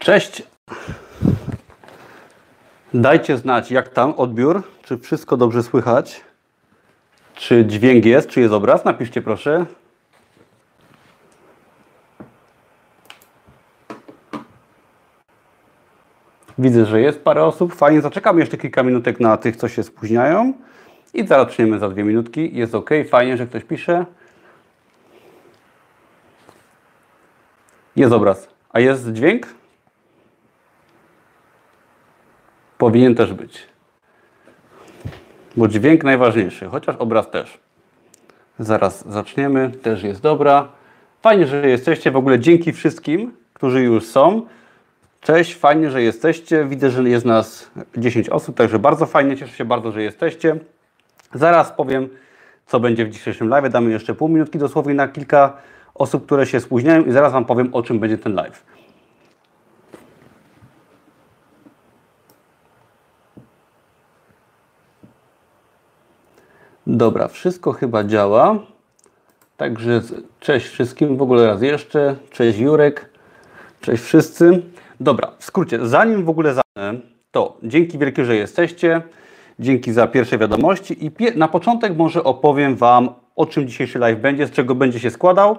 Cześć. 0.00 0.42
Dajcie 2.94 3.36
znać, 3.36 3.70
jak 3.70 3.88
tam 3.88 4.14
odbiór, 4.14 4.62
czy 4.82 4.98
wszystko 4.98 5.36
dobrze 5.36 5.62
słychać, 5.62 6.20
czy 7.34 7.64
dźwięk 7.66 8.04
jest, 8.04 8.28
czy 8.28 8.40
jest 8.40 8.54
obraz. 8.54 8.84
Napiszcie 8.84 9.22
proszę. 9.22 9.66
Widzę, 16.58 16.86
że 16.86 17.00
jest 17.00 17.24
parę 17.24 17.44
osób. 17.44 17.74
Fajnie, 17.74 18.00
zaczekam 18.00 18.38
jeszcze 18.38 18.58
kilka 18.58 18.82
minutek 18.82 19.20
na 19.20 19.36
tych, 19.36 19.56
co 19.56 19.68
się 19.68 19.82
spóźniają. 19.82 20.52
I 21.14 21.26
zaraz 21.26 21.56
za 21.78 21.88
dwie 21.88 22.04
minutki. 22.04 22.56
Jest 22.56 22.74
ok, 22.74 22.90
fajnie, 23.10 23.36
że 23.36 23.46
ktoś 23.46 23.64
pisze. 23.64 24.06
Jest 27.96 28.12
obraz. 28.12 28.48
A 28.72 28.80
jest 28.80 29.12
dźwięk? 29.12 29.59
Powinien 32.80 33.14
też 33.14 33.32
być. 33.32 33.66
Bo 35.56 35.68
dźwięk 35.68 36.04
najważniejszy, 36.04 36.66
chociaż 36.66 36.96
obraz 36.96 37.30
też. 37.30 37.58
Zaraz 38.58 39.08
zaczniemy, 39.08 39.70
też 39.70 40.02
jest 40.02 40.20
dobra. 40.20 40.68
Fajnie, 41.22 41.46
że 41.46 41.68
jesteście. 41.68 42.10
W 42.10 42.16
ogóle 42.16 42.38
dzięki 42.38 42.72
wszystkim, 42.72 43.32
którzy 43.54 43.82
już 43.82 44.06
są. 44.06 44.46
Cześć, 45.20 45.54
fajnie, 45.54 45.90
że 45.90 46.02
jesteście. 46.02 46.64
Widzę, 46.64 46.90
że 46.90 47.08
jest 47.08 47.26
nas 47.26 47.70
10 47.96 48.28
osób, 48.28 48.56
także 48.56 48.78
bardzo 48.78 49.06
fajnie, 49.06 49.36
cieszę 49.36 49.56
się 49.56 49.64
bardzo, 49.64 49.92
że 49.92 50.02
jesteście. 50.02 50.56
Zaraz 51.34 51.72
powiem, 51.72 52.08
co 52.66 52.80
będzie 52.80 53.06
w 53.06 53.10
dzisiejszym 53.10 53.48
live. 53.48 53.72
Damy 53.72 53.90
jeszcze 53.90 54.14
pół 54.14 54.28
minutki 54.28 54.58
dosłownie 54.58 54.94
na 54.94 55.08
kilka 55.08 55.56
osób, 55.94 56.26
które 56.26 56.46
się 56.46 56.60
spóźniają 56.60 57.04
i 57.04 57.12
zaraz 57.12 57.32
Wam 57.32 57.44
powiem, 57.44 57.74
o 57.74 57.82
czym 57.82 57.98
będzie 57.98 58.18
ten 58.18 58.34
live. 58.34 58.79
Dobra, 66.92 67.28
wszystko 67.28 67.72
chyba 67.72 68.04
działa. 68.04 68.58
Także 69.56 70.00
cześć 70.40 70.66
wszystkim, 70.66 71.16
w 71.16 71.22
ogóle 71.22 71.46
raz 71.46 71.62
jeszcze. 71.62 72.16
Cześć 72.30 72.58
Jurek, 72.58 73.10
cześć 73.80 74.02
wszyscy. 74.02 74.62
Dobra, 75.00 75.30
w 75.38 75.44
skrócie, 75.44 75.86
zanim 75.86 76.24
w 76.24 76.28
ogóle 76.28 76.54
zacznę, 76.54 77.00
to 77.30 77.56
dzięki 77.62 77.98
wielkie, 77.98 78.24
że 78.24 78.36
jesteście. 78.36 79.02
Dzięki 79.58 79.92
za 79.92 80.06
pierwsze 80.06 80.38
wiadomości 80.38 81.06
i 81.06 81.10
na 81.36 81.48
początek 81.48 81.96
może 81.96 82.24
opowiem 82.24 82.76
Wam, 82.76 83.08
o 83.36 83.46
czym 83.46 83.68
dzisiejszy 83.68 83.98
live 83.98 84.20
będzie, 84.20 84.46
z 84.46 84.50
czego 84.50 84.74
będzie 84.74 85.00
się 85.00 85.10
składał. 85.10 85.56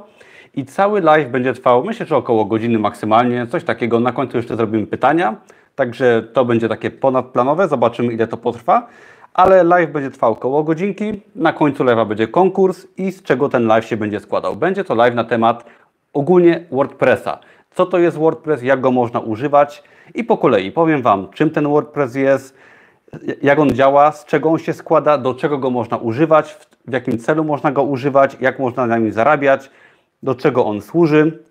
I 0.56 0.66
cały 0.66 1.02
live 1.02 1.32
będzie 1.32 1.54
trwał, 1.54 1.84
myślę, 1.84 2.06
że 2.06 2.18
około 2.18 2.46
godziny 2.46 2.80
maksymalnie, 2.80 3.48
coś 3.48 3.64
takiego. 3.64 4.00
Na 4.00 4.12
końcu 4.12 4.38
jeszcze 4.38 4.56
zrobimy 4.56 4.88
pytania, 4.88 5.36
także 5.76 6.24
to 6.34 6.46
będzie 6.46 6.70
takie 6.70 6.92
ponadplanowe, 6.92 7.68
zobaczymy 7.68 8.14
ile 8.14 8.28
to 8.28 8.38
potrwa. 8.38 8.88
Ale 9.34 9.64
live 9.64 9.92
będzie 9.92 10.12
trwał 10.12 10.32
około 10.32 10.64
godzinki, 10.64 11.22
na 11.36 11.54
końcu 11.54 11.84
live'a 11.84 12.08
będzie 12.08 12.28
konkurs 12.28 12.88
i 12.98 13.12
z 13.12 13.24
czego 13.24 13.50
ten 13.50 13.68
live 13.68 13.86
się 13.86 13.98
będzie 13.98 14.20
składał. 14.20 14.56
Będzie 14.56 14.84
to 14.84 14.96
live 14.96 15.16
na 15.16 15.24
temat 15.24 15.66
ogólnie 16.14 16.66
WordPressa. 16.72 17.40
Co 17.72 17.86
to 17.86 18.00
jest 18.00 18.18
WordPress, 18.18 18.64
jak 18.64 18.82
go 18.82 18.92
można 18.92 19.20
używać 19.20 19.84
i 20.16 20.24
po 20.24 20.38
kolei 20.38 20.72
powiem 20.72 21.02
Wam, 21.02 21.28
czym 21.30 21.50
ten 21.50 21.68
WordPress 21.68 22.16
jest, 22.16 22.58
jak 23.42 23.60
on 23.60 23.72
działa, 23.72 24.12
z 24.12 24.26
czego 24.26 24.50
on 24.50 24.58
się 24.58 24.74
składa, 24.74 25.18
do 25.18 25.34
czego 25.34 25.58
go 25.58 25.70
można 25.70 25.98
używać, 25.98 26.58
w 26.88 26.94
jakim 26.94 27.18
celu 27.18 27.44
można 27.44 27.72
go 27.72 27.84
używać, 27.84 28.38
jak 28.42 28.60
można 28.60 28.88
na 28.88 28.98
nim 28.98 29.12
zarabiać, 29.12 29.70
do 30.24 30.36
czego 30.36 30.66
on 30.66 30.82
służy, 30.82 31.44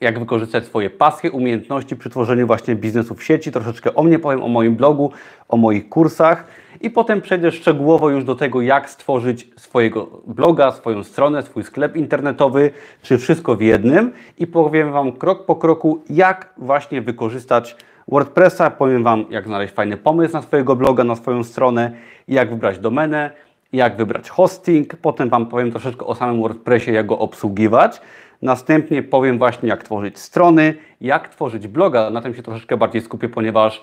jak 0.00 0.18
wykorzystać 0.18 0.64
swoje 0.64 0.90
pasje, 0.90 1.32
umiejętności 1.32 1.96
przy 1.96 2.10
tworzeniu 2.10 2.46
właśnie 2.46 2.74
biznesu 2.74 3.14
w 3.14 3.24
sieci. 3.24 3.52
Troszeczkę 3.52 3.94
o 3.94 4.02
mnie 4.02 4.18
powiem, 4.18 4.42
o 4.42 4.48
moim 4.48 4.76
blogu, 4.76 5.12
o 5.48 5.56
moich 5.56 5.88
kursach 5.88 6.46
i 6.80 6.90
potem 6.90 7.20
przejdę 7.20 7.52
szczegółowo 7.52 8.10
już 8.10 8.24
do 8.24 8.34
tego, 8.34 8.62
jak 8.62 8.90
stworzyć 8.90 9.50
swojego 9.56 10.22
bloga, 10.26 10.72
swoją 10.72 11.04
stronę, 11.04 11.42
swój 11.42 11.64
sklep 11.64 11.96
internetowy, 11.96 12.70
czy 13.02 13.18
wszystko 13.18 13.56
w 13.56 13.60
jednym 13.60 14.12
i 14.38 14.46
powiem 14.46 14.92
Wam 14.92 15.12
krok 15.12 15.46
po 15.46 15.56
kroku, 15.56 16.02
jak 16.10 16.54
właśnie 16.56 17.02
wykorzystać 17.02 17.76
WordPressa. 18.08 18.70
Powiem 18.70 19.04
Wam, 19.04 19.24
jak 19.30 19.46
znaleźć 19.46 19.74
fajny 19.74 19.96
pomysł 19.96 20.34
na 20.34 20.42
swojego 20.42 20.76
bloga, 20.76 21.04
na 21.04 21.16
swoją 21.16 21.44
stronę, 21.44 21.90
jak 22.28 22.50
wybrać 22.50 22.78
domenę, 22.78 23.30
jak 23.72 23.96
wybrać 23.96 24.30
hosting. 24.30 24.96
Potem 24.96 25.28
Wam 25.28 25.46
powiem 25.46 25.70
troszeczkę 25.70 26.06
o 26.06 26.14
samym 26.14 26.40
WordPressie, 26.40 26.92
jak 26.92 27.06
go 27.06 27.18
obsługiwać. 27.18 28.00
Następnie 28.44 29.02
powiem 29.02 29.38
właśnie, 29.38 29.68
jak 29.68 29.82
tworzyć 29.82 30.18
strony, 30.18 30.74
jak 31.00 31.28
tworzyć 31.28 31.68
bloga. 31.68 32.10
Na 32.10 32.20
tym 32.20 32.34
się 32.34 32.42
troszeczkę 32.42 32.76
bardziej 32.76 33.02
skupię, 33.02 33.28
ponieważ 33.28 33.82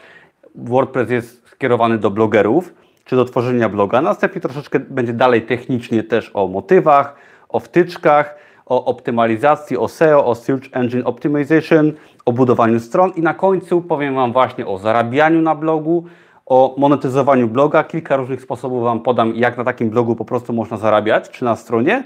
WordPress 0.55 1.09
jest 1.09 1.47
skierowany 1.47 1.97
do 1.97 2.11
blogerów, 2.11 2.73
czy 3.05 3.15
do 3.15 3.25
tworzenia 3.25 3.69
bloga. 3.69 4.01
Następnie 4.01 4.41
troszeczkę 4.41 4.79
będzie 4.79 5.13
dalej 5.13 5.41
technicznie 5.41 6.03
też 6.03 6.31
o 6.33 6.47
motywach, 6.47 7.15
o 7.49 7.59
wtyczkach, 7.59 8.35
o 8.65 8.85
optymalizacji, 8.85 9.77
o 9.77 9.87
SEO, 9.87 10.25
o 10.25 10.35
Search 10.35 10.67
Engine 10.71 11.03
Optimization, 11.05 11.91
o 12.25 12.31
budowaniu 12.31 12.79
stron 12.79 13.11
i 13.15 13.21
na 13.21 13.33
końcu 13.33 13.81
powiem 13.81 14.15
Wam 14.15 14.33
właśnie 14.33 14.65
o 14.67 14.77
zarabianiu 14.77 15.41
na 15.41 15.55
blogu, 15.55 16.05
o 16.45 16.75
monetyzowaniu 16.77 17.47
bloga. 17.47 17.83
Kilka 17.83 18.15
różnych 18.15 18.41
sposobów 18.41 18.83
Wam 18.83 18.99
podam, 18.99 19.35
jak 19.35 19.57
na 19.57 19.63
takim 19.63 19.89
blogu 19.89 20.15
po 20.15 20.25
prostu 20.25 20.53
można 20.53 20.77
zarabiać, 20.77 21.29
czy 21.29 21.45
na 21.45 21.55
stronie. 21.55 22.03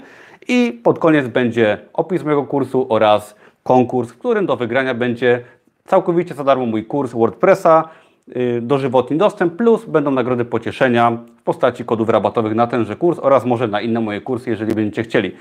I 0.48 0.80
pod 0.82 0.98
koniec 0.98 1.28
będzie 1.28 1.78
opis 1.92 2.24
mojego 2.24 2.44
kursu 2.44 2.86
oraz 2.88 3.36
konkurs, 3.62 4.10
w 4.10 4.18
którym 4.18 4.46
do 4.46 4.56
wygrania 4.56 4.94
będzie 4.94 5.44
całkowicie 5.84 6.34
za 6.34 6.44
darmo 6.44 6.66
mój 6.66 6.84
kurs 6.84 7.12
WordPressa, 7.12 7.88
yy, 8.26 8.60
dożywotni 8.60 9.16
dostęp, 9.16 9.56
plus 9.56 9.84
będą 9.84 10.10
nagrody 10.10 10.44
pocieszenia 10.44 11.10
w 11.10 11.42
postaci 11.42 11.84
kodów 11.84 12.08
rabatowych 12.08 12.54
na 12.54 12.66
tenże 12.66 12.96
kurs 12.96 13.18
oraz 13.18 13.44
może 13.44 13.68
na 13.68 13.80
inne 13.80 14.00
moje 14.00 14.20
kursy, 14.20 14.50
jeżeli 14.50 14.74
będziecie 14.74 15.02
chcieli. 15.02 15.32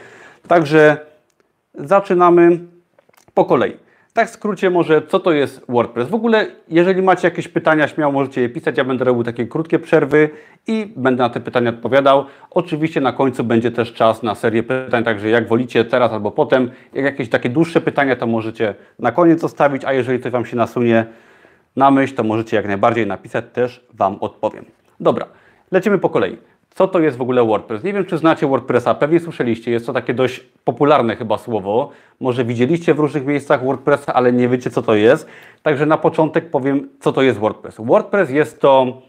Także 0.48 0.98
zaczynamy 1.74 2.60
po 3.34 3.46
kolei. 3.46 3.85
Tak 4.16 4.28
w 4.30 4.32
skrócie 4.32 4.70
może, 4.70 5.02
co 5.02 5.20
to 5.20 5.32
jest 5.32 5.66
WordPress? 5.70 6.10
W 6.10 6.14
ogóle, 6.14 6.48
jeżeli 6.68 7.02
macie 7.02 7.28
jakieś 7.28 7.48
pytania, 7.48 7.88
śmiało 7.88 8.14
możecie 8.14 8.42
je 8.42 8.50
pisać. 8.50 8.78
Ja 8.78 8.84
będę 8.84 9.06
robił 9.06 9.24
takie 9.24 9.48
krótkie 9.48 9.80
przerwy 9.80 10.30
i 10.68 10.94
będę 10.96 11.24
na 11.24 11.30
te 11.30 11.40
pytania 11.40 11.70
odpowiadał. 11.70 12.26
Oczywiście 12.52 13.02
na 13.02 13.14
końcu 13.14 13.44
będzie 13.44 13.72
też 13.72 13.94
czas 13.94 14.24
na 14.24 14.36
serię 14.36 14.64
pytań, 14.64 15.04
także 15.04 15.30
jak 15.30 15.48
wolicie 15.48 15.86
teraz 15.86 16.12
albo 16.12 16.32
potem. 16.32 16.72
Jak 16.94 17.06
jakieś 17.06 17.30
takie 17.30 17.50
dłuższe 17.50 17.82
pytania, 17.82 18.16
to 18.16 18.28
możecie 18.28 18.76
na 19.00 19.12
koniec 19.12 19.42
zostawić, 19.42 19.86
a 19.86 19.94
jeżeli 19.94 20.20
coś 20.20 20.32
Wam 20.32 20.46
się 20.46 20.58
nasunie 20.58 21.06
na 21.76 21.92
myśl, 21.92 22.16
to 22.16 22.24
możecie 22.24 22.58
jak 22.58 22.68
najbardziej 22.68 23.08
napisać, 23.08 23.46
też 23.54 23.86
Wam 23.94 24.18
odpowiem. 24.20 24.66
Dobra, 25.00 25.26
lecimy 25.72 25.98
po 25.98 26.10
kolei. 26.10 26.38
Co 26.76 26.88
to 26.88 27.00
jest 27.00 27.18
w 27.18 27.22
ogóle 27.22 27.44
WordPress? 27.46 27.84
Nie 27.84 27.94
wiem, 27.94 28.06
czy 28.06 28.18
znacie 28.18 28.48
WordPressa, 28.48 28.96
pewnie 28.96 29.20
słyszeliście, 29.20 29.72
jest 29.72 29.86
to 29.86 29.94
takie 29.94 30.14
dość 30.14 30.40
popularne 30.64 31.16
chyba 31.16 31.38
słowo. 31.38 31.92
Może 32.20 32.46
widzieliście 32.46 32.94
w 32.94 33.00
różnych 33.00 33.26
miejscach 33.26 33.64
WordPressa, 33.64 34.14
ale 34.14 34.34
nie 34.34 34.50
wiecie, 34.50 34.70
co 34.70 34.82
to 34.82 34.96
jest. 34.96 35.28
Także 35.64 35.86
na 35.86 35.98
początek 35.98 36.50
powiem, 36.50 36.90
co 37.00 37.12
to 37.12 37.22
jest 37.22 37.40
WordPress. 37.40 37.76
WordPress 37.80 38.30
jest 38.30 38.62
to 38.62 39.02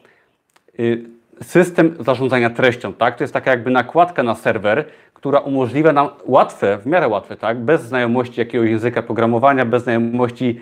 y, 0.79 1.05
system 1.43 1.97
zarządzania 2.01 2.51
treścią, 2.51 2.93
tak? 2.93 3.17
To 3.17 3.25
jest 3.25 3.35
taka 3.35 3.51
jakby 3.51 3.71
nakładka 3.71 4.23
na 4.23 4.35
serwer, 4.35 4.85
która 5.15 5.39
umożliwia 5.39 5.93
nam 5.93 6.09
łatwe, 6.27 6.79
w 6.79 6.87
miarę 6.87 7.09
łatwe, 7.09 7.37
tak? 7.37 7.61
Bez 7.61 7.83
znajomości 7.83 8.41
jakiegoś 8.41 8.71
języka 8.71 9.03
programowania, 9.03 9.65
bez 9.65 9.83
znajomości 9.83 10.61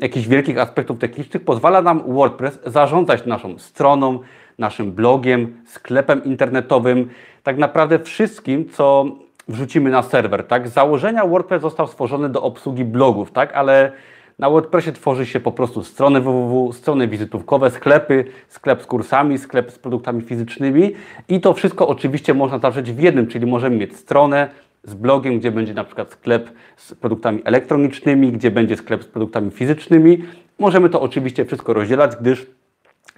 jakichś 0.00 0.26
wielkich 0.26 0.58
aspektów 0.58 0.98
technicznych, 0.98 1.44
pozwala 1.44 1.82
nam 1.82 2.14
WordPress 2.14 2.60
zarządzać 2.66 3.26
naszą 3.26 3.58
stroną, 3.58 4.20
naszym 4.58 4.92
blogiem, 4.92 5.56
sklepem 5.66 6.24
internetowym, 6.24 7.08
tak 7.42 7.58
naprawdę 7.58 7.98
wszystkim, 7.98 8.68
co 8.68 9.06
wrzucimy 9.48 9.90
na 9.90 10.02
serwer. 10.02 10.46
Tak? 10.46 10.68
Z 10.68 10.72
założenia 10.72 11.26
WordPress 11.26 11.62
został 11.62 11.86
stworzony 11.86 12.28
do 12.28 12.42
obsługi 12.42 12.84
blogów, 12.84 13.32
tak? 13.32 13.54
ale 13.54 13.92
na 14.38 14.50
WordPressie 14.50 14.92
tworzy 14.92 15.26
się 15.26 15.40
po 15.40 15.52
prostu 15.52 15.84
strony 15.84 16.20
www, 16.20 16.72
strony 16.72 17.08
wizytówkowe, 17.08 17.70
sklepy, 17.70 18.24
sklep 18.48 18.82
z 18.82 18.86
kursami, 18.86 19.38
sklep 19.38 19.72
z 19.72 19.78
produktami 19.78 20.22
fizycznymi 20.22 20.92
i 21.28 21.40
to 21.40 21.54
wszystko 21.54 21.88
oczywiście 21.88 22.34
można 22.34 22.58
zawrzeć 22.58 22.92
w 22.92 22.98
jednym, 22.98 23.26
czyli 23.26 23.46
możemy 23.46 23.76
mieć 23.76 23.96
stronę 23.96 24.48
z 24.84 24.94
blogiem, 24.94 25.38
gdzie 25.38 25.50
będzie 25.50 25.74
na 25.74 25.84
przykład 25.84 26.12
sklep 26.12 26.50
z 26.76 26.94
produktami 26.94 27.42
elektronicznymi, 27.44 28.32
gdzie 28.32 28.50
będzie 28.50 28.76
sklep 28.76 29.04
z 29.04 29.06
produktami 29.06 29.50
fizycznymi. 29.50 30.24
Możemy 30.58 30.88
to 30.88 31.00
oczywiście 31.00 31.44
wszystko 31.44 31.72
rozdzielać, 31.72 32.16
gdyż 32.20 32.46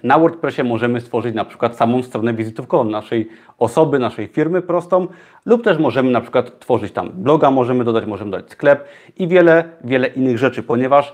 na 0.03 0.19
WordPressie 0.19 0.63
możemy 0.63 1.01
stworzyć 1.01 1.35
na 1.35 1.45
przykład 1.45 1.75
samą 1.75 2.03
stronę 2.03 2.33
wizytówkową 2.33 2.83
naszej 2.83 3.29
osoby, 3.59 3.99
naszej 3.99 4.27
firmy 4.27 4.61
prostą 4.61 5.07
lub 5.45 5.63
też 5.63 5.77
możemy 5.77 6.11
na 6.11 6.21
przykład 6.21 6.59
tworzyć 6.59 6.91
tam 6.93 7.09
bloga, 7.13 7.51
możemy 7.51 7.83
dodać, 7.83 8.05
możemy 8.05 8.31
dodać 8.31 8.51
sklep 8.51 8.85
i 9.17 9.27
wiele, 9.27 9.63
wiele 9.83 10.07
innych 10.07 10.37
rzeczy, 10.37 10.63
ponieważ 10.63 11.13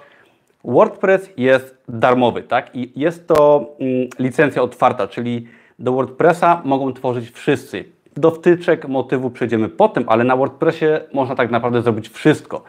WordPress 0.63 1.29
jest 1.38 1.83
darmowy, 1.88 2.44
tak? 2.44 2.75
I 2.75 3.00
jest 3.00 3.27
to 3.27 3.65
mm, 3.79 4.07
licencja 4.19 4.62
otwarta, 4.62 5.07
czyli 5.07 5.47
do 5.79 5.91
WordPressa 5.91 6.62
mogą 6.65 6.94
tworzyć 6.94 7.31
wszyscy. 7.31 7.85
Do 8.18 8.31
wtyczek, 8.31 8.88
motywu 8.88 9.29
przejdziemy 9.29 9.69
potem, 9.69 10.03
ale 10.07 10.23
na 10.23 10.35
WordPressie 10.35 10.85
można 11.13 11.35
tak 11.35 11.51
naprawdę 11.51 11.81
zrobić 11.81 12.09
wszystko. 12.09 12.63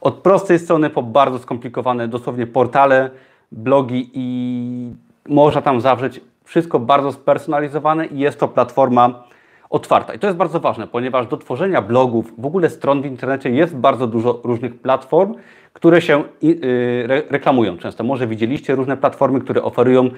Od 0.00 0.14
prostej 0.14 0.58
strony 0.58 0.90
po 0.90 1.02
bardzo 1.02 1.38
skomplikowane, 1.38 2.08
dosłownie 2.08 2.46
portale, 2.46 3.10
blogi 3.52 4.10
i 4.14 4.92
można 5.28 5.62
tam 5.62 5.80
zawrzeć 5.80 6.20
wszystko 6.44 6.78
bardzo 6.78 7.12
spersonalizowane 7.12 8.06
i 8.06 8.18
jest 8.18 8.40
to 8.40 8.48
platforma 8.48 9.24
otwarta. 9.70 10.14
I 10.14 10.18
to 10.18 10.26
jest 10.26 10.36
bardzo 10.36 10.60
ważne, 10.60 10.86
ponieważ 10.86 11.26
do 11.26 11.36
tworzenia 11.36 11.82
blogów, 11.82 12.32
w 12.38 12.46
ogóle 12.46 12.70
stron 12.70 13.02
w 13.02 13.06
internecie 13.06 13.50
jest 13.50 13.76
bardzo 13.76 14.06
dużo 14.06 14.40
różnych 14.44 14.80
platform, 14.80 15.34
które 15.72 16.02
się 16.02 16.24
y, 16.44 17.24
reklamują 17.30 17.78
często. 17.78 18.04
Może 18.04 18.26
widzieliście 18.26 18.74
różne 18.74 18.96
platformy, 18.96 19.40
które 19.40 19.62
oferują 19.62 20.10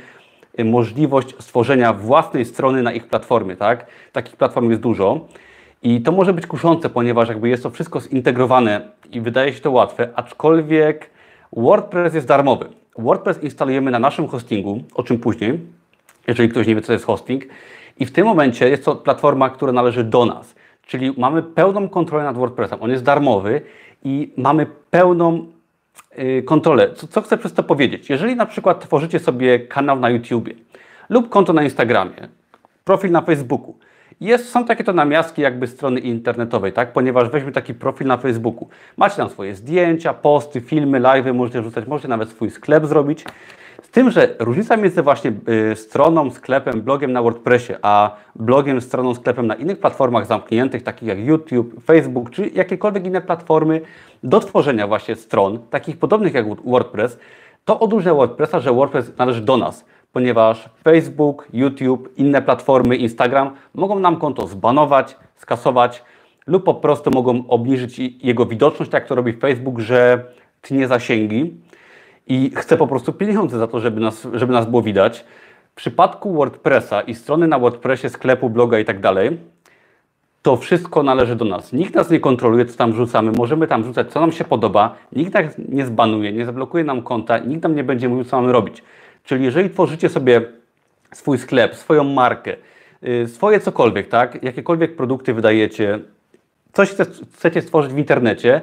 y, 0.60 0.64
możliwość 0.64 1.34
stworzenia 1.38 1.92
własnej 1.92 2.44
strony 2.44 2.82
na 2.82 2.92
ich 2.92 3.06
platformie, 3.08 3.56
tak? 3.56 3.86
Takich 4.12 4.36
platform 4.36 4.70
jest 4.70 4.82
dużo. 4.82 5.20
I 5.82 6.00
to 6.00 6.12
może 6.12 6.32
być 6.32 6.46
kuszące, 6.46 6.90
ponieważ 6.90 7.28
jakby 7.28 7.48
jest 7.48 7.62
to 7.62 7.70
wszystko 7.70 8.00
zintegrowane 8.00 8.80
i 9.12 9.20
wydaje 9.20 9.52
się 9.52 9.60
to 9.60 9.70
łatwe, 9.70 10.08
aczkolwiek 10.14 11.10
WordPress 11.52 12.14
jest 12.14 12.26
darmowy. 12.26 12.79
WordPress 13.02 13.42
instalujemy 13.42 13.90
na 13.90 13.98
naszym 13.98 14.28
hostingu, 14.28 14.80
o 14.94 15.02
czym 15.02 15.18
później, 15.18 15.60
jeżeli 16.28 16.48
ktoś 16.48 16.66
nie 16.66 16.74
wie, 16.74 16.80
co 16.80 16.86
to 16.86 16.92
jest 16.92 17.04
hosting. 17.04 17.44
I 17.98 18.06
w 18.06 18.12
tym 18.12 18.26
momencie 18.26 18.68
jest 18.68 18.84
to 18.84 18.96
platforma, 18.96 19.50
która 19.50 19.72
należy 19.72 20.04
do 20.04 20.26
nas. 20.26 20.54
Czyli 20.86 21.14
mamy 21.16 21.42
pełną 21.42 21.88
kontrolę 21.88 22.24
nad 22.24 22.36
WordPressem. 22.36 22.82
On 22.82 22.90
jest 22.90 23.04
darmowy 23.04 23.62
i 24.04 24.32
mamy 24.36 24.66
pełną 24.90 25.46
y, 26.18 26.42
kontrolę. 26.42 26.94
Co, 26.94 27.06
co 27.06 27.22
chcę 27.22 27.38
przez 27.38 27.52
to 27.52 27.62
powiedzieć? 27.62 28.10
Jeżeli 28.10 28.36
na 28.36 28.46
przykład 28.46 28.80
tworzycie 28.80 29.18
sobie 29.18 29.58
kanał 29.58 29.98
na 29.98 30.10
YouTubie 30.10 30.54
lub 31.08 31.28
konto 31.28 31.52
na 31.52 31.62
Instagramie, 31.62 32.28
profil 32.84 33.10
na 33.10 33.20
Facebooku, 33.20 33.74
jest, 34.20 34.48
są 34.48 34.64
takie 34.64 34.84
to 34.84 34.92
namiastki 34.92 35.42
jakby 35.42 35.66
strony 35.66 36.00
internetowej, 36.00 36.72
tak? 36.72 36.92
Ponieważ 36.92 37.28
weźmy 37.28 37.52
taki 37.52 37.74
profil 37.74 38.06
na 38.06 38.16
Facebooku. 38.16 38.68
Macie 38.96 39.16
tam 39.16 39.30
swoje 39.30 39.54
zdjęcia, 39.54 40.14
posty, 40.14 40.60
filmy, 40.60 41.00
live'y, 41.00 41.34
możecie 41.34 41.60
wrzucać, 41.60 41.86
możecie 41.86 42.08
nawet 42.08 42.28
swój 42.28 42.50
sklep 42.50 42.86
zrobić. 42.86 43.24
Z 43.82 43.88
tym, 43.88 44.10
że 44.10 44.36
różnica 44.38 44.76
między 44.76 45.02
właśnie 45.02 45.32
y, 45.72 45.76
stroną, 45.76 46.30
sklepem, 46.30 46.82
blogiem 46.82 47.12
na 47.12 47.22
WordPressie, 47.22 47.74
a 47.82 48.16
blogiem, 48.36 48.80
stroną, 48.80 49.14
sklepem 49.14 49.46
na 49.46 49.54
innych 49.54 49.78
platformach 49.78 50.26
zamkniętych, 50.26 50.82
takich 50.82 51.08
jak 51.08 51.18
YouTube, 51.18 51.84
Facebook, 51.84 52.30
czy 52.30 52.48
jakiekolwiek 52.48 53.06
inne 53.06 53.20
platformy 53.20 53.80
do 54.22 54.40
tworzenia 54.40 54.86
właśnie 54.86 55.16
stron, 55.16 55.58
takich 55.70 55.98
podobnych 55.98 56.34
jak 56.34 56.46
WordPress, 56.64 57.18
to 57.64 57.80
odróżnia 57.80 58.14
WordPressa, 58.14 58.60
że 58.60 58.72
WordPress 58.72 59.12
należy 59.18 59.40
do 59.40 59.56
nas 59.56 59.84
ponieważ 60.12 60.68
Facebook, 60.84 61.48
YouTube, 61.52 62.08
inne 62.16 62.42
platformy, 62.42 62.96
Instagram 62.96 63.50
mogą 63.74 63.98
nam 63.98 64.16
konto 64.16 64.46
zbanować, 64.46 65.16
skasować 65.36 66.04
lub 66.46 66.64
po 66.64 66.74
prostu 66.74 67.10
mogą 67.10 67.44
obniżyć 67.48 67.98
jego 67.98 68.46
widoczność, 68.46 68.90
tak 68.90 69.02
jak 69.02 69.08
to 69.08 69.14
robi 69.14 69.32
Facebook, 69.32 69.78
że 69.78 70.24
tnie 70.60 70.88
zasięgi 70.88 71.54
i 72.26 72.50
chce 72.56 72.76
po 72.76 72.86
prostu 72.86 73.12
pieniądze 73.12 73.58
za 73.58 73.66
to, 73.66 73.80
żeby 73.80 74.00
nas, 74.00 74.28
żeby 74.32 74.52
nas 74.52 74.66
było 74.66 74.82
widać. 74.82 75.24
W 75.72 75.74
przypadku 75.74 76.34
WordPressa 76.34 77.00
i 77.00 77.14
strony 77.14 77.48
na 77.48 77.58
WordPressie, 77.58 78.08
sklepu, 78.08 78.50
bloga 78.50 78.78
i 78.78 78.84
tak 78.84 79.00
dalej, 79.00 79.38
to 80.42 80.56
wszystko 80.56 81.02
należy 81.02 81.36
do 81.36 81.44
nas. 81.44 81.72
Nikt 81.72 81.94
nas 81.94 82.10
nie 82.10 82.20
kontroluje, 82.20 82.64
co 82.64 82.78
tam 82.78 82.94
rzucamy. 82.94 83.32
Możemy 83.32 83.66
tam 83.66 83.84
rzucać, 83.84 84.12
co 84.12 84.20
nam 84.20 84.32
się 84.32 84.44
podoba. 84.44 84.94
Nikt 85.12 85.34
nas 85.34 85.44
nie 85.68 85.86
zbanuje, 85.86 86.32
nie 86.32 86.44
zablokuje 86.44 86.84
nam 86.84 87.02
konta, 87.02 87.38
nikt 87.38 87.62
nam 87.62 87.74
nie 87.74 87.84
będzie 87.84 88.08
mówił, 88.08 88.24
co 88.24 88.40
mamy 88.40 88.52
robić. 88.52 88.82
Czyli 89.24 89.44
jeżeli 89.44 89.70
tworzycie 89.70 90.08
sobie 90.08 90.42
swój 91.12 91.38
sklep, 91.38 91.76
swoją 91.76 92.04
markę, 92.04 92.56
y, 93.08 93.28
swoje 93.28 93.60
cokolwiek, 93.60 94.08
tak, 94.08 94.42
jakiekolwiek 94.42 94.96
produkty 94.96 95.34
wydajecie, 95.34 95.98
coś 96.72 96.94
chcecie 97.34 97.62
stworzyć 97.62 97.92
w 97.92 97.98
internecie, 97.98 98.60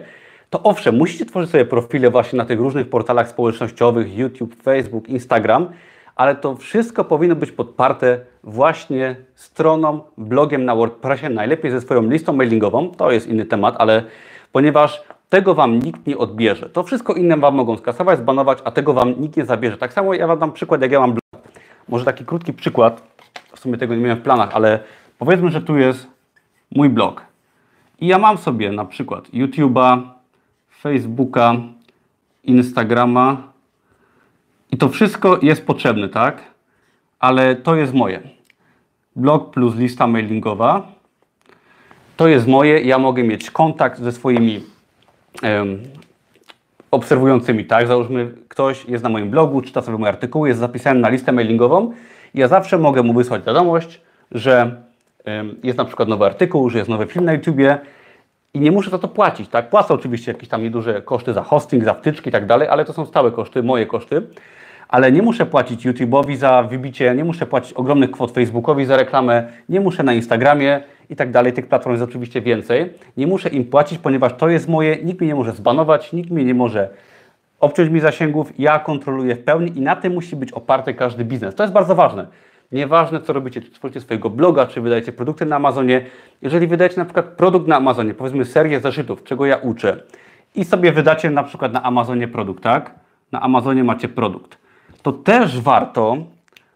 to 0.49 0.63
owszem, 0.63 0.95
musicie 0.95 1.25
tworzyć 1.25 1.51
sobie 1.51 1.65
profile 1.65 2.09
właśnie 2.09 2.37
na 2.37 2.45
tych 2.45 2.59
różnych 2.59 2.89
portalach 2.89 3.29
społecznościowych, 3.29 4.17
YouTube, 4.17 4.55
Facebook, 4.63 5.09
Instagram, 5.09 5.69
ale 6.15 6.35
to 6.35 6.55
wszystko 6.55 7.03
powinno 7.03 7.35
być 7.35 7.51
podparte 7.51 8.19
właśnie 8.43 9.15
stroną, 9.35 10.01
blogiem 10.17 10.65
na 10.65 10.75
WordPressie, 10.75 11.29
najlepiej 11.29 11.71
ze 11.71 11.81
swoją 11.81 12.09
listą 12.09 12.33
mailingową, 12.33 12.91
to 12.91 13.11
jest 13.11 13.27
inny 13.27 13.45
temat, 13.45 13.75
ale 13.77 14.03
ponieważ 14.51 15.03
tego 15.29 15.55
Wam 15.55 15.79
nikt 15.79 16.07
nie 16.07 16.17
odbierze. 16.17 16.69
To 16.69 16.83
wszystko 16.83 17.13
inne 17.13 17.37
Wam 17.37 17.55
mogą 17.55 17.77
skasować, 17.77 18.19
zbanować, 18.19 18.59
a 18.63 18.71
tego 18.71 18.93
Wam 18.93 19.21
nikt 19.21 19.37
nie 19.37 19.45
zabierze. 19.45 19.77
Tak 19.77 19.93
samo 19.93 20.13
ja 20.13 20.27
Wam 20.27 20.39
dam 20.39 20.51
przykład, 20.51 20.81
jak 20.81 20.91
ja 20.91 20.99
mam 20.99 21.11
blog. 21.11 21.47
Może 21.89 22.05
taki 22.05 22.25
krótki 22.25 22.53
przykład, 22.53 23.03
w 23.55 23.59
sumie 23.59 23.77
tego 23.77 23.95
nie 23.95 24.01
miałem 24.01 24.17
w 24.17 24.21
planach, 24.21 24.49
ale 24.53 24.79
powiedzmy, 25.17 25.51
że 25.51 25.61
tu 25.61 25.77
jest 25.77 26.07
mój 26.75 26.89
blog. 26.89 27.21
I 27.99 28.07
ja 28.07 28.19
mam 28.19 28.37
sobie 28.37 28.71
na 28.71 28.85
przykład 28.85 29.29
YouTube'a, 29.29 30.01
Facebooka, 30.81 31.55
Instagrama 32.43 33.37
i 34.71 34.77
to 34.77 34.89
wszystko 34.89 35.39
jest 35.41 35.65
potrzebne, 35.65 36.09
tak? 36.09 36.43
Ale 37.19 37.55
to 37.55 37.75
jest 37.75 37.93
moje. 37.93 38.21
Blog 39.15 39.51
plus 39.51 39.75
lista 39.75 40.07
mailingowa. 40.07 40.87
To 42.17 42.27
jest 42.27 42.47
moje, 42.47 42.81
ja 42.81 42.97
mogę 42.97 43.23
mieć 43.23 43.51
kontakt 43.51 43.99
ze 43.99 44.11
swoimi 44.11 44.61
obserwującymi, 46.91 47.65
tak? 47.65 47.87
Załóżmy, 47.87 48.31
ktoś 48.47 48.85
jest 48.85 49.03
na 49.03 49.09
moim 49.09 49.29
blogu, 49.29 49.61
czyta 49.61 49.81
sobie 49.81 49.97
mój 49.97 50.09
artykuł, 50.09 50.45
jest 50.45 50.59
zapisany 50.59 50.99
na 50.99 51.09
listę 51.09 51.31
mailingową 51.31 51.91
i 52.33 52.39
ja 52.39 52.47
zawsze 52.47 52.77
mogę 52.77 53.03
mu 53.03 53.13
wysłać 53.13 53.43
wiadomość, 53.43 54.01
że 54.31 54.81
jest 55.63 55.77
na 55.77 55.85
przykład 55.85 56.09
nowy 56.09 56.25
artykuł, 56.25 56.69
że 56.69 56.77
jest 56.77 56.89
nowy 56.89 57.05
film 57.05 57.25
na 57.25 57.33
YouTubie 57.33 57.77
i 58.53 58.59
nie 58.59 58.71
muszę 58.71 58.89
za 58.89 58.99
to 58.99 59.07
płacić, 59.07 59.49
tak? 59.49 59.69
Płacę 59.69 59.93
oczywiście 59.93 60.31
jakieś 60.31 60.49
tam 60.49 60.63
nieduże 60.63 61.01
koszty 61.01 61.33
za 61.33 61.43
hosting, 61.43 61.83
za 61.83 61.93
wtyczki 61.93 62.29
i 62.29 62.31
tak 62.31 62.45
dalej, 62.45 62.67
ale 62.67 62.85
to 62.85 62.93
są 62.93 63.05
stałe 63.05 63.31
koszty, 63.31 63.63
moje 63.63 63.85
koszty, 63.85 64.21
ale 64.89 65.11
nie 65.11 65.21
muszę 65.21 65.45
płacić 65.45 65.85
YouTube'owi 65.85 66.35
za 66.35 66.63
wybicie, 66.63 67.15
nie 67.15 67.23
muszę 67.23 67.45
płacić 67.45 67.73
ogromnych 67.73 68.11
kwot 68.11 68.31
Facebookowi 68.31 68.85
za 68.85 68.97
reklamę, 68.97 69.47
nie 69.69 69.79
muszę 69.81 70.03
na 70.03 70.13
Instagramie 70.13 70.83
i 71.09 71.15
tak 71.15 71.31
dalej. 71.31 71.53
Tych 71.53 71.67
platform 71.67 71.95
jest 71.95 72.09
oczywiście 72.09 72.41
więcej. 72.41 72.89
Nie 73.17 73.27
muszę 73.27 73.49
im 73.49 73.65
płacić, 73.65 73.99
ponieważ 73.99 74.33
to 74.33 74.49
jest 74.49 74.69
moje, 74.69 74.97
nikt 75.03 75.21
mnie 75.21 75.27
nie 75.27 75.35
może 75.35 75.51
zbanować, 75.51 76.13
nikt 76.13 76.29
mnie 76.29 76.45
nie 76.45 76.53
może 76.53 76.89
obciąć 77.59 77.89
mi 77.89 77.99
zasięgów, 77.99 78.59
ja 78.59 78.79
kontroluję 78.79 79.35
w 79.35 79.43
pełni 79.43 79.77
i 79.77 79.81
na 79.81 79.95
tym 79.95 80.13
musi 80.13 80.35
być 80.35 80.51
oparty 80.51 80.93
każdy 80.93 81.25
biznes. 81.25 81.55
To 81.55 81.63
jest 81.63 81.73
bardzo 81.73 81.95
ważne. 81.95 82.27
Nieważne, 82.71 83.21
co 83.21 83.33
robicie, 83.33 83.61
czy 83.61 83.71
tworzycie 83.71 84.01
swojego 84.01 84.29
bloga, 84.29 84.65
czy 84.65 84.81
wydajecie 84.81 85.11
produkty 85.11 85.45
na 85.45 85.55
Amazonie. 85.55 86.05
Jeżeli 86.41 86.67
wydajecie 86.67 86.97
na 86.97 87.05
przykład 87.05 87.25
produkt 87.25 87.67
na 87.67 87.75
Amazonie, 87.75 88.13
powiedzmy 88.13 88.45
serię 88.45 88.79
zeszytów, 88.79 89.23
czego 89.23 89.45
ja 89.45 89.57
uczę, 89.57 90.03
i 90.55 90.65
sobie 90.65 90.91
wydacie 90.91 91.29
na 91.29 91.43
przykład 91.43 91.73
na 91.73 91.83
Amazonie 91.83 92.27
produkt, 92.27 92.63
tak? 92.63 92.91
Na 93.31 93.41
Amazonie 93.41 93.83
macie 93.83 94.09
produkt. 94.09 94.57
To 95.07 95.13
też 95.13 95.59
warto 95.61 96.17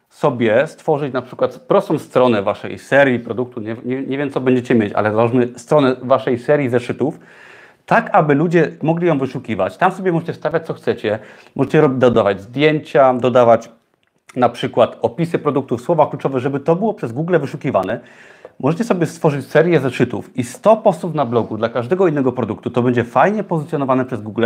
sobie 0.10 0.68
stworzyć 0.68 1.14
na 1.14 1.22
przykład 1.22 1.60
prostą 1.60 2.00
stronę 2.00 2.42
waszej 2.42 2.80
serii 2.80 3.20
produktu, 3.20 3.62
nie, 3.62 3.76
nie, 3.86 4.02
nie 4.02 4.18
wiem 4.18 4.30
co 4.30 4.42
będziecie 4.42 4.76
mieć, 4.76 4.94
ale 4.94 5.14
załóżmy 5.14 5.48
stronę 5.56 5.96
waszej 6.02 6.40
serii 6.40 6.70
zeszytów, 6.70 7.20
tak 7.86 8.10
aby 8.14 8.36
ludzie 8.36 8.72
mogli 8.82 9.08
ją 9.08 9.18
wyszukiwać. 9.18 9.78
Tam 9.78 9.92
sobie 9.92 10.12
możecie 10.12 10.34
wstawiać 10.34 10.66
co 10.66 10.74
chcecie, 10.74 11.20
możecie 11.56 11.90
dodawać 11.90 12.42
zdjęcia, 12.42 13.14
dodawać 13.14 13.70
na 14.36 14.50
przykład 14.50 14.98
opisy 15.02 15.40
produktów, 15.40 15.82
słowa 15.82 16.08
kluczowe, 16.08 16.40
żeby 16.40 16.60
to 16.60 16.76
było 16.76 16.94
przez 16.94 17.12
Google 17.12 17.40
wyszukiwane. 17.40 18.00
Możecie 18.60 18.84
sobie 18.84 19.06
stworzyć 19.06 19.48
serię 19.48 19.80
zeszytów 19.80 20.38
i 20.38 20.44
100 20.44 20.78
postów 20.78 21.16
na 21.16 21.26
blogu 21.26 21.58
dla 21.58 21.70
każdego 21.70 22.08
innego 22.08 22.32
produktu. 22.32 22.70
To 22.70 22.82
będzie 22.82 23.04
fajnie 23.04 23.44
pozycjonowane 23.44 24.06
przez 24.06 24.22
Google 24.22 24.46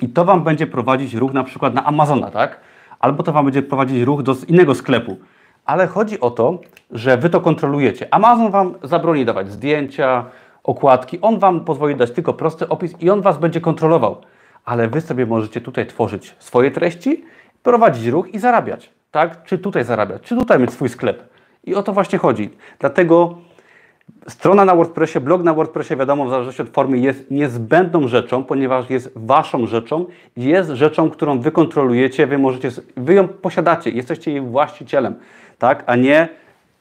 i 0.00 0.08
to 0.08 0.24
Wam 0.24 0.44
będzie 0.44 0.66
prowadzić 0.66 1.14
ruch 1.14 1.32
na 1.32 1.44
przykład 1.44 1.74
na 1.74 1.84
Amazona, 1.84 2.30
tak? 2.30 2.71
Albo 3.02 3.22
to 3.22 3.32
Wam 3.32 3.44
będzie 3.44 3.62
prowadzić 3.62 4.02
ruch 4.02 4.22
do 4.22 4.36
innego 4.48 4.74
sklepu. 4.74 5.16
Ale 5.64 5.86
chodzi 5.86 6.20
o 6.20 6.30
to, 6.30 6.58
że 6.90 7.16
Wy 7.16 7.30
to 7.30 7.40
kontrolujecie. 7.40 8.14
Amazon 8.14 8.50
Wam 8.50 8.74
zabroni 8.82 9.24
dawać 9.24 9.52
zdjęcia, 9.52 10.24
okładki, 10.64 11.20
on 11.20 11.38
Wam 11.38 11.64
pozwoli 11.64 11.96
dać 11.96 12.10
tylko 12.10 12.32
prosty 12.34 12.68
opis 12.68 12.94
i 13.00 13.10
on 13.10 13.22
Was 13.22 13.38
będzie 13.38 13.60
kontrolował. 13.60 14.16
Ale 14.64 14.88
Wy 14.88 15.00
sobie 15.00 15.26
możecie 15.26 15.60
tutaj 15.60 15.86
tworzyć 15.86 16.36
swoje 16.38 16.70
treści, 16.70 17.24
prowadzić 17.62 18.06
ruch 18.06 18.34
i 18.34 18.38
zarabiać. 18.38 18.90
Tak? 19.10 19.44
Czy 19.44 19.58
tutaj 19.58 19.84
zarabiać, 19.84 20.22
czy 20.22 20.36
tutaj 20.36 20.58
mieć 20.58 20.72
swój 20.72 20.88
sklep. 20.88 21.28
I 21.64 21.74
o 21.74 21.82
to 21.82 21.92
właśnie 21.92 22.18
chodzi. 22.18 22.50
Dlatego 22.78 23.38
Strona 24.28 24.64
na 24.64 24.74
WordPressie, 24.74 25.20
blog 25.20 25.42
na 25.42 25.54
WordPressie, 25.54 25.96
wiadomo, 25.96 26.26
w 26.26 26.30
zależności 26.30 26.62
od 26.62 26.68
formy, 26.68 26.98
jest 26.98 27.30
niezbędną 27.30 28.08
rzeczą, 28.08 28.44
ponieważ 28.44 28.90
jest 28.90 29.12
waszą 29.16 29.66
rzeczą, 29.66 30.06
jest 30.36 30.70
rzeczą, 30.70 31.10
którą 31.10 31.40
wy 31.40 31.50
kontrolujecie, 31.50 32.26
wy 32.26 32.38
możecie, 32.38 32.70
wy 32.96 33.14
ją 33.14 33.28
posiadacie, 33.28 33.90
jesteście 33.90 34.30
jej 34.30 34.40
właścicielem, 34.40 35.14
tak? 35.58 35.84
A 35.86 35.96
nie 35.96 36.28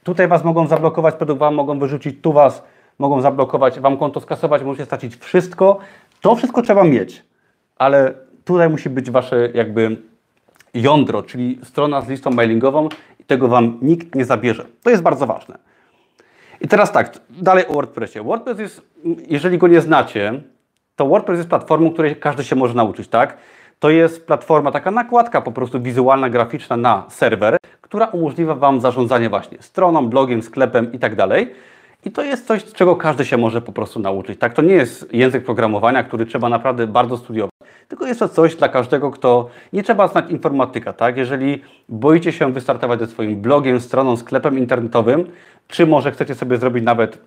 tutaj 0.04 0.28
was 0.28 0.44
mogą 0.44 0.68
zablokować, 0.68 1.16
produkt 1.16 1.40
wam 1.40 1.56
mogą 1.56 1.80
wyrzucić, 1.80 2.22
tu 2.22 2.34
was 2.34 2.64
mogą 3.00 3.22
zablokować, 3.22 3.80
wam 3.80 3.98
konto 3.98 4.20
skasować, 4.22 4.64
możecie 4.64 4.86
stracić 4.86 5.16
wszystko. 5.16 5.78
To 6.22 6.36
wszystko 6.36 6.62
trzeba 6.62 6.84
mieć, 6.84 7.24
ale 7.78 8.14
tutaj 8.46 8.70
musi 8.70 8.90
być 8.90 9.12
wasze 9.12 9.50
jakby 9.54 9.98
jądro, 10.74 11.24
czyli 11.24 11.60
strona 11.64 12.02
z 12.02 12.10
listą 12.10 12.32
mailingową 12.32 12.90
i 13.20 13.24
tego 13.24 13.48
wam 13.48 13.78
nikt 13.82 14.16
nie 14.16 14.26
zabierze. 14.26 14.66
To 14.84 14.90
jest 14.90 15.04
bardzo 15.04 15.28
ważne. 15.28 15.71
I 16.62 16.68
teraz 16.68 16.92
tak, 16.92 17.20
dalej 17.30 17.68
o 17.68 17.74
WordPressie. 17.74 18.24
WordPress 18.24 18.60
jest, 18.60 18.82
jeżeli 19.28 19.58
go 19.58 19.68
nie 19.68 19.82
znacie, 19.82 20.42
to 20.96 21.08
WordPress 21.08 21.38
jest 21.38 21.50
platformą, 21.50 21.92
której 21.92 22.16
każdy 22.16 22.44
się 22.44 22.56
może 22.56 22.74
nauczyć, 22.74 23.08
tak? 23.08 23.38
To 23.80 23.90
jest 23.90 24.28
platforma, 24.28 24.72
taka 24.72 24.92
nakładka 24.92 25.42
po 25.42 25.52
prostu 25.52 25.82
wizualna, 25.82 26.30
graficzna 26.30 26.78
na 26.78 27.06
serwer, 27.10 27.58
która 27.82 28.06
umożliwia 28.06 28.56
Wam 28.56 28.82
zarządzanie 28.82 29.30
właśnie 29.30 29.58
stroną, 29.62 30.08
blogiem, 30.08 30.42
sklepem 30.42 30.94
i 30.94 31.00
tak 31.00 31.16
dalej. 31.16 31.54
I 32.06 32.12
to 32.12 32.24
jest 32.24 32.48
coś, 32.48 32.64
czego 32.64 32.96
każdy 32.96 33.26
się 33.26 33.38
może 33.38 33.62
po 33.62 33.72
prostu 33.72 34.00
nauczyć. 34.00 34.40
Tak, 34.40 34.54
to 34.54 34.62
nie 34.62 34.74
jest 34.74 35.14
język 35.14 35.46
programowania, 35.46 36.04
który 36.04 36.26
trzeba 36.26 36.50
naprawdę 36.50 36.88
bardzo 36.88 37.18
studiować, 37.18 37.52
tylko 37.88 38.08
jest 38.08 38.20
to 38.20 38.30
coś 38.30 38.56
dla 38.56 38.70
każdego, 38.70 39.12
kto 39.12 39.50
nie 39.74 39.84
trzeba 39.84 40.08
znać 40.08 40.32
informatyka, 40.32 40.94
tak? 40.94 41.18
Jeżeli 41.18 41.62
boicie 41.90 42.32
się 42.32 42.54
wystartować 42.54 43.00
ze 43.00 43.08
swoim 43.08 43.42
blogiem, 43.42 43.80
stroną, 43.80 44.18
sklepem 44.18 44.58
internetowym, 44.58 45.28
czy 45.68 45.86
może 45.86 46.12
chcecie 46.12 46.36
sobie 46.36 46.58
zrobić 46.58 46.84
nawet 46.84 47.18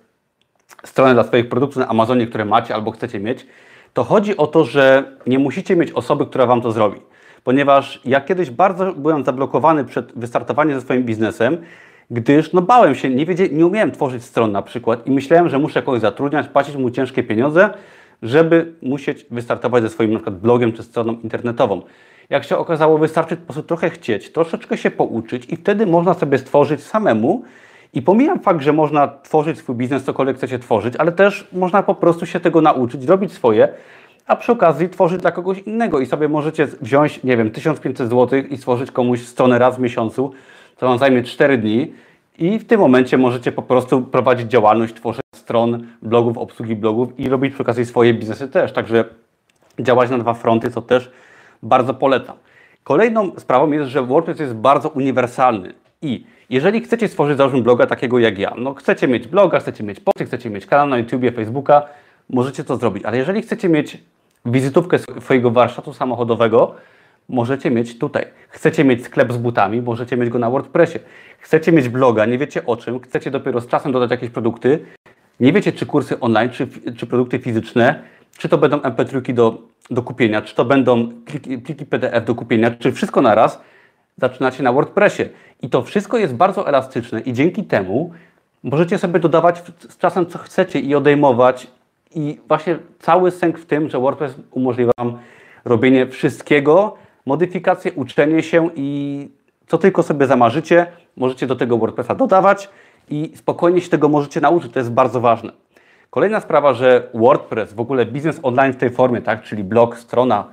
stronę 0.83 1.13
dla 1.13 1.23
swoich 1.23 1.49
produktów 1.49 1.77
na 1.77 1.87
Amazonie, 1.87 2.27
które 2.27 2.45
macie 2.45 2.75
albo 2.75 2.91
chcecie 2.91 3.19
mieć, 3.19 3.47
to 3.93 4.03
chodzi 4.03 4.37
o 4.37 4.47
to, 4.47 4.63
że 4.63 5.03
nie 5.27 5.39
musicie 5.39 5.75
mieć 5.75 5.91
osoby, 5.91 6.25
która 6.25 6.45
Wam 6.45 6.61
to 6.61 6.71
zrobi. 6.71 7.01
Ponieważ 7.43 8.01
ja 8.05 8.21
kiedyś 8.21 8.49
bardzo 8.49 8.93
byłem 8.93 9.23
zablokowany 9.23 9.85
przed 9.85 10.19
wystartowaniem 10.19 10.79
ze 10.79 10.81
swoim 10.81 11.03
biznesem, 11.03 11.57
gdyż 12.11 12.53
no 12.53 12.61
bałem 12.61 12.95
się, 12.95 13.09
nie, 13.09 13.25
wiedział, 13.25 13.47
nie 13.51 13.65
umiałem 13.65 13.91
tworzyć 13.91 14.23
stron 14.23 14.51
na 14.51 14.61
przykład 14.61 15.07
i 15.07 15.11
myślałem, 15.11 15.49
że 15.49 15.59
muszę 15.59 15.81
kogoś 15.81 16.01
zatrudniać, 16.01 16.47
płacić 16.47 16.75
mu 16.75 16.91
ciężkie 16.91 17.23
pieniądze, 17.23 17.69
żeby 18.23 18.73
musieć 18.81 19.25
wystartować 19.31 19.83
ze 19.83 19.89
swoim 19.89 20.11
na 20.11 20.19
przykład 20.19 20.39
blogiem 20.39 20.73
czy 20.73 20.83
stroną 20.83 21.13
internetową. 21.23 21.81
Jak 22.29 22.43
się 22.43 22.57
okazało, 22.57 22.97
wystarczy 22.97 23.37
po 23.37 23.43
prostu 23.43 23.63
trochę 23.63 23.89
chcieć, 23.89 24.31
troszeczkę 24.31 24.77
się 24.77 24.91
pouczyć 24.91 25.45
i 25.49 25.55
wtedy 25.55 25.85
można 25.85 26.13
sobie 26.13 26.37
stworzyć 26.37 26.83
samemu 26.83 27.43
i 27.95 28.01
pomijam 28.01 28.39
fakt, 28.39 28.61
że 28.61 28.73
można 28.73 29.07
tworzyć 29.07 29.57
swój 29.57 29.75
biznes, 29.75 30.03
cokolwiek 30.03 30.37
chcecie 30.37 30.59
tworzyć, 30.59 30.95
ale 30.95 31.11
też 31.11 31.47
można 31.53 31.83
po 31.83 31.95
prostu 31.95 32.25
się 32.25 32.39
tego 32.39 32.61
nauczyć, 32.61 33.05
robić 33.05 33.33
swoje, 33.33 33.67
a 34.27 34.35
przy 34.35 34.51
okazji 34.51 34.89
tworzyć 34.89 35.21
dla 35.21 35.31
kogoś 35.31 35.59
innego 35.59 35.99
i 35.99 36.05
sobie 36.05 36.29
możecie 36.29 36.67
wziąć, 36.81 37.23
nie 37.23 37.37
wiem, 37.37 37.51
1500 37.51 38.09
zł 38.09 38.39
i 38.49 38.57
stworzyć 38.57 38.91
komuś 38.91 39.21
stronę 39.21 39.59
raz 39.59 39.77
w 39.77 39.79
miesiącu, 39.79 40.31
co 40.77 40.87
Wam 40.87 40.97
zajmie 40.97 41.23
4 41.23 41.57
dni 41.57 41.93
i 42.37 42.59
w 42.59 42.65
tym 42.65 42.79
momencie 42.79 43.17
możecie 43.17 43.51
po 43.51 43.61
prostu 43.61 44.01
prowadzić 44.01 44.47
działalność, 44.47 44.93
tworzyć 44.93 45.25
stron, 45.35 45.87
blogów, 46.01 46.37
obsługi 46.37 46.75
blogów 46.75 47.19
i 47.19 47.29
robić 47.29 47.53
przy 47.53 47.63
okazji 47.63 47.85
swoje 47.85 48.13
biznesy 48.13 48.47
też. 48.47 48.73
Także 48.73 49.05
działać 49.79 50.09
na 50.09 50.17
dwa 50.17 50.33
fronty, 50.33 50.71
co 50.71 50.81
też 50.81 51.11
bardzo 51.63 51.93
polecam. 51.93 52.35
Kolejną 52.83 53.31
sprawą 53.37 53.71
jest, 53.71 53.89
że 53.89 54.03
WordPress 54.03 54.39
jest 54.39 54.53
bardzo 54.53 54.89
uniwersalny 54.89 55.73
i 56.01 56.25
jeżeli 56.49 56.81
chcecie 56.81 57.07
stworzyć, 57.07 57.37
załóżmy, 57.37 57.61
bloga 57.61 57.87
takiego 57.87 58.19
jak 58.19 58.37
ja, 58.37 58.53
no 58.57 58.73
chcecie 58.73 59.07
mieć 59.07 59.27
bloga, 59.27 59.59
chcecie 59.59 59.83
mieć 59.83 59.99
posty, 59.99 60.25
chcecie 60.25 60.49
mieć 60.49 60.65
kanał 60.65 60.87
na 60.87 60.97
YouTubie, 60.97 61.31
Facebooka, 61.31 61.87
możecie 62.29 62.63
to 62.63 62.77
zrobić, 62.77 63.05
ale 63.05 63.17
jeżeli 63.17 63.41
chcecie 63.41 63.69
mieć 63.69 63.97
wizytówkę 64.45 64.99
swojego 64.99 65.51
warsztatu 65.51 65.93
samochodowego, 65.93 66.75
możecie 67.29 67.71
mieć 67.71 67.97
tutaj. 67.99 68.25
Chcecie 68.49 68.83
mieć 68.83 69.05
sklep 69.05 69.33
z 69.33 69.37
butami, 69.37 69.81
możecie 69.81 70.17
mieć 70.17 70.29
go 70.29 70.39
na 70.39 70.49
WordPressie. 70.49 70.99
Chcecie 71.39 71.71
mieć 71.71 71.89
bloga, 71.89 72.25
nie 72.25 72.37
wiecie 72.37 72.65
o 72.65 72.77
czym, 72.77 72.99
chcecie 72.99 73.31
dopiero 73.31 73.61
z 73.61 73.67
czasem 73.67 73.91
dodać 73.91 74.11
jakieś 74.11 74.29
produkty, 74.29 74.85
nie 75.39 75.53
wiecie 75.53 75.71
czy 75.71 75.85
kursy 75.85 76.19
online, 76.19 76.49
czy, 76.49 76.67
czy 76.97 77.07
produkty 77.07 77.39
fizyczne, 77.39 78.03
czy 78.37 78.49
to 78.49 78.57
będą 78.57 78.77
MP3 78.77 79.33
do, 79.33 79.57
do 79.89 80.01
kupienia, 80.01 80.41
czy 80.41 80.55
to 80.55 80.65
będą 80.65 81.11
pliki, 81.25 81.57
pliki 81.57 81.85
PDF 81.85 82.25
do 82.25 82.35
kupienia, 82.35 82.71
czy 82.71 82.91
wszystko 82.91 83.21
naraz, 83.21 83.61
zaczynacie 84.17 84.63
na 84.63 84.73
WordPressie. 84.73 85.23
I 85.61 85.69
to 85.69 85.81
wszystko 85.81 86.17
jest 86.17 86.35
bardzo 86.35 86.67
elastyczne 86.67 87.19
i 87.19 87.33
dzięki 87.33 87.63
temu 87.63 88.11
możecie 88.63 88.97
sobie 88.97 89.19
dodawać 89.19 89.63
z 89.89 89.97
czasem 89.97 90.25
co 90.25 90.37
chcecie 90.37 90.79
i 90.79 90.95
odejmować. 90.95 91.67
I 92.15 92.39
właśnie 92.47 92.77
cały 92.99 93.31
sęk 93.31 93.59
w 93.59 93.65
tym, 93.65 93.89
że 93.89 93.99
WordPress 93.99 94.35
umożliwia 94.51 94.91
Wam 94.97 95.17
robienie 95.65 96.07
wszystkiego, 96.07 96.95
modyfikacje, 97.25 97.93
uczenie 97.93 98.43
się 98.43 98.69
i 98.75 99.29
co 99.67 99.77
tylko 99.77 100.03
sobie 100.03 100.27
zamarzycie, 100.27 100.87
możecie 101.17 101.47
do 101.47 101.55
tego 101.55 101.77
WordPressa 101.77 102.15
dodawać 102.15 102.69
i 103.09 103.31
spokojnie 103.35 103.81
się 103.81 103.89
tego 103.89 104.09
możecie 104.09 104.41
nauczyć. 104.41 104.71
To 104.71 104.79
jest 104.79 104.91
bardzo 104.91 105.21
ważne. 105.21 105.51
Kolejna 106.09 106.39
sprawa, 106.39 106.73
że 106.73 107.09
WordPress, 107.13 107.73
w 107.73 107.79
ogóle 107.79 108.05
biznes 108.05 108.39
online 108.43 108.73
w 108.73 108.77
tej 108.77 108.89
formie, 108.89 109.21
tak, 109.21 109.43
czyli 109.43 109.63
blog, 109.63 109.97
strona, 109.97 110.47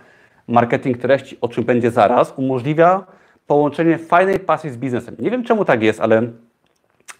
marketing 0.49 0.99
treści, 0.99 1.39
o 1.41 1.49
czym 1.49 1.65
będzie 1.65 1.91
zaraz, 1.91 2.35
umożliwia 2.37 3.05
połączenie 3.53 3.99
fajnej 3.99 4.39
pasji 4.39 4.71
z 4.71 4.77
biznesem. 4.77 5.17
Nie 5.19 5.31
wiem 5.31 5.45
czemu 5.45 5.65
tak 5.65 5.83
jest, 5.83 6.01
ale 6.01 6.23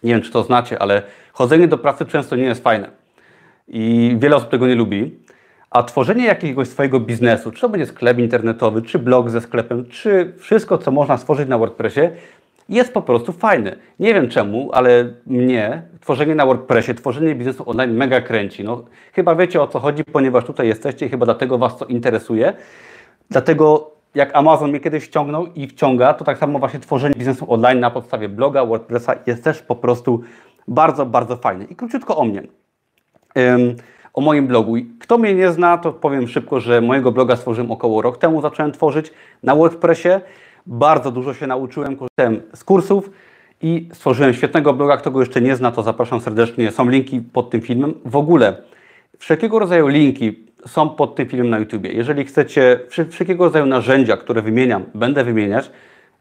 nie 0.03 0.13
wiem 0.13 0.23
czy 0.23 0.31
to 0.31 0.43
znacie, 0.43 0.83
ale 0.83 1.03
chodzenie 1.33 1.69
do 1.69 1.79
pracy 1.79 2.07
często 2.07 2.37
nie 2.37 2.45
jest 2.45 2.63
fajne. 2.63 2.91
I 3.69 4.17
wiele 4.19 4.37
osób 4.37 4.51
tego 4.51 4.67
nie 4.67 4.75
lubi. 4.75 5.19
A 5.71 5.83
tworzenie 5.83 6.25
jakiegoś 6.25 6.69
swojego 6.69 7.01
biznesu, 7.01 7.51
czy 7.51 7.61
to 7.61 7.69
będzie 7.69 7.87
sklep 7.87 8.19
internetowy, 8.19 8.83
czy 8.83 8.99
blog 8.99 9.31
ze 9.31 9.41
sklepem, 9.41 9.87
czy 9.87 10.33
wszystko, 10.39 10.79
co 10.79 10.91
można 10.91 11.17
stworzyć 11.17 11.49
na 11.49 11.59
WordPressie, 11.59 12.01
jest 12.69 12.93
po 12.93 13.03
prostu 13.03 13.33
fajne. 13.33 13.77
Nie 13.99 14.15
wiem 14.15 14.29
czemu, 14.29 14.71
ale 14.73 15.13
mnie 15.27 15.83
tworzenie 16.01 16.35
na 16.35 16.47
WordPressie, 16.47 16.95
tworzenie 16.95 17.35
biznesu 17.35 17.71
online 17.71 17.95
mega 17.95 18.21
kręci. 18.21 18.65
No, 18.65 18.85
chyba 19.13 19.35
wiecie 19.35 19.63
o 19.63 19.67
co 19.67 19.81
chodzi, 19.81 20.05
ponieważ 20.05 20.45
tutaj 20.45 20.69
jesteście 20.69 21.07
i 21.07 21.09
chyba 21.09 21.25
dlatego 21.25 21.59
Was 21.59 21.79
to 21.79 21.85
interesuje. 21.85 22.53
Dlatego 23.31 23.93
jak 24.15 24.37
Amazon 24.37 24.71
mnie 24.71 24.81
kiedyś 24.81 25.05
ściągnął 25.05 25.47
i 25.55 25.67
wciąga, 25.67 26.15
to 26.15 26.25
tak 26.25 26.39
samo 26.39 26.59
właśnie 26.59 26.81
tworzenie 26.81 27.15
biznesu 27.15 27.53
online 27.53 27.81
na 27.81 27.91
podstawie 27.91 28.29
bloga, 28.29 28.67
WordPressa 28.67 29.15
jest 29.27 29.45
też 29.45 29.63
po 29.63 29.77
prostu 29.77 30.21
bardzo, 30.69 31.07
bardzo 31.07 31.37
fajne. 31.37 31.65
I 31.65 31.77
króciutko 31.77 32.17
o 32.17 32.25
mnie. 32.25 32.43
Um, 33.37 33.77
o 34.15 34.21
moim 34.21 34.47
blogu. 34.47 34.75
Kto 35.01 35.19
mnie 35.19 35.35
nie 35.35 35.53
zna, 35.53 35.79
to 35.79 35.93
powiem 35.93 36.29
szybko, 36.29 36.61
że 36.61 36.81
mojego 36.81 37.13
bloga 37.13 37.37
stworzyłem 37.37 37.71
około 37.71 38.03
rok 38.03 38.19
temu, 38.19 38.43
zacząłem 38.43 38.73
tworzyć 38.73 39.13
na 39.43 39.57
WordPressie. 39.57 40.09
Bardzo 40.67 41.11
dużo 41.11 41.35
się 41.35 41.47
nauczyłem, 41.47 41.97
korzystałem 41.97 42.43
z 42.55 42.65
kursów 42.65 43.11
i 43.63 43.89
stworzyłem 43.93 44.35
świetnego 44.35 44.73
bloga. 44.73 44.97
Kto 44.97 45.11
go 45.11 45.21
jeszcze 45.21 45.41
nie 45.41 45.57
zna, 45.57 45.73
to 45.73 45.83
zapraszam 45.83 46.21
serdecznie. 46.21 46.71
Są 46.71 46.89
linki 46.89 47.21
pod 47.21 47.51
tym 47.51 47.61
filmem. 47.61 47.95
W 48.05 48.17
ogóle 48.17 48.63
wszelkiego 49.19 49.59
rodzaju 49.59 49.87
linki 49.87 50.47
są 50.67 50.89
pod 50.89 51.15
tym 51.15 51.29
filmem 51.29 51.51
na 51.51 51.59
YouTube. 51.59 51.85
Jeżeli 51.85 52.25
chcecie 52.25 52.81
wszelkiego 53.11 53.45
rodzaju 53.45 53.67
narzędzia, 53.67 54.17
które 54.17 54.43
wymieniam, 54.43 54.85
będę 54.95 55.25
wymieniać, 55.25 55.71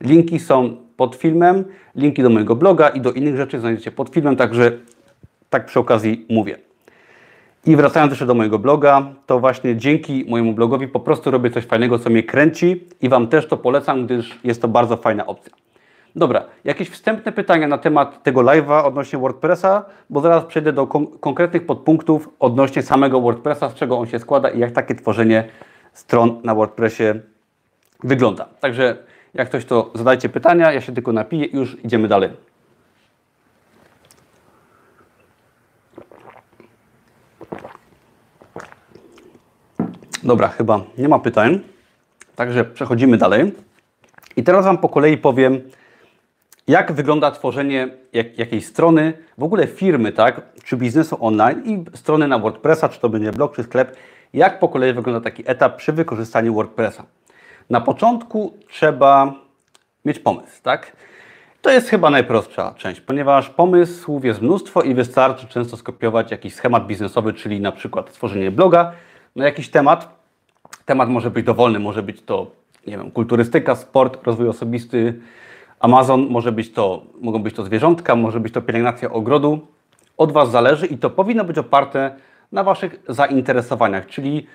linki 0.01 0.39
są 0.39 0.77
pod 0.97 1.15
filmem, 1.15 1.65
linki 1.95 2.23
do 2.23 2.29
mojego 2.29 2.55
bloga 2.55 2.89
i 2.89 3.01
do 3.01 3.11
innych 3.11 3.37
rzeczy 3.37 3.59
znajdziecie 3.59 3.91
pod 3.91 4.09
filmem, 4.09 4.35
także 4.35 4.71
tak 5.49 5.65
przy 5.65 5.79
okazji 5.79 6.25
mówię. 6.29 6.57
I 7.65 7.75
wracając 7.75 8.11
jeszcze 8.11 8.25
do 8.25 8.33
mojego 8.33 8.59
bloga, 8.59 9.13
to 9.25 9.39
właśnie 9.39 9.77
dzięki 9.77 10.25
mojemu 10.29 10.53
blogowi 10.53 10.87
po 10.87 10.99
prostu 10.99 11.31
robię 11.31 11.49
coś 11.49 11.65
fajnego, 11.65 11.99
co 11.99 12.09
mnie 12.09 12.23
kręci 12.23 12.83
i 13.01 13.09
Wam 13.09 13.27
też 13.27 13.47
to 13.47 13.57
polecam, 13.57 14.05
gdyż 14.05 14.39
jest 14.43 14.61
to 14.61 14.67
bardzo 14.67 14.97
fajna 14.97 15.25
opcja. 15.25 15.51
Dobra, 16.15 16.43
jakieś 16.63 16.89
wstępne 16.89 17.31
pytania 17.31 17.67
na 17.67 17.77
temat 17.77 18.23
tego 18.23 18.41
live'a 18.41 18.85
odnośnie 18.85 19.19
WordPressa, 19.19 19.85
bo 20.09 20.21
zaraz 20.21 20.45
przejdę 20.45 20.73
do 20.73 20.87
kon 20.87 21.07
konkretnych 21.19 21.65
podpunktów 21.65 22.29
odnośnie 22.39 22.81
samego 22.83 23.21
WordPressa, 23.21 23.69
z 23.69 23.73
czego 23.73 23.99
on 23.99 24.07
się 24.07 24.19
składa 24.19 24.49
i 24.49 24.59
jak 24.59 24.71
takie 24.71 24.95
tworzenie 24.95 25.47
stron 25.93 26.41
na 26.43 26.55
WordPressie 26.55 27.03
wygląda. 28.03 28.45
Także 28.59 28.97
jak 29.33 29.49
ktoś 29.49 29.65
to 29.65 29.91
zadajcie 29.95 30.29
pytania, 30.29 30.71
ja 30.71 30.81
się 30.81 30.93
tylko 30.93 31.11
napiję 31.11 31.45
i 31.45 31.55
już 31.55 31.77
idziemy 31.83 32.07
dalej. 32.07 32.29
Dobra, 40.23 40.47
chyba 40.47 40.81
nie 40.97 41.09
ma 41.09 41.19
pytań. 41.19 41.59
Także 42.35 42.65
przechodzimy 42.65 43.17
dalej. 43.17 43.51
I 44.35 44.43
teraz 44.43 44.65
Wam 44.65 44.77
po 44.77 44.89
kolei 44.89 45.17
powiem, 45.17 45.61
jak 46.67 46.91
wygląda 46.91 47.31
tworzenie 47.31 47.89
jak, 48.13 48.37
jakiejś 48.37 48.65
strony, 48.65 49.13
w 49.37 49.43
ogóle 49.43 49.67
firmy, 49.67 50.11
tak, 50.11 50.41
czy 50.63 50.77
biznesu 50.77 51.17
online 51.19 51.63
i 51.65 51.97
strony 51.97 52.27
na 52.27 52.39
WordPressa, 52.39 52.89
czy 52.89 52.99
to 52.99 53.09
będzie 53.09 53.31
blog, 53.31 53.55
czy 53.55 53.63
sklep, 53.63 53.95
jak 54.33 54.59
po 54.59 54.69
kolei 54.69 54.93
wygląda 54.93 55.21
taki 55.21 55.43
etap 55.45 55.75
przy 55.75 55.93
wykorzystaniu 55.93 56.53
WordPressa. 56.53 57.05
Na 57.69 57.81
początku 57.81 58.53
trzeba 58.69 59.33
mieć 60.05 60.19
pomysł, 60.19 60.61
tak? 60.63 60.95
To 61.61 61.69
jest 61.69 61.89
chyba 61.89 62.09
najprostsza 62.09 62.73
część, 62.77 63.01
ponieważ 63.01 63.49
pomysłów 63.49 64.25
jest 64.25 64.41
mnóstwo 64.41 64.81
i 64.81 64.93
wystarczy 64.93 65.47
często 65.47 65.77
skopiować 65.77 66.31
jakiś 66.31 66.55
schemat 66.55 66.87
biznesowy, 66.87 67.33
czyli 67.33 67.61
na 67.61 67.71
przykład 67.71 68.09
stworzenie 68.09 68.51
bloga 68.51 68.91
na 69.35 69.45
jakiś 69.45 69.69
temat. 69.69 70.21
Temat 70.85 71.09
może 71.09 71.31
być 71.31 71.45
dowolny, 71.45 71.79
może 71.79 72.03
być 72.03 72.21
to, 72.21 72.51
nie 72.87 72.97
wiem, 72.97 73.11
kulturystyka, 73.11 73.75
sport, 73.75 74.27
rozwój 74.27 74.47
osobisty, 74.47 75.19
Amazon, 75.81 76.27
może 76.29 76.51
być 76.51 76.71
to, 76.71 77.01
mogą 77.21 77.43
być 77.43 77.55
to 77.55 77.63
zwierzątka, 77.63 78.15
może 78.15 78.39
być 78.39 78.53
to 78.53 78.61
pielęgnacja 78.61 79.09
ogrodu. 79.09 79.67
Od 80.17 80.31
Was 80.31 80.51
zależy 80.51 80.85
i 80.85 80.97
to 80.97 81.09
powinno 81.09 81.43
być 81.43 81.57
oparte 81.57 82.15
na 82.51 82.63
Waszych 82.63 82.99
zainteresowaniach, 83.07 84.07
czyli 84.07 84.47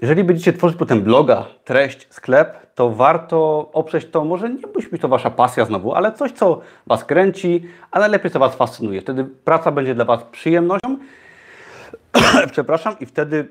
jeżeli 0.00 0.24
będziecie 0.24 0.52
tworzyć 0.52 0.78
potem 0.78 1.02
bloga, 1.02 1.46
treść, 1.64 2.06
sklep, 2.10 2.74
to 2.74 2.90
warto 2.90 3.70
oprzeć 3.72 4.06
to, 4.10 4.24
może 4.24 4.50
nie 4.50 4.62
musi 4.74 4.88
być 4.88 5.02
to 5.02 5.08
Wasza 5.08 5.30
pasja 5.30 5.64
znowu, 5.64 5.94
ale 5.94 6.12
coś, 6.12 6.32
co 6.32 6.60
Was 6.86 7.04
kręci, 7.04 7.62
a 7.90 7.98
najlepiej 7.98 8.30
co 8.30 8.38
Was 8.38 8.54
fascynuje. 8.54 9.00
Wtedy 9.00 9.24
praca 9.24 9.72
będzie 9.72 9.94
dla 9.94 10.04
Was 10.04 10.24
przyjemnością, 10.24 10.98
przepraszam, 12.52 12.98
i 13.00 13.06
wtedy 13.06 13.48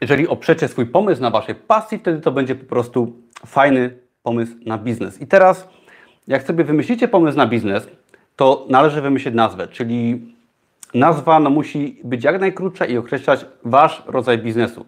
jeżeli 0.00 0.28
oprzecie 0.28 0.68
swój 0.68 0.86
pomysł 0.86 1.22
na 1.22 1.30
waszej 1.30 1.54
pasji, 1.54 1.98
wtedy 1.98 2.20
to 2.20 2.32
będzie 2.32 2.54
po 2.54 2.64
prostu 2.66 3.12
fajny 3.46 3.98
pomysł 4.22 4.52
na 4.66 4.78
biznes. 4.78 5.20
I 5.20 5.26
teraz, 5.26 5.68
jak 6.28 6.42
sobie 6.42 6.64
wymyślicie 6.64 7.08
pomysł 7.08 7.38
na 7.38 7.46
biznes, 7.46 7.88
to 8.36 8.66
należy 8.70 9.00
wymyślić 9.00 9.34
nazwę, 9.34 9.68
czyli 9.68 10.20
nazwa 10.94 11.40
no, 11.40 11.50
musi 11.50 12.00
być 12.04 12.24
jak 12.24 12.40
najkrótsza 12.40 12.84
i 12.84 12.96
określać 12.96 13.46
wasz 13.64 14.02
rodzaj 14.06 14.38
biznesu. 14.38 14.86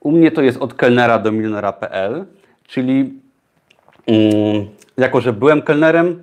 U 0.00 0.12
mnie 0.12 0.30
to 0.30 0.42
jest 0.42 0.58
od 0.58 0.74
kelnera 0.74 1.18
do 1.18 1.32
milionera.pl, 1.32 2.24
czyli 2.66 3.20
um, 4.06 4.66
jako, 4.96 5.20
że 5.20 5.32
byłem 5.32 5.62
kelnerem, 5.62 6.22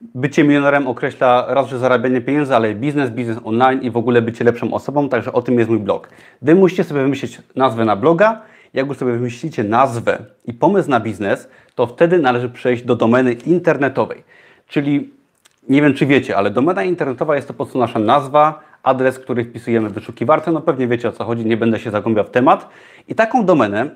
bycie 0.00 0.44
milionerem 0.44 0.88
określa 0.88 1.46
raz, 1.48 1.68
że 1.68 1.78
zarabianie 1.78 2.20
pieniędzy, 2.20 2.56
ale 2.56 2.74
biznes, 2.74 3.10
biznes 3.10 3.38
online 3.44 3.82
i 3.82 3.90
w 3.90 3.96
ogóle 3.96 4.22
bycie 4.22 4.44
lepszą 4.44 4.74
osobą, 4.74 5.08
także 5.08 5.32
o 5.32 5.42
tym 5.42 5.58
jest 5.58 5.70
mój 5.70 5.78
blog. 5.78 6.08
Wy 6.42 6.54
musicie 6.54 6.84
sobie 6.84 7.02
wymyślić 7.02 7.38
nazwę 7.56 7.84
na 7.84 7.96
bloga, 7.96 8.42
jak 8.74 8.86
już 8.86 8.96
sobie 8.96 9.12
wymyślicie 9.12 9.64
nazwę 9.64 10.18
i 10.46 10.52
pomysł 10.52 10.90
na 10.90 11.00
biznes, 11.00 11.48
to 11.80 11.86
wtedy 11.86 12.18
należy 12.18 12.48
przejść 12.48 12.82
do 12.82 12.96
domeny 12.96 13.32
internetowej. 13.32 14.22
Czyli 14.68 15.10
nie 15.68 15.82
wiem, 15.82 15.94
czy 15.94 16.06
wiecie, 16.06 16.36
ale 16.36 16.50
domena 16.50 16.84
internetowa 16.84 17.36
jest 17.36 17.48
to 17.48 17.54
po 17.54 17.64
prostu 17.64 17.78
nasza 17.78 17.98
nazwa, 17.98 18.60
adres, 18.82 19.18
który 19.18 19.44
wpisujemy 19.44 19.88
w 19.88 19.92
wyszukiwarce. 19.92 20.52
No 20.52 20.60
pewnie 20.60 20.88
wiecie 20.88 21.08
o 21.08 21.12
co 21.12 21.24
chodzi, 21.24 21.46
nie 21.46 21.56
będę 21.56 21.78
się 21.78 21.90
zagłębiał 21.90 22.24
w 22.24 22.30
temat. 22.30 22.68
I 23.08 23.14
taką 23.14 23.44
domenę 23.44 23.90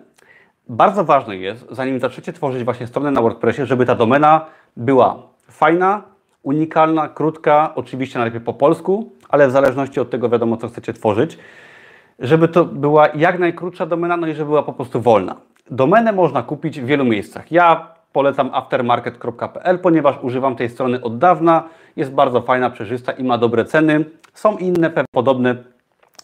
bardzo 0.69 1.05
ważne 1.05 1.37
jest, 1.37 1.67
zanim 1.71 2.00
zaczniecie 2.00 2.33
tworzyć 2.33 2.64
właśnie 2.64 2.87
stronę 2.87 3.11
na 3.11 3.23
WordPressie, 3.23 3.67
żeby 3.67 3.87
ta 3.87 3.95
domena 3.95 4.47
była 4.76 5.23
fajna, 5.50 6.03
unikalna, 6.43 7.09
krótka, 7.09 7.73
oczywiście 7.75 8.19
najlepiej 8.19 8.41
po 8.41 8.55
polsku, 8.55 9.12
ale 9.29 9.49
w 9.49 9.50
zależności 9.50 10.00
od 10.00 10.11
tego 10.11 10.29
wiadomo, 10.29 10.57
co 10.57 10.69
chcecie 10.69 10.93
tworzyć, 10.93 11.38
żeby 12.19 12.49
to 12.49 12.64
była 12.64 13.09
jak 13.09 13.38
najkrótsza 13.38 13.87
domena, 13.87 14.17
no 14.17 14.26
i 14.26 14.35
żeby 14.35 14.49
była 14.49 14.62
po 14.62 14.73
prostu 14.73 15.00
wolna. 15.00 15.37
Domenę 15.71 16.12
można 16.12 16.42
kupić 16.42 16.80
w 16.80 16.87
wielu 16.87 17.04
miejscach. 17.04 17.52
Ja 17.52 17.94
polecam 18.12 18.50
aftermarket.pl, 18.52 19.78
ponieważ 19.78 20.16
używam 20.23 20.56
tej 20.56 20.71
strony 20.71 21.00
od 21.00 21.18
dawna. 21.18 21.68
Jest 21.97 22.12
bardzo 22.12 22.40
fajna, 22.40 22.71
przejrzysta 22.71 23.12
i 23.12 23.25
ma 23.25 23.38
dobre 23.38 23.64
ceny. 23.64 24.04
Są 24.35 24.56
inne 24.56 24.90
podobne, 25.11 25.56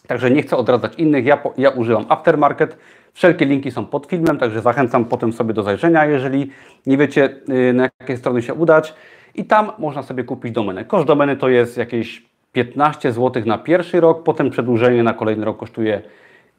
także 0.07 0.31
nie 0.31 0.41
chcę 0.41 0.57
odradzać 0.57 0.95
innych. 0.95 1.25
Ja, 1.25 1.37
ja 1.57 1.69
używam 1.69 2.05
aftermarket. 2.09 2.77
Wszelkie 3.13 3.45
linki 3.45 3.71
są 3.71 3.85
pod 3.85 4.05
filmem, 4.05 4.37
także 4.37 4.61
zachęcam 4.61 5.05
potem 5.05 5.33
sobie 5.33 5.53
do 5.53 5.63
zajrzenia, 5.63 6.05
jeżeli 6.05 6.51
nie 6.85 6.97
wiecie 6.97 7.29
y, 7.49 7.73
na 7.73 7.89
jakie 7.99 8.17
strony 8.17 8.41
się 8.41 8.53
udać. 8.53 8.93
I 9.35 9.45
tam 9.45 9.71
można 9.77 10.03
sobie 10.03 10.23
kupić 10.23 10.51
domenę. 10.51 10.85
Koszt 10.85 11.07
domeny 11.07 11.37
to 11.37 11.49
jest 11.49 11.77
jakieś 11.77 12.25
15 12.51 13.11
zł 13.11 13.43
na 13.45 13.57
pierwszy 13.57 13.99
rok, 13.99 14.23
potem 14.23 14.49
przedłużenie 14.49 15.03
na 15.03 15.13
kolejny 15.13 15.45
rok 15.45 15.57
kosztuje 15.57 16.01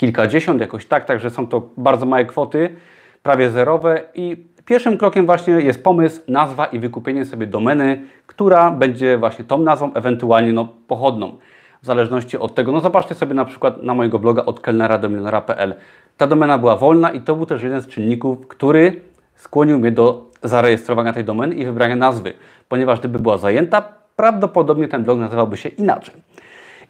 kilkadziesiąt, 0.02 0.60
jakoś 0.60 0.86
tak, 0.86 1.04
także 1.04 1.30
są 1.30 1.46
to 1.46 1.62
bardzo 1.76 2.06
małe 2.06 2.24
kwoty, 2.24 2.76
prawie 3.22 3.50
zerowe 3.50 4.00
i 4.14 4.36
pierwszym 4.64 4.98
krokiem 4.98 5.26
właśnie 5.26 5.54
jest 5.54 5.84
pomysł, 5.84 6.20
nazwa 6.28 6.66
i 6.66 6.78
wykupienie 6.78 7.24
sobie 7.24 7.46
domeny, 7.46 8.02
która 8.26 8.70
będzie 8.70 9.18
właśnie 9.18 9.44
tą 9.44 9.58
nazwą, 9.58 9.94
ewentualnie 9.94 10.52
no, 10.52 10.68
pochodną, 10.88 11.38
w 11.82 11.86
zależności 11.86 12.38
od 12.38 12.54
tego. 12.54 12.72
No 12.72 12.80
zobaczcie 12.80 13.14
sobie 13.14 13.34
na 13.34 13.44
przykład 13.44 13.82
na 13.82 13.94
mojego 13.94 14.18
bloga 14.18 14.44
od 14.44 14.60
kelnera 14.60 14.98
do 14.98 15.08
milionera.pl. 15.08 15.74
Ta 16.16 16.26
domena 16.26 16.58
była 16.58 16.76
wolna 16.76 17.10
i 17.10 17.20
to 17.20 17.36
był 17.36 17.46
też 17.46 17.62
jeden 17.62 17.80
z 17.80 17.86
czynników, 17.86 18.48
który 18.48 19.00
skłonił 19.36 19.78
mnie 19.78 19.92
do 19.92 20.26
zarejestrowania 20.42 21.12
tej 21.12 21.24
domeny 21.24 21.54
i 21.54 21.64
wybrania 21.64 21.96
nazwy, 21.96 22.32
ponieważ 22.68 22.98
gdyby 22.98 23.18
była 23.18 23.38
zajęta, 23.38 23.82
prawdopodobnie 24.16 24.88
ten 24.88 25.04
blog 25.04 25.18
nazywałby 25.18 25.56
się 25.56 25.68
inaczej. 25.68 26.14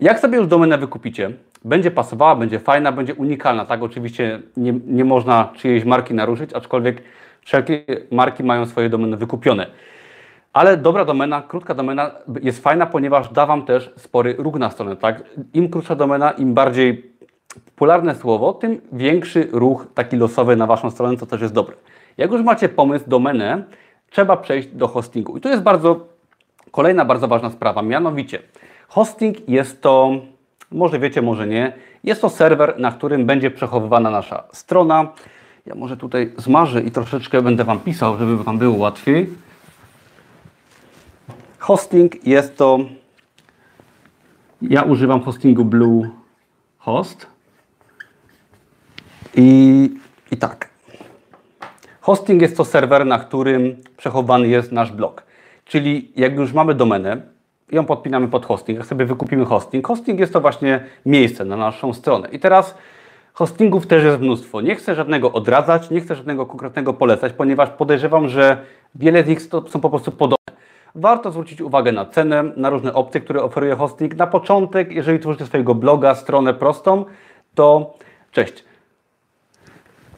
Jak 0.00 0.20
sobie 0.20 0.38
już 0.38 0.46
domenę 0.46 0.78
wykupicie, 0.78 1.30
będzie 1.64 1.90
pasowała, 1.90 2.36
będzie 2.36 2.58
fajna, 2.58 2.92
będzie 2.92 3.14
unikalna. 3.14 3.64
Tak, 3.64 3.82
oczywiście 3.82 4.42
nie, 4.56 4.74
nie 4.86 5.04
można 5.04 5.52
czyjejś 5.56 5.84
marki 5.84 6.14
naruszyć, 6.14 6.52
aczkolwiek 6.52 7.02
wszelkie 7.44 7.84
marki 8.10 8.44
mają 8.44 8.66
swoje 8.66 8.88
domeny 8.88 9.16
wykupione. 9.16 9.66
Ale 10.52 10.76
dobra 10.76 11.04
domena, 11.04 11.42
krótka 11.42 11.74
domena 11.74 12.10
jest 12.42 12.62
fajna, 12.62 12.86
ponieważ 12.86 13.32
da 13.32 13.46
Wam 13.46 13.66
też 13.66 13.92
spory 13.96 14.34
ruch 14.38 14.54
na 14.54 14.70
stronę. 14.70 14.96
Tak? 14.96 15.22
Im 15.54 15.68
krótsza 15.68 15.94
domena, 15.94 16.30
im 16.30 16.54
bardziej 16.54 17.12
popularne 17.64 18.14
słowo, 18.14 18.52
tym 18.52 18.80
większy 18.92 19.48
ruch 19.52 19.86
taki 19.94 20.16
losowy 20.16 20.56
na 20.56 20.66
Waszą 20.66 20.90
stronę, 20.90 21.16
co 21.16 21.26
też 21.26 21.40
jest 21.40 21.54
dobre. 21.54 21.76
Jak 22.18 22.30
już 22.30 22.42
macie 22.42 22.68
pomysł, 22.68 23.04
domenę, 23.08 23.64
trzeba 24.10 24.36
przejść 24.36 24.68
do 24.68 24.88
hostingu. 24.88 25.36
I 25.36 25.40
tu 25.40 25.48
jest 25.48 25.62
bardzo 25.62 26.06
kolejna 26.70 27.04
bardzo 27.04 27.28
ważna 27.28 27.50
sprawa, 27.50 27.82
mianowicie 27.82 28.38
hosting 28.92 29.48
jest 29.48 29.82
to, 29.82 30.12
może 30.70 30.98
wiecie, 30.98 31.22
może 31.22 31.46
nie, 31.46 31.72
jest 32.04 32.20
to 32.20 32.30
serwer, 32.30 32.74
na 32.78 32.92
którym 32.92 33.26
będzie 33.26 33.50
przechowywana 33.50 34.10
nasza 34.10 34.44
strona. 34.52 35.12
Ja 35.66 35.74
może 35.74 35.96
tutaj 35.96 36.32
zmarzę 36.36 36.82
i 36.82 36.90
troszeczkę 36.90 37.42
będę 37.42 37.64
Wam 37.64 37.80
pisał, 37.80 38.18
żeby 38.18 38.44
Wam 38.44 38.58
było 38.58 38.76
łatwiej. 38.76 39.30
Hosting 41.58 42.26
jest 42.26 42.56
to, 42.56 42.78
ja 44.62 44.82
używam 44.82 45.22
hostingu 45.22 45.64
Bluehost 45.64 47.26
i, 49.34 49.90
i 50.30 50.36
tak. 50.36 50.68
Hosting 52.00 52.42
jest 52.42 52.56
to 52.56 52.64
serwer, 52.64 53.06
na 53.06 53.18
którym 53.18 53.76
przechowany 53.96 54.48
jest 54.48 54.72
nasz 54.72 54.92
blog. 54.92 55.22
Czyli 55.64 56.12
jak 56.16 56.36
już 56.36 56.52
mamy 56.52 56.74
domenę, 56.74 57.31
ją 57.72 57.84
podpinamy 57.84 58.28
pod 58.28 58.46
hosting, 58.46 58.78
jak 58.78 58.86
sobie 58.86 59.04
wykupimy 59.04 59.44
hosting. 59.44 59.86
Hosting 59.86 60.20
jest 60.20 60.32
to 60.32 60.40
właśnie 60.40 60.84
miejsce 61.06 61.44
na 61.44 61.56
naszą 61.56 61.92
stronę. 61.92 62.28
I 62.28 62.38
teraz 62.38 62.74
hostingów 63.32 63.86
też 63.86 64.04
jest 64.04 64.20
mnóstwo. 64.20 64.60
Nie 64.60 64.74
chcę 64.74 64.94
żadnego 64.94 65.32
odradzać, 65.32 65.90
nie 65.90 66.00
chcę 66.00 66.14
żadnego 66.14 66.46
konkretnego 66.46 66.94
polecać, 66.94 67.32
ponieważ 67.32 67.70
podejrzewam, 67.70 68.28
że 68.28 68.56
wiele 68.94 69.24
z 69.24 69.26
nich 69.26 69.42
są 69.42 69.80
po 69.80 69.90
prostu 69.90 70.12
podobne. 70.12 70.36
Warto 70.94 71.30
zwrócić 71.30 71.60
uwagę 71.60 71.92
na 71.92 72.04
cenę, 72.06 72.42
na 72.56 72.70
różne 72.70 72.94
opcje, 72.94 73.20
które 73.20 73.42
oferuje 73.42 73.76
hosting. 73.76 74.16
Na 74.16 74.26
początek, 74.26 74.92
jeżeli 74.92 75.18
tworzycie 75.18 75.46
swojego 75.46 75.74
bloga, 75.74 76.14
stronę 76.14 76.54
prostą, 76.54 77.04
to 77.54 77.94
cześć. 78.30 78.64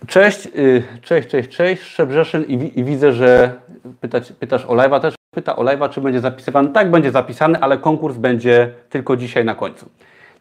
Cześć, 0.06 0.46
y, 0.46 0.82
cześć, 1.02 1.28
cześć, 1.28 1.48
cześć, 1.48 1.82
Szczebrzeszyn 1.82 2.44
i, 2.44 2.80
i 2.80 2.84
widzę, 2.84 3.12
że 3.12 3.52
pytać, 4.00 4.32
pytasz 4.32 4.64
o 4.64 4.74
live'a 4.74 5.00
też. 5.00 5.14
Pyta 5.34 5.56
o 5.56 5.62
live'a, 5.62 5.90
czy 5.90 6.00
będzie 6.00 6.20
zapisywany. 6.20 6.68
Tak, 6.68 6.90
będzie 6.90 7.10
zapisany, 7.10 7.58
ale 7.60 7.78
konkurs 7.78 8.16
będzie 8.16 8.74
tylko 8.90 9.16
dzisiaj 9.16 9.44
na 9.44 9.54
końcu. 9.54 9.90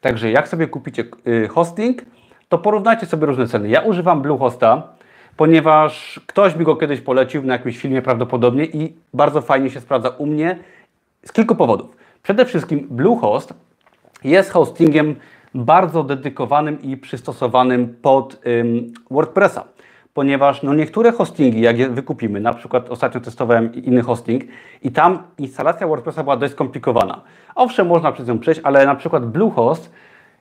Także 0.02 0.32
jak 0.32 0.48
sobie 0.48 0.68
kupicie 0.68 1.04
y, 1.28 1.48
hosting, 1.48 2.02
to 2.50 2.58
porównajcie 2.58 3.06
sobie 3.06 3.28
różne 3.28 3.48
ceny. 3.48 3.70
Ja 3.70 3.82
używam 3.82 4.22
Bluehosta, 4.22 4.88
ponieważ 5.38 6.22
ktoś 6.28 6.56
mi 6.56 6.66
go 6.66 6.76
kiedyś 6.76 7.02
polecił 7.02 7.44
na 7.44 7.54
jakimś 7.54 7.78
filmie 7.78 8.02
prawdopodobnie 8.02 8.66
i 8.66 8.96
bardzo 9.14 9.42
fajnie 9.42 9.70
się 9.70 9.82
sprawdza 9.82 10.10
u 10.10 10.26
mnie 10.26 10.60
z 11.26 11.32
kilku 11.32 11.56
powodów. 11.56 11.96
Przede 12.24 12.46
wszystkim 12.46 12.88
Bluehost 12.90 13.54
jest 14.24 14.52
hostingiem 14.52 15.16
bardzo 15.56 16.04
dedykowanym 16.04 16.82
i 16.82 16.98
przystosowanym 16.98 17.96
pod 18.02 18.42
ym, 18.48 18.94
WordPressa. 19.12 19.64
Ponieważ 20.14 20.64
no, 20.64 20.74
niektóre 20.74 21.12
hostingi, 21.12 21.62
jak 21.62 21.80
je 21.80 21.90
wykupimy, 21.90 22.40
na 22.40 22.54
przykład 22.54 22.90
ostatnio 22.90 23.22
testowałem 23.22 23.74
inny 23.74 24.02
hosting 24.02 24.44
i 24.82 24.92
tam 24.92 25.24
instalacja 25.38 25.88
WordPressa 25.88 26.24
była 26.24 26.38
dość 26.38 26.54
skomplikowana. 26.54 27.22
Owszem, 27.56 27.88
można 27.88 28.12
przez 28.12 28.28
nią 28.28 28.40
przejść, 28.40 28.62
ale 28.64 28.86
na 28.86 28.96
przykład 28.96 29.26
Bluehost, 29.26 29.94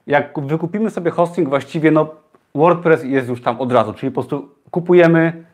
jak 0.06 0.40
wykupimy 0.40 0.90
sobie 0.90 1.10
hosting, 1.10 1.48
właściwie 1.48 1.90
no, 1.90 2.14
WordPress 2.54 3.04
jest 3.04 3.28
już 3.28 3.42
tam 3.42 3.60
od 3.60 3.72
razu, 3.72 3.92
czyli 3.92 4.12
po 4.12 4.14
prostu 4.14 4.48
kupujemy, 4.70 5.44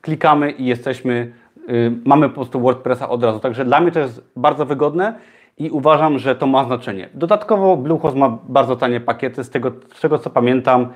klikamy 0.00 0.50
i 0.50 0.66
jesteśmy, 0.66 1.32
yy, 1.68 1.92
mamy 2.04 2.28
po 2.28 2.34
prostu 2.34 2.60
WordPressa 2.60 3.08
od 3.08 3.24
razu. 3.24 3.40
Także 3.40 3.64
dla 3.64 3.80
mnie 3.80 3.92
to 3.92 4.00
jest 4.00 4.22
bardzo 4.36 4.66
wygodne 4.66 5.14
i 5.58 5.70
uważam, 5.70 6.18
że 6.18 6.36
to 6.36 6.46
ma 6.46 6.64
znaczenie. 6.64 7.08
Dodatkowo 7.14 7.76
Bluehost 7.76 8.16
ma 8.16 8.38
bardzo 8.48 8.76
tanie 8.76 9.00
pakiety, 9.00 9.44
z 9.44 9.50
tego, 9.50 9.72
z 9.94 10.00
tego 10.00 10.18
co 10.18 10.30
pamiętam, 10.30 10.88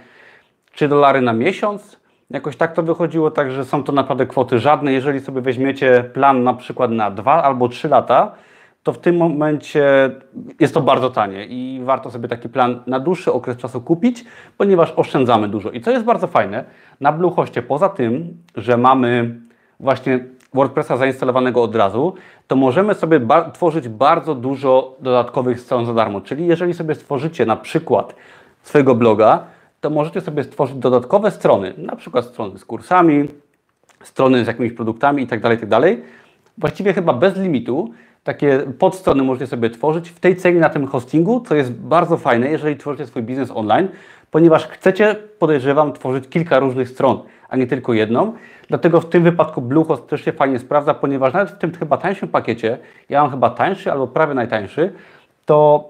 3 0.72 0.88
dolary 0.88 1.20
na 1.20 1.32
miesiąc. 1.32 2.03
Jakoś 2.30 2.56
tak 2.56 2.72
to 2.72 2.82
wychodziło, 2.82 3.30
także 3.30 3.64
są 3.64 3.84
to 3.84 3.92
naprawdę 3.92 4.26
kwoty 4.26 4.58
żadne. 4.58 4.92
Jeżeli 4.92 5.20
sobie 5.20 5.40
weźmiecie 5.40 6.04
plan 6.14 6.42
na 6.42 6.54
przykład 6.54 6.90
na 6.90 7.10
2 7.10 7.42
albo 7.42 7.68
3 7.68 7.88
lata, 7.88 8.32
to 8.82 8.92
w 8.92 8.98
tym 8.98 9.16
momencie 9.16 10.10
jest 10.60 10.74
to 10.74 10.80
bardzo 10.80 11.10
tanie 11.10 11.46
i 11.46 11.80
warto 11.84 12.10
sobie 12.10 12.28
taki 12.28 12.48
plan 12.48 12.82
na 12.86 13.00
dłuższy 13.00 13.32
okres 13.32 13.56
czasu 13.56 13.80
kupić, 13.80 14.24
ponieważ 14.58 14.92
oszczędzamy 14.96 15.48
dużo. 15.48 15.70
I 15.70 15.80
co 15.80 15.90
jest 15.90 16.04
bardzo 16.04 16.26
fajne, 16.26 16.64
na 17.00 17.12
Bluehostie 17.12 17.62
poza 17.62 17.88
tym, 17.88 18.36
że 18.56 18.76
mamy 18.76 19.40
właśnie 19.80 20.24
WordPressa 20.54 20.96
zainstalowanego 20.96 21.62
od 21.62 21.76
razu, 21.76 22.14
to 22.46 22.56
możemy 22.56 22.94
sobie 22.94 23.20
ba 23.20 23.50
tworzyć 23.50 23.88
bardzo 23.88 24.34
dużo 24.34 24.96
dodatkowych 25.00 25.60
stron 25.60 25.86
za 25.86 25.94
darmo. 25.94 26.20
Czyli 26.20 26.46
jeżeli 26.46 26.74
sobie 26.74 26.94
stworzycie 26.94 27.46
na 27.46 27.56
przykład 27.56 28.14
swojego 28.62 28.94
bloga, 28.94 29.44
to 29.84 29.90
możecie 29.90 30.20
sobie 30.20 30.44
stworzyć 30.44 30.76
dodatkowe 30.76 31.30
strony, 31.30 31.74
na 31.78 31.96
przykład 31.96 32.24
strony 32.24 32.58
z 32.58 32.64
kursami, 32.64 33.28
strony 34.02 34.44
z 34.44 34.46
jakimiś 34.46 34.72
produktami 34.72 35.22
itd., 35.22 35.42
tak 35.42 35.52
itd. 35.52 35.80
Tak 35.80 36.06
Właściwie 36.58 36.92
chyba 36.92 37.12
bez 37.12 37.36
limitu 37.36 37.90
takie 38.22 38.58
podstrony 38.78 39.22
możecie 39.22 39.46
sobie 39.46 39.70
tworzyć 39.70 40.10
w 40.10 40.20
tej 40.20 40.36
cenie 40.36 40.60
na 40.60 40.68
tym 40.68 40.86
hostingu, 40.86 41.40
co 41.40 41.54
jest 41.54 41.72
bardzo 41.72 42.16
fajne, 42.16 42.50
jeżeli 42.50 42.76
tworzycie 42.76 43.06
swój 43.06 43.22
biznes 43.22 43.50
online, 43.50 43.88
ponieważ 44.30 44.68
chcecie, 44.68 45.16
podejrzewam, 45.38 45.92
tworzyć 45.92 46.28
kilka 46.28 46.58
różnych 46.58 46.88
stron, 46.88 47.22
a 47.48 47.56
nie 47.56 47.66
tylko 47.66 47.92
jedną. 47.92 48.32
Dlatego 48.68 49.00
w 49.00 49.08
tym 49.08 49.22
wypadku 49.22 49.62
Bluehost 49.62 50.06
też 50.06 50.24
się 50.24 50.32
fajnie 50.32 50.58
sprawdza, 50.58 50.94
ponieważ 50.94 51.32
nawet 51.32 51.50
w 51.50 51.58
tym 51.58 51.72
chyba 51.72 51.96
tańszym 51.96 52.28
pakiecie, 52.28 52.78
ja 53.08 53.22
mam 53.22 53.30
chyba 53.30 53.50
tańszy 53.50 53.92
albo 53.92 54.06
prawie 54.06 54.34
najtańszy, 54.34 54.92
to 55.46 55.88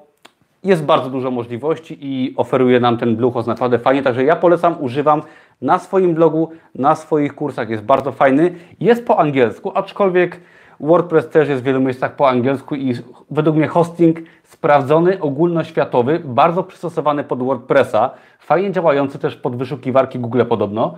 jest 0.64 0.84
bardzo 0.84 1.10
dużo 1.10 1.30
możliwości 1.30 1.98
i 2.00 2.34
oferuje 2.36 2.80
nam 2.80 2.98
ten 2.98 3.16
Bluehost 3.16 3.48
naprawdę 3.48 3.78
fajnie, 3.78 4.02
także 4.02 4.24
ja 4.24 4.36
polecam, 4.36 4.76
używam 4.80 5.22
na 5.62 5.78
swoim 5.78 6.14
blogu, 6.14 6.50
na 6.74 6.94
swoich 6.94 7.34
kursach, 7.34 7.70
jest 7.70 7.82
bardzo 7.82 8.12
fajny. 8.12 8.54
Jest 8.80 9.06
po 9.06 9.18
angielsku, 9.18 9.72
aczkolwiek 9.74 10.40
WordPress 10.80 11.28
też 11.28 11.48
jest 11.48 11.62
w 11.62 11.64
wielu 11.64 11.80
miejscach 11.80 12.16
po 12.16 12.28
angielsku 12.28 12.74
i 12.74 12.94
według 13.30 13.56
mnie 13.56 13.68
hosting 13.68 14.18
sprawdzony, 14.44 15.20
ogólnoświatowy, 15.20 16.20
bardzo 16.24 16.62
przystosowany 16.62 17.24
pod 17.24 17.42
WordPressa, 17.42 18.10
fajnie 18.38 18.72
działający 18.72 19.18
też 19.18 19.36
pod 19.36 19.56
wyszukiwarki 19.56 20.18
Google 20.18 20.42
podobno. 20.48 20.94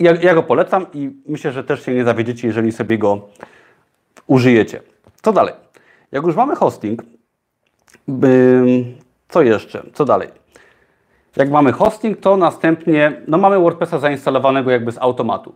Ja, 0.00 0.12
ja 0.22 0.34
go 0.34 0.42
polecam 0.42 0.86
i 0.94 1.10
myślę, 1.28 1.52
że 1.52 1.64
też 1.64 1.84
się 1.84 1.94
nie 1.94 2.04
zawiedziecie, 2.04 2.46
jeżeli 2.46 2.72
sobie 2.72 2.98
go 2.98 3.20
użyjecie. 4.26 4.80
Co 5.22 5.32
dalej? 5.32 5.54
Jak 6.12 6.24
już 6.24 6.36
mamy 6.36 6.56
hosting, 6.56 7.02
co 9.28 9.42
jeszcze? 9.42 9.82
Co 9.92 10.04
dalej? 10.04 10.28
Jak 11.36 11.50
mamy 11.50 11.72
hosting, 11.72 12.20
to 12.20 12.36
następnie 12.36 13.12
no 13.28 13.38
mamy 13.38 13.58
WordPressa 13.58 13.98
zainstalowanego 13.98 14.70
jakby 14.70 14.92
z 14.92 14.98
automatu. 14.98 15.54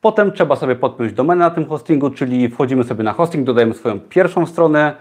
Potem 0.00 0.32
trzeba 0.32 0.56
sobie 0.56 0.76
podpiąć 0.76 1.12
domenę 1.12 1.44
na 1.44 1.50
tym 1.50 1.66
hostingu, 1.66 2.10
czyli 2.10 2.48
wchodzimy 2.48 2.84
sobie 2.84 3.04
na 3.04 3.12
hosting, 3.12 3.46
dodajemy 3.46 3.74
swoją 3.74 4.00
pierwszą 4.00 4.46
stronę, 4.46 4.94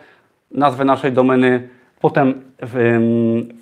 nazwę 0.51 0.85
naszej 0.85 1.11
domeny, 1.11 1.69
potem 1.99 2.41
w, 2.61 2.99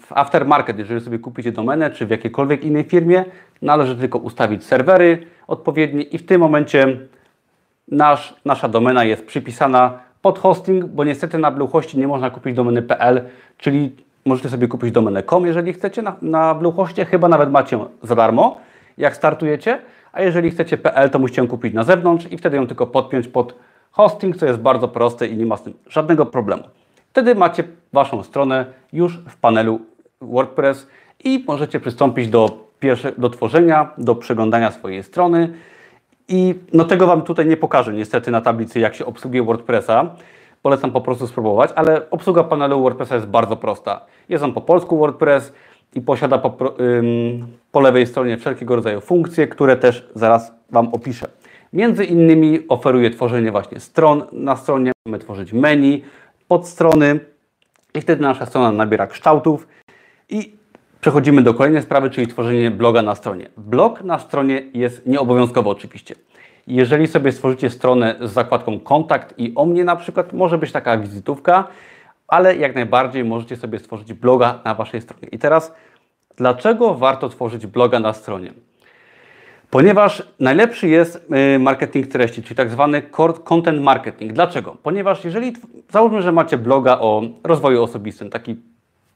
w 0.01 0.13
aftermarket, 0.13 0.79
jeżeli 0.79 1.01
sobie 1.01 1.19
kupicie 1.19 1.51
domenę, 1.51 1.91
czy 1.91 2.05
w 2.05 2.09
jakiejkolwiek 2.09 2.63
innej 2.63 2.83
firmie, 2.83 3.25
należy 3.61 3.95
tylko 3.95 4.17
ustawić 4.19 4.63
serwery 4.65 5.27
odpowiednie 5.47 6.03
i 6.03 6.17
w 6.17 6.25
tym 6.25 6.41
momencie 6.41 6.97
nasz, 7.87 8.35
nasza 8.45 8.67
domena 8.67 9.03
jest 9.03 9.25
przypisana 9.25 9.99
pod 10.21 10.39
hosting, 10.39 10.85
bo 10.85 11.03
niestety 11.03 11.37
na 11.37 11.51
Bluehoście 11.51 11.97
nie 11.97 12.07
można 12.07 12.29
kupić 12.29 12.55
domeny.pl, 12.55 13.21
czyli 13.57 13.91
możecie 14.25 14.49
sobie 14.49 14.67
kupić 14.67 14.91
domenę.com, 14.91 15.45
jeżeli 15.45 15.73
chcecie 15.73 16.01
na, 16.01 16.15
na 16.21 16.59
chyba 17.09 17.27
nawet 17.27 17.51
macie 17.51 17.77
ją 17.77 17.85
za 18.03 18.15
darmo, 18.15 18.57
jak 18.97 19.15
startujecie, 19.15 19.79
a 20.11 20.21
jeżeli 20.21 20.51
chcecie 20.51 20.77
PL, 20.77 21.09
to 21.09 21.19
musicie 21.19 21.41
ją 21.41 21.47
kupić 21.47 21.73
na 21.73 21.83
zewnątrz 21.83 22.31
i 22.31 22.37
wtedy 22.37 22.57
ją 22.57 22.67
tylko 22.67 22.87
podpiąć 22.87 23.27
pod 23.27 23.55
hosting, 23.91 24.37
co 24.37 24.45
jest 24.45 24.59
bardzo 24.59 24.87
proste 24.87 25.27
i 25.27 25.37
nie 25.37 25.45
ma 25.45 25.57
z 25.57 25.63
tym 25.63 25.73
żadnego 25.89 26.25
problemu. 26.25 26.63
Wtedy 27.09 27.35
macie 27.35 27.63
Waszą 27.93 28.23
stronę 28.23 28.65
już 28.93 29.17
w 29.17 29.37
panelu 29.37 29.79
WordPress 30.21 30.87
i 31.23 31.43
możecie 31.47 31.79
przystąpić 31.79 32.27
do, 32.27 32.67
pierwsze, 32.79 33.11
do 33.17 33.29
tworzenia, 33.29 33.91
do 33.97 34.15
przeglądania 34.15 34.71
swojej 34.71 35.03
strony. 35.03 35.53
I 36.27 36.55
no 36.73 36.83
tego 36.83 37.07
Wam 37.07 37.21
tutaj 37.21 37.45
nie 37.45 37.57
pokażę 37.57 37.93
niestety 37.93 38.31
na 38.31 38.41
tablicy, 38.41 38.79
jak 38.79 38.95
się 38.95 39.05
obsługuje 39.05 39.43
WordPressa. 39.43 40.15
Polecam 40.61 40.91
po 40.91 41.01
prostu 41.01 41.27
spróbować, 41.27 41.71
ale 41.75 42.09
obsługa 42.09 42.43
panelu 42.43 42.81
WordPressa 42.81 43.15
jest 43.15 43.27
bardzo 43.27 43.55
prosta. 43.55 44.05
Jest 44.29 44.43
on 44.43 44.53
po 44.53 44.61
polsku 44.61 44.97
WordPress, 44.97 45.53
i 45.95 46.01
posiada 46.01 46.37
po, 46.37 46.75
po 47.71 47.79
lewej 47.79 48.07
stronie 48.07 48.37
wszelkiego 48.37 48.75
rodzaju 48.75 49.01
funkcje, 49.01 49.47
które 49.47 49.77
też 49.77 50.09
zaraz 50.15 50.51
Wam 50.71 50.87
opiszę. 50.87 51.27
Między 51.73 52.05
innymi 52.05 52.59
oferuje 52.69 53.11
tworzenie 53.11 53.51
właśnie 53.51 53.79
stron 53.79 54.23
na 54.31 54.55
stronie, 54.55 54.91
możemy 55.05 55.19
tworzyć 55.19 55.53
menu, 55.53 56.03
podstrony 56.47 57.19
i 57.93 58.01
wtedy 58.01 58.21
nasza 58.21 58.45
strona 58.45 58.71
nabiera 58.71 59.07
kształtów 59.07 59.67
i 60.29 60.56
przechodzimy 61.07 61.41
do 61.41 61.53
kolejnej 61.53 61.81
sprawy, 61.81 62.09
czyli 62.09 62.27
tworzenie 62.27 62.71
bloga 62.71 63.01
na 63.01 63.15
stronie. 63.15 63.49
Blog 63.57 64.03
na 64.03 64.19
stronie 64.19 64.63
jest 64.73 65.05
nieobowiązkowy 65.05 65.69
oczywiście. 65.69 66.15
Jeżeli 66.67 67.07
sobie 67.07 67.31
stworzycie 67.31 67.69
stronę 67.69 68.15
z 68.21 68.31
zakładką 68.31 68.79
kontakt 68.79 69.33
i 69.37 69.53
o 69.55 69.65
mnie 69.65 69.83
na 69.83 69.95
przykład, 69.95 70.33
może 70.33 70.57
być 70.57 70.71
taka 70.71 70.97
wizytówka, 70.97 71.67
ale 72.27 72.55
jak 72.55 72.75
najbardziej 72.75 73.23
możecie 73.23 73.55
sobie 73.55 73.79
stworzyć 73.79 74.13
bloga 74.13 74.59
na 74.65 74.75
Waszej 74.75 75.01
stronie. 75.01 75.27
I 75.31 75.39
teraz, 75.39 75.73
dlaczego 76.35 76.93
warto 76.93 77.29
tworzyć 77.29 77.67
bloga 77.67 77.99
na 77.99 78.13
stronie? 78.13 78.53
Ponieważ 79.69 80.23
najlepszy 80.39 80.87
jest 80.87 81.27
y, 81.55 81.59
marketing 81.59 82.07
treści, 82.07 82.43
czyli 82.43 82.55
tak 82.55 82.69
zwany 82.69 83.01
content 83.43 83.81
marketing. 83.81 84.33
Dlaczego? 84.33 84.77
Ponieważ 84.83 85.25
jeżeli, 85.25 85.53
załóżmy, 85.91 86.21
że 86.21 86.31
macie 86.31 86.57
bloga 86.57 86.99
o 86.99 87.21
rozwoju 87.43 87.83
osobistym, 87.83 88.29
taki 88.29 88.55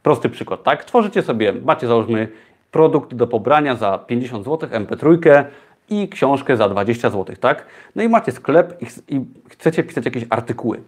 prosty 0.03 0.29
przykład, 0.29 0.63
tak? 0.63 0.85
Tworzycie 0.85 1.21
sobie, 1.21 1.53
macie 1.53 1.87
załóżmy 1.87 2.27
produkt 2.71 3.13
do 3.13 3.27
pobrania 3.27 3.75
za 3.75 3.97
50 3.97 4.45
zł, 4.45 4.69
MP3 4.69 5.43
i 5.89 6.09
książkę 6.09 6.57
za 6.57 6.69
20 6.69 7.09
zł, 7.09 7.35
tak? 7.39 7.65
No 7.95 8.03
i 8.03 8.09
macie 8.09 8.31
sklep 8.31 8.81
i, 8.81 9.15
i 9.15 9.21
chcecie 9.49 9.83
pisać 9.83 10.05
jakieś 10.05 10.25
artykuły. 10.29 10.81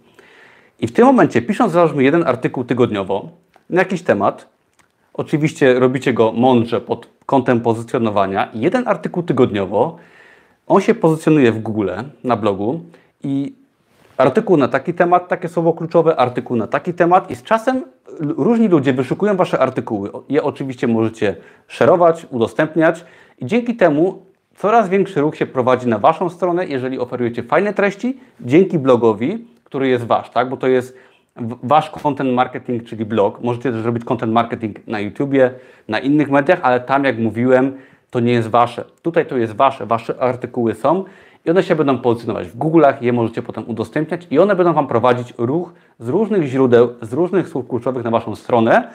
I 0.80 0.86
w 0.86 0.92
tym 0.92 1.06
momencie, 1.06 1.42
pisząc 1.42 1.72
załóżmy 1.72 2.02
jeden 2.02 2.28
artykuł 2.28 2.64
tygodniowo 2.64 3.28
na 3.70 3.80
jakiś 3.80 4.02
temat, 4.02 4.48
oczywiście 5.14 5.78
robicie 5.78 6.12
go 6.12 6.32
mądrze 6.32 6.80
pod 6.80 7.08
kątem 7.26 7.60
pozycjonowania, 7.60 8.48
jeden 8.54 8.88
artykuł 8.88 9.22
tygodniowo, 9.22 9.98
on 10.66 10.80
się 10.80 10.94
pozycjonuje 10.94 11.52
w 11.52 11.58
Google 11.58 11.90
na 12.24 12.36
blogu 12.36 12.80
i 13.22 13.52
artykuł 14.16 14.56
na 14.56 14.68
taki 14.68 14.94
temat, 14.94 15.28
takie 15.28 15.48
słowo 15.48 15.72
kluczowe, 15.72 16.16
artykuł 16.16 16.56
na 16.56 16.66
taki 16.66 16.94
temat 16.94 17.30
i 17.30 17.36
z 17.36 17.42
czasem 17.42 17.84
różni 18.20 18.68
ludzie 18.68 18.92
wyszukują 18.92 19.36
Wasze 19.36 19.58
artykuły. 19.58 20.10
Je 20.28 20.42
oczywiście 20.42 20.88
możecie 20.88 21.36
szerować, 21.68 22.26
udostępniać 22.30 23.04
i 23.38 23.46
dzięki 23.46 23.76
temu 23.76 24.22
coraz 24.56 24.88
większy 24.88 25.20
ruch 25.20 25.36
się 25.36 25.46
prowadzi 25.46 25.88
na 25.88 25.98
Waszą 25.98 26.28
stronę, 26.28 26.66
jeżeli 26.66 26.98
oferujecie 26.98 27.42
fajne 27.42 27.74
treści, 27.74 28.20
dzięki 28.40 28.78
blogowi, 28.78 29.48
który 29.64 29.88
jest 29.88 30.06
wasz, 30.06 30.30
tak? 30.30 30.48
Bo 30.48 30.56
to 30.56 30.66
jest 30.66 30.98
wasz 31.62 31.90
content 31.90 32.34
marketing, 32.34 32.84
czyli 32.84 33.04
blog. 33.04 33.40
Możecie 33.42 33.72
też 33.72 33.84
robić 33.84 34.04
content 34.04 34.32
marketing 34.32 34.86
na 34.86 35.00
YouTubie, 35.00 35.50
na 35.88 35.98
innych 35.98 36.30
mediach, 36.30 36.60
ale 36.62 36.80
tam, 36.80 37.04
jak 37.04 37.18
mówiłem, 37.18 37.76
to 38.10 38.20
nie 38.20 38.32
jest 38.32 38.48
wasze. 38.48 38.84
Tutaj 39.02 39.26
to 39.26 39.36
jest 39.36 39.52
wasze, 39.52 39.86
wasze 39.86 40.22
artykuły 40.22 40.74
są 40.74 41.04
i 41.44 41.50
one 41.50 41.62
się 41.62 41.74
będą 41.74 41.98
pozycjonować 41.98 42.48
w 42.48 42.58
Google'ach, 42.58 42.94
je 43.00 43.12
możecie 43.12 43.42
potem 43.42 43.68
udostępniać 43.68 44.26
i 44.30 44.38
one 44.38 44.56
będą 44.56 44.72
Wam 44.72 44.86
prowadzić 44.86 45.34
ruch 45.38 45.72
z 45.98 46.08
różnych 46.08 46.42
źródeł, 46.46 46.94
z 47.02 47.12
różnych 47.12 47.48
słów 47.48 47.68
kluczowych 47.68 48.04
na 48.04 48.10
Waszą 48.10 48.36
stronę, 48.36 48.90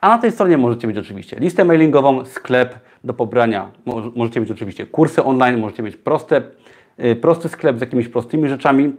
a 0.00 0.08
na 0.08 0.18
tej 0.18 0.32
stronie 0.32 0.58
możecie 0.58 0.86
mieć 0.86 0.98
oczywiście 0.98 1.36
listę 1.40 1.64
mailingową, 1.64 2.24
sklep 2.24 2.74
do 3.04 3.14
pobrania, 3.14 3.70
możecie 4.16 4.40
mieć 4.40 4.50
oczywiście 4.50 4.86
kursy 4.86 5.24
online, 5.24 5.60
możecie 5.60 5.82
mieć 5.82 5.96
proste, 5.96 6.42
y, 7.04 7.16
prosty 7.16 7.48
sklep 7.48 7.78
z 7.78 7.80
jakimiś 7.80 8.08
prostymi 8.08 8.48
rzeczami, 8.48 8.92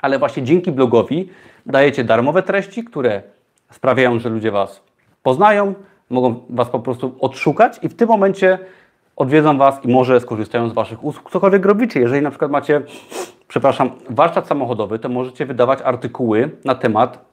ale 0.00 0.18
właśnie 0.18 0.42
dzięki 0.42 0.72
blogowi 0.72 1.28
dajecie 1.66 2.04
darmowe 2.04 2.42
treści, 2.42 2.84
które 2.84 3.22
sprawiają, 3.70 4.18
że 4.18 4.28
ludzie 4.28 4.50
Was 4.50 4.82
poznają, 5.22 5.74
mogą 6.10 6.40
Was 6.50 6.68
po 6.68 6.78
prostu 6.78 7.16
odszukać 7.20 7.78
i 7.82 7.88
w 7.88 7.94
tym 7.94 8.08
momencie 8.08 8.58
odwiedzą 9.16 9.58
Was 9.58 9.84
i 9.84 9.88
może 9.88 10.20
skorzystają 10.20 10.68
z 10.68 10.72
Waszych 10.72 11.04
usług, 11.04 11.30
cokolwiek 11.30 11.66
robicie. 11.66 12.00
Jeżeli 12.00 12.22
na 12.22 12.30
przykład 12.30 12.50
macie, 12.50 12.82
przepraszam, 13.48 13.90
warsztat 14.10 14.46
samochodowy, 14.46 14.98
to 14.98 15.08
możecie 15.08 15.46
wydawać 15.46 15.78
artykuły 15.84 16.50
na 16.64 16.74
temat 16.74 17.24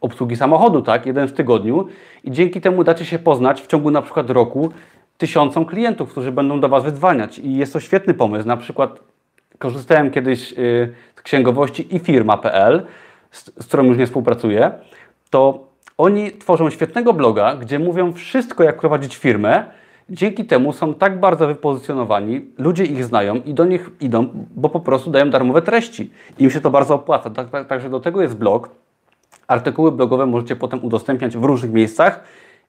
obsługi 0.00 0.36
samochodu, 0.36 0.82
tak, 0.82 1.06
jeden 1.06 1.28
w 1.28 1.32
tygodniu 1.32 1.86
i 2.24 2.30
dzięki 2.30 2.60
temu 2.60 2.84
dacie 2.84 3.04
się 3.04 3.18
poznać 3.18 3.62
w 3.62 3.66
ciągu 3.66 3.90
na 3.90 4.02
przykład 4.02 4.30
roku 4.30 4.72
tysiącom 5.18 5.64
klientów, 5.64 6.10
którzy 6.10 6.32
będą 6.32 6.60
do 6.60 6.68
Was 6.68 6.84
wydzwaniać 6.84 7.38
i 7.38 7.56
jest 7.56 7.72
to 7.72 7.80
świetny 7.80 8.14
pomysł, 8.14 8.48
na 8.48 8.56
przykład 8.56 9.00
korzystałem 9.58 10.10
kiedyś 10.10 10.52
y, 10.52 10.94
z 11.16 11.22
księgowości 11.22 11.96
i 11.96 11.98
firma.pl, 11.98 12.86
z, 13.30 13.44
z 13.44 13.66
którą 13.66 13.84
już 13.84 13.98
nie 13.98 14.06
współpracuję, 14.06 14.72
to 15.30 15.64
oni 15.98 16.32
tworzą 16.32 16.70
świetnego 16.70 17.12
bloga, 17.12 17.56
gdzie 17.56 17.78
mówią 17.78 18.12
wszystko, 18.12 18.64
jak 18.64 18.80
prowadzić 18.80 19.16
firmę. 19.16 19.64
Dzięki 20.10 20.44
temu 20.44 20.72
są 20.72 20.94
tak 20.94 21.20
bardzo 21.20 21.46
wypozycjonowani, 21.46 22.50
ludzie 22.58 22.84
ich 22.84 23.04
znają 23.04 23.34
i 23.34 23.54
do 23.54 23.64
nich 23.64 23.90
idą, 24.00 24.28
bo 24.54 24.68
po 24.68 24.80
prostu 24.80 25.10
dają 25.10 25.30
darmowe 25.30 25.62
treści. 25.62 26.10
Im 26.38 26.50
się 26.50 26.60
to 26.60 26.70
bardzo 26.70 26.94
opłaca. 26.94 27.30
Tak, 27.30 27.50
tak, 27.50 27.68
także 27.68 27.90
do 27.90 28.00
tego 28.00 28.22
jest 28.22 28.36
blog. 28.36 28.70
Artykuły 29.46 29.92
blogowe 29.92 30.26
możecie 30.26 30.56
potem 30.56 30.84
udostępniać 30.84 31.36
w 31.36 31.44
różnych 31.44 31.72
miejscach 31.72 32.24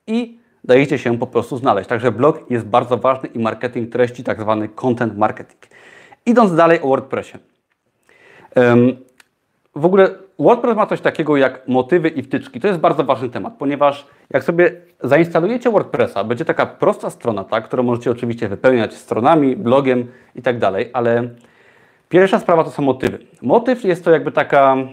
i 0.08 0.40
dajecie 0.64 0.98
się 0.98 1.18
po 1.18 1.28
prostu 1.28 1.58
znaleźć. 1.58 1.90
Także 1.90 2.12
blog 2.12 2.52
jest 2.52 2.66
bardzo 2.66 2.98
ważny 2.98 3.30
i 3.30 3.40
marketing 3.40 3.92
treści, 3.92 4.24
tak 4.24 4.42
zwany 4.42 4.70
content 4.70 5.18
marketing. 5.18 5.62
Idąc 6.26 6.56
dalej 6.56 6.82
o 6.82 6.88
WordPressie. 6.88 7.38
W 9.76 9.86
ogóle 9.86 10.10
WordPress 10.40 10.76
ma 10.76 10.86
coś 10.86 11.02
takiego 11.02 11.38
jak 11.38 11.68
motywy 11.68 12.10
i 12.10 12.24
wtyczki. 12.24 12.60
To 12.60 12.68
jest 12.68 12.80
bardzo 12.80 13.04
ważny 13.04 13.30
temat, 13.30 13.54
ponieważ 13.60 14.08
jak 14.34 14.44
sobie 14.44 14.72
zainstalujecie 15.04 15.72
WordPressa, 15.72 16.24
będzie 16.24 16.46
taka 16.46 16.66
prosta 16.66 17.10
strona, 17.10 17.44
tak, 17.44 17.64
którą 17.64 17.84
możecie 17.84 18.12
oczywiście 18.12 18.48
wypełniać 18.48 18.94
stronami, 18.94 19.56
blogiem 19.56 20.08
i 20.36 20.42
tak 20.42 20.60
dalej, 20.60 20.90
ale 20.94 21.30
pierwsza 22.10 22.40
sprawa 22.40 22.64
to 22.64 22.72
są 22.72 22.84
motywy. 22.84 23.20
Motyw 23.42 23.84
jest 23.84 24.06
to 24.06 24.12
jakby 24.12 24.32
taka 24.32 24.74
mm, 24.74 24.90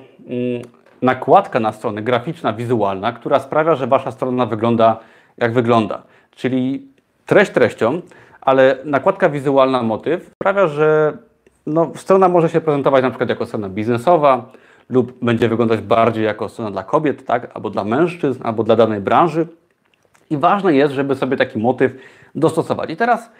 nakładka 1.02 1.60
na 1.60 1.72
stronę 1.72 2.02
graficzna, 2.02 2.52
wizualna, 2.52 3.12
która 3.12 3.38
sprawia, 3.38 3.74
że 3.74 3.86
wasza 3.86 4.10
strona 4.10 4.46
wygląda 4.46 5.00
jak 5.38 5.52
wygląda. 5.52 6.02
Czyli 6.30 6.88
treść 7.26 7.50
treścią, 7.50 8.00
ale 8.40 8.78
nakładka 8.84 9.28
wizualna 9.28 9.82
motyw 9.82 10.30
sprawia, 10.34 10.66
że 10.66 11.16
no, 11.66 11.92
strona 11.94 12.28
może 12.28 12.48
się 12.48 12.60
prezentować 12.60 13.02
na 13.02 13.10
przykład 13.10 13.28
jako 13.28 13.46
strona 13.46 13.68
biznesowa 13.68 14.52
lub 14.88 15.24
będzie 15.24 15.48
wyglądać 15.48 15.80
bardziej 15.80 16.24
jako 16.24 16.48
strona 16.48 16.70
dla 16.70 16.82
kobiet, 16.82 17.26
tak? 17.26 17.50
albo 17.54 17.70
dla 17.70 17.84
mężczyzn, 17.84 18.40
albo 18.44 18.62
dla 18.62 18.76
danej 18.76 19.00
branży. 19.00 19.46
I 20.30 20.36
ważne 20.36 20.74
jest, 20.74 20.94
żeby 20.94 21.14
sobie 21.14 21.36
taki 21.36 21.58
motyw 21.58 21.92
dostosować. 22.34 22.90
I 22.90 22.96
teraz 22.96 23.30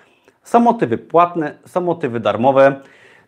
są 0.42 0.60
motywy 0.60 0.98
płatne, 0.98 1.54
są 1.66 1.80
motywy 1.80 2.20
darmowe. 2.20 2.74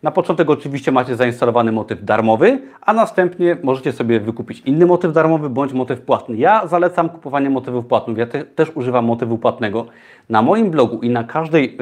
Na 0.03 0.11
początek 0.11 0.51
oczywiście 0.51 0.93
macie 0.93 1.17
zainstalowany 1.17 1.73
motyw 1.73 2.05
darmowy, 2.05 2.59
a 2.81 2.93
następnie 2.93 3.57
możecie 3.63 3.93
sobie 3.93 4.21
wykupić 4.21 4.61
inny 4.61 4.87
motyw 4.87 5.13
darmowy 5.13 5.51
bądź 5.51 5.73
motyw 5.73 6.01
płatny. 6.01 6.37
Ja 6.37 6.67
zalecam 6.67 7.09
kupowanie 7.09 7.51
motywów 7.51 7.87
płatnych. 7.87 8.17
Ja 8.19 8.27
te, 8.27 8.45
też 8.45 8.71
używam 8.75 9.05
motywu 9.05 9.39
płatnego. 9.39 9.87
Na 10.29 10.43
moim 10.43 10.71
blogu 10.71 11.01
i 11.03 11.11
na 11.11 11.25
każdej 11.25 11.79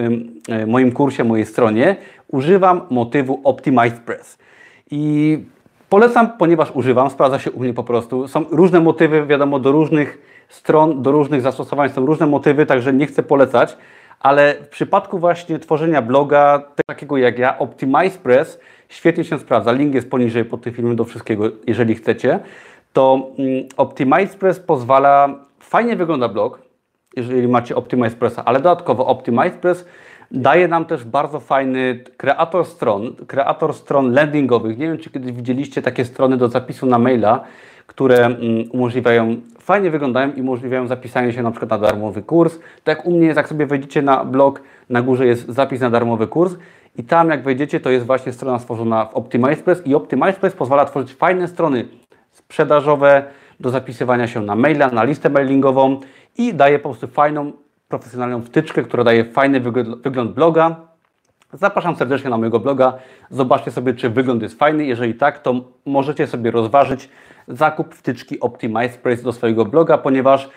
y, 0.63 0.67
moim 0.67 0.93
kursie, 0.93 1.25
mojej 1.25 1.47
stronie 1.47 1.97
używam 2.29 2.81
motywu 2.91 3.41
Optimize 3.45 3.97
Press. 3.97 4.39
I 4.91 5.39
polecam, 5.93 6.33
ponieważ 6.39 6.71
używam, 6.71 7.11
sprawdza 7.11 7.39
się 7.39 7.51
u 7.51 7.61
mnie 7.61 7.75
po 7.75 7.85
prostu. 7.85 8.29
Są 8.29 8.45
różne 8.51 8.81
motywy, 8.81 9.27
wiadomo, 9.27 9.59
do 9.59 9.73
różnych 9.73 10.19
stron, 10.49 11.03
do 11.03 11.13
różnych 11.13 11.41
zastosowań 11.41 11.91
są 11.91 12.07
różne 12.07 12.27
motywy, 12.27 12.67
także 12.67 12.93
nie 12.93 13.07
chcę 13.07 13.23
polecać 13.23 13.77
ale 14.23 14.55
w 14.55 14.69
przypadku 14.69 15.19
właśnie 15.19 15.59
tworzenia 15.59 16.03
bloga, 16.03 16.63
takiego 16.87 17.17
jak 17.17 17.39
ja, 17.39 17.59
Optimize 17.59 18.19
Press, 18.19 18.61
świetnie 18.89 19.25
się 19.25 19.39
sprawdza. 19.39 19.73
Link 19.73 19.95
jest 19.95 20.11
poniżej 20.11 20.45
pod 20.45 20.63
tym 20.63 20.75
filmem 20.75 20.97
do 20.97 21.05
wszystkiego, 21.05 21.45
jeżeli 21.67 21.95
chcecie. 21.95 22.41
To 22.93 23.31
mm, 23.39 23.65
Optimize 23.77 24.39
Press 24.39 24.61
pozwala, 24.61 25.35
fajnie 25.61 25.97
wygląda 25.97 26.29
blog, 26.29 26.63
jeżeli 27.17 27.49
macie 27.49 27.77
Optimize 27.77 28.17
Pressa, 28.17 28.45
ale 28.45 28.59
dodatkowo 28.61 29.07
Optimize 29.07 29.51
Press 29.51 29.85
daje 30.33 30.69
nam 30.69 30.85
też 30.85 31.05
bardzo 31.05 31.41
fajny 31.41 32.05
kreator 32.17 32.67
stron, 32.67 33.17
kreator 33.27 33.75
stron 33.75 34.13
landingowych. 34.13 34.79
Nie 34.79 34.87
wiem, 34.87 34.99
czy 34.99 35.11
kiedyś 35.11 35.33
widzieliście 35.33 35.83
takie 35.83 36.05
strony 36.05 36.37
do 36.37 36.49
zapisu 36.49 36.87
na 36.87 36.99
maila, 36.99 37.45
które 37.87 38.25
mm, 38.25 38.41
umożliwiają, 38.71 39.37
fajnie 39.59 39.91
wyglądają 39.91 40.33
i 40.33 40.41
umożliwiają 40.41 40.87
zapisanie 40.87 41.33
się 41.33 41.43
na 41.43 41.51
przykład 41.51 41.71
na 41.71 41.79
darmowy 41.79 42.23
kurs. 42.23 42.59
Tak 42.85 43.07
u 43.07 43.11
mnie 43.11 43.27
jest, 43.27 43.37
jak 43.37 43.49
sobie 43.49 43.67
wejdziecie 43.67 44.03
na 44.03 44.25
blog, 44.25 44.63
na 44.91 45.03
górze 45.03 45.27
jest 45.27 45.49
zapis 45.49 45.81
na 45.81 45.91
darmowy 45.91 46.27
kurs 46.27 46.57
i 46.97 47.05
tam 47.05 47.31
jak 47.31 47.43
wejdziecie, 47.43 47.81
to 47.81 47.91
jest 47.91 48.07
właśnie 48.07 48.33
strona 48.33 48.59
stworzona 48.59 49.05
w 49.05 49.15
OptimizePress 49.15 49.87
i 49.87 49.95
OptimizePress 49.95 50.55
pozwala 50.55 50.85
tworzyć 50.85 51.15
fajne 51.15 51.49
strony 51.49 51.85
sprzedażowe 52.33 53.25
do 53.61 53.71
zapisywania 53.71 54.27
się 54.27 54.41
na 54.41 54.55
maila, 54.55 54.91
na 54.91 55.05
listę 55.05 55.31
mailingową 55.31 56.01
i 56.39 56.55
daje 56.55 56.79
po 56.79 56.89
prostu 56.89 57.07
fajną, 57.07 57.53
profesjonalną 57.93 58.43
wtyczkę, 58.43 58.83
która 58.83 59.05
daje 59.05 59.25
fajny 59.25 59.61
wygląd 60.05 60.33
bloga. 60.33 60.77
Zapraszam 61.53 61.97
serdecznie 61.97 62.31
na 62.31 62.39
mojego 62.39 62.61
bloga. 62.61 62.99
Zobaczcie 63.31 63.71
sobie, 63.71 63.95
czy 63.95 64.11
wygląd 64.11 64.43
jest 64.43 64.59
fajny. 64.59 64.85
Jeżeli 64.85 65.15
tak, 65.15 65.39
to 65.39 65.55
możecie 65.87 66.27
sobie 66.27 66.51
rozważyć 66.51 67.09
zakup 67.49 67.95
wtyczki 67.95 68.41
Optimize 68.41 68.99
Price 68.99 69.23
do 69.23 69.33
swojego 69.33 69.65
bloga, 69.65 69.99
ponieważ 69.99 70.51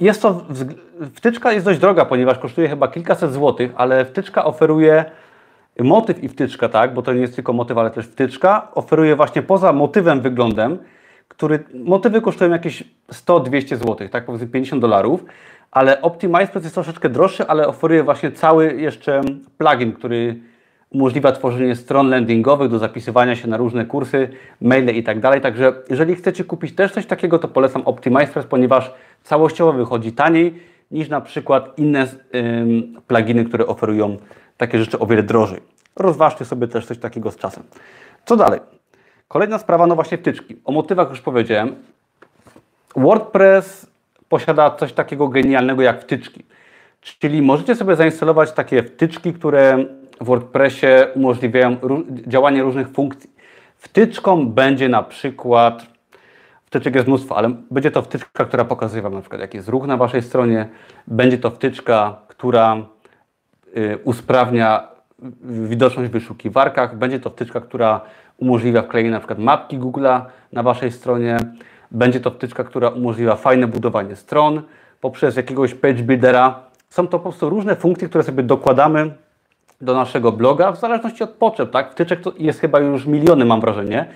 jest 0.00 0.22
to, 0.22 0.44
wtyczka 1.14 1.52
jest 1.52 1.66
dość 1.66 1.80
droga, 1.80 2.04
ponieważ 2.04 2.38
kosztuje 2.38 2.68
chyba 2.68 2.88
kilkaset 2.88 3.32
złotych, 3.32 3.72
ale 3.76 4.04
wtyczka 4.04 4.44
oferuje 4.44 5.04
motyw 5.78 6.24
i 6.24 6.28
wtyczka, 6.28 6.68
tak, 6.68 6.94
bo 6.94 7.02
to 7.02 7.12
nie 7.12 7.20
jest 7.20 7.34
tylko 7.34 7.52
motyw, 7.52 7.78
ale 7.78 7.90
też 7.90 8.06
wtyczka, 8.06 8.68
oferuje 8.74 9.16
właśnie 9.16 9.42
poza 9.42 9.72
motywem, 9.72 10.20
wyglądem, 10.20 10.78
który, 11.28 11.64
motywy 11.74 12.20
kosztują 12.20 12.50
jakieś 12.50 12.84
100-200 13.12 13.76
zł, 13.76 14.08
tak 14.08 14.24
powiedzmy 14.24 14.46
50 14.46 14.82
dolarów, 14.82 15.24
ale 15.74 16.02
Optimize 16.02 16.46
Price 16.46 16.60
jest 16.60 16.74
troszeczkę 16.74 17.08
droższy, 17.08 17.46
ale 17.46 17.68
oferuje 17.68 18.02
właśnie 18.02 18.32
cały 18.32 18.74
jeszcze 18.74 19.20
plugin, 19.58 19.92
który 19.92 20.40
umożliwia 20.90 21.32
tworzenie 21.32 21.76
stron 21.76 22.10
landingowych 22.10 22.70
do 22.70 22.78
zapisywania 22.78 23.36
się 23.36 23.48
na 23.48 23.56
różne 23.56 23.84
kursy, 23.84 24.28
maile 24.60 24.90
i 24.90 25.02
tak 25.02 25.20
dalej. 25.20 25.40
Także 25.40 25.72
jeżeli 25.90 26.14
chcecie 26.14 26.44
kupić 26.44 26.74
też 26.74 26.92
coś 26.92 27.06
takiego, 27.06 27.38
to 27.38 27.48
polecam 27.48 27.82
OptimizePress, 27.82 28.46
ponieważ 28.46 28.92
całościowo 29.22 29.72
wychodzi 29.72 30.12
taniej 30.12 30.60
niż 30.90 31.08
na 31.08 31.20
przykład 31.20 31.78
inne 31.78 32.06
ym, 32.34 33.00
pluginy, 33.06 33.44
które 33.44 33.66
oferują 33.66 34.16
takie 34.56 34.78
rzeczy 34.78 34.98
o 34.98 35.06
wiele 35.06 35.22
drożej. 35.22 35.60
Rozważcie 35.96 36.44
sobie 36.44 36.68
też 36.68 36.86
coś 36.86 36.98
takiego 36.98 37.30
z 37.30 37.36
czasem. 37.36 37.62
Co 38.24 38.36
dalej? 38.36 38.60
Kolejna 39.28 39.58
sprawa, 39.58 39.86
no 39.86 39.94
właśnie 39.94 40.18
wtyczki. 40.18 40.56
O 40.64 40.72
motywach 40.72 41.10
już 41.10 41.20
powiedziałem. 41.20 41.74
WordPress 42.96 43.93
posiada 44.28 44.70
coś 44.70 44.92
takiego 44.92 45.28
genialnego 45.28 45.82
jak 45.82 46.02
wtyczki. 46.02 46.44
Czyli 47.00 47.42
możecie 47.42 47.74
sobie 47.74 47.96
zainstalować 47.96 48.52
takie 48.52 48.82
wtyczki, 48.82 49.32
które 49.32 49.84
w 50.20 50.24
WordPressie 50.24 50.86
umożliwiają 51.14 51.76
działanie 52.26 52.62
różnych 52.62 52.88
funkcji. 52.88 53.30
Wtyczką 53.76 54.48
będzie 54.48 54.88
na 54.88 55.02
przykład, 55.02 55.86
wtyczek 56.64 56.94
jest 56.94 57.06
mnóstwo, 57.06 57.36
ale 57.36 57.54
będzie 57.70 57.90
to 57.90 58.02
wtyczka, 58.02 58.44
która 58.44 58.64
pokazuje 58.64 59.02
Wam 59.02 59.14
na 59.14 59.20
przykład 59.20 59.40
jaki 59.40 59.56
jest 59.56 59.68
ruch 59.68 59.86
na 59.86 59.96
Waszej 59.96 60.22
stronie, 60.22 60.68
będzie 61.06 61.38
to 61.38 61.50
wtyczka, 61.50 62.16
która 62.28 62.76
y, 63.76 63.98
usprawnia 64.04 64.88
widoczność 65.42 66.10
w 66.10 66.12
wyszukiwarkach, 66.12 66.98
będzie 66.98 67.20
to 67.20 67.30
wtyczka, 67.30 67.60
która 67.60 68.00
umożliwia 68.38 68.82
wklejenie 68.82 69.10
na 69.10 69.18
przykład 69.18 69.38
mapki 69.38 69.78
Google'a 69.78 70.20
na 70.52 70.62
Waszej 70.62 70.92
stronie, 70.92 71.36
będzie 71.94 72.20
to 72.20 72.30
wtyczka, 72.30 72.64
która 72.64 72.88
umożliwia 72.88 73.36
fajne 73.36 73.66
budowanie 73.66 74.16
stron 74.16 74.62
poprzez 75.00 75.36
jakiegoś 75.36 75.74
page 75.74 76.02
buildera. 76.02 76.60
Są 76.88 77.06
to 77.06 77.18
po 77.18 77.28
prostu 77.28 77.50
różne 77.50 77.76
funkcje, 77.76 78.08
które 78.08 78.24
sobie 78.24 78.42
dokładamy 78.42 79.14
do 79.80 79.94
naszego 79.94 80.32
bloga 80.32 80.72
w 80.72 80.80
zależności 80.80 81.24
od 81.24 81.30
potrzeb, 81.30 81.70
tak? 81.70 81.92
Wtyczek 81.92 82.20
jest 82.38 82.60
chyba 82.60 82.80
już 82.80 83.06
miliony, 83.06 83.44
mam 83.44 83.60
wrażenie. 83.60 84.06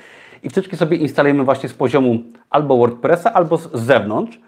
I 0.43 0.49
wtyczki 0.49 0.77
sobie 0.77 0.97
instalujemy 0.97 1.45
właśnie 1.45 1.69
z 1.69 1.75
poziomu 1.75 2.19
albo 2.51 2.77
WordPressa, 2.77 3.33
albo 3.33 3.57
z 3.57 3.71
zewnątrz. 3.73 4.39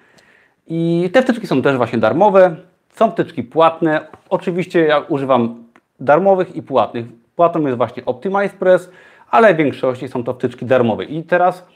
I 0.66 1.10
te 1.12 1.22
wtyczki 1.22 1.46
są 1.46 1.62
też 1.62 1.76
właśnie 1.76 1.98
darmowe. 1.98 2.56
Są 2.94 3.10
wtyczki 3.10 3.42
płatne. 3.42 4.06
Oczywiście 4.30 4.80
ja 4.80 4.98
używam 4.98 5.64
darmowych 6.00 6.56
i 6.56 6.62
płatnych. 6.62 7.06
Płatną 7.36 7.66
jest 7.66 7.76
właśnie 7.76 8.04
OptimizePress, 8.04 8.90
ale 9.30 9.54
w 9.54 9.56
większości 9.56 10.08
są 10.08 10.24
to 10.24 10.34
wtyczki 10.34 10.66
darmowe. 10.66 11.04
I 11.04 11.22
teraz 11.22 11.66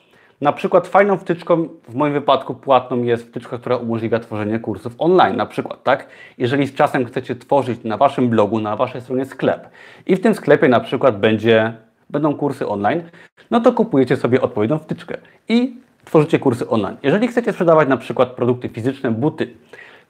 na 0.44 0.52
przykład 0.52 0.88
fajną 0.88 1.18
wtyczką, 1.18 1.68
w 1.88 1.94
moim 1.94 2.12
wypadku 2.12 2.54
płatną 2.54 3.02
jest 3.02 3.28
wtyczka, 3.28 3.58
która 3.58 3.76
umożliwia 3.76 4.20
tworzenie 4.20 4.58
kursów 4.58 4.94
online 4.98 5.36
na 5.36 5.46
przykład, 5.46 5.82
tak? 5.82 6.06
Jeżeli 6.38 6.66
z 6.66 6.74
czasem 6.74 7.04
chcecie 7.04 7.36
tworzyć 7.36 7.84
na 7.84 7.96
Waszym 7.96 8.28
blogu, 8.28 8.60
na 8.60 8.76
Waszej 8.76 9.00
stronie 9.00 9.24
sklep 9.24 9.68
i 10.06 10.16
w 10.16 10.20
tym 10.20 10.34
sklepie 10.34 10.68
na 10.68 10.80
przykład 10.80 11.18
będzie, 11.18 11.72
będą 12.10 12.34
kursy 12.34 12.68
online, 12.68 13.02
no 13.50 13.60
to 13.60 13.72
kupujecie 13.72 14.16
sobie 14.16 14.40
odpowiednią 14.40 14.78
wtyczkę 14.78 15.16
i 15.48 15.76
tworzycie 16.04 16.38
kursy 16.38 16.68
online. 16.68 16.96
Jeżeli 17.02 17.28
chcecie 17.28 17.52
sprzedawać 17.52 17.88
na 17.88 17.96
przykład 17.96 18.28
produkty 18.28 18.68
fizyczne, 18.68 19.10
buty, 19.10 19.54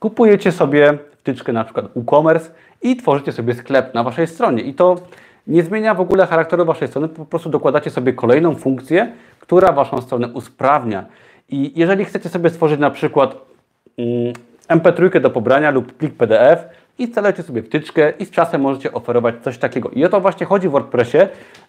kupujecie 0.00 0.52
sobie 0.52 0.98
wtyczkę 1.20 1.52
na 1.52 1.64
przykład 1.64 1.86
e-commerce 1.96 2.50
i 2.82 2.96
tworzycie 2.96 3.32
sobie 3.32 3.54
sklep 3.54 3.94
na 3.94 4.02
Waszej 4.02 4.26
stronie 4.26 4.62
i 4.62 4.74
to 4.74 4.96
nie 5.46 5.62
zmienia 5.62 5.94
w 5.94 6.00
ogóle 6.00 6.26
charakteru 6.26 6.64
Waszej 6.64 6.88
strony, 6.88 7.08
po 7.08 7.24
prostu 7.24 7.50
dokładacie 7.50 7.90
sobie 7.90 8.12
kolejną 8.12 8.54
funkcję, 8.54 9.12
która 9.40 9.72
Waszą 9.72 10.00
stronę 10.00 10.28
usprawnia. 10.28 11.04
I 11.48 11.72
jeżeli 11.76 12.04
chcecie 12.04 12.28
sobie 12.28 12.50
stworzyć 12.50 12.80
na 12.80 12.90
przykład 12.90 13.36
MP3 14.68 14.98
mm, 14.98 15.22
do 15.22 15.30
pobrania 15.30 15.70
lub 15.70 15.92
plik 15.92 16.14
PDF 16.14 16.68
instalujecie 16.98 17.42
sobie 17.42 17.62
wtyczkę 17.62 18.12
i 18.18 18.24
z 18.24 18.30
czasem 18.30 18.60
możecie 18.60 18.92
oferować 18.92 19.34
coś 19.42 19.58
takiego. 19.58 19.90
I 19.90 20.04
o 20.04 20.08
to 20.08 20.20
właśnie 20.20 20.46
chodzi 20.46 20.68
w 20.68 20.70
WordPressie, 20.70 21.18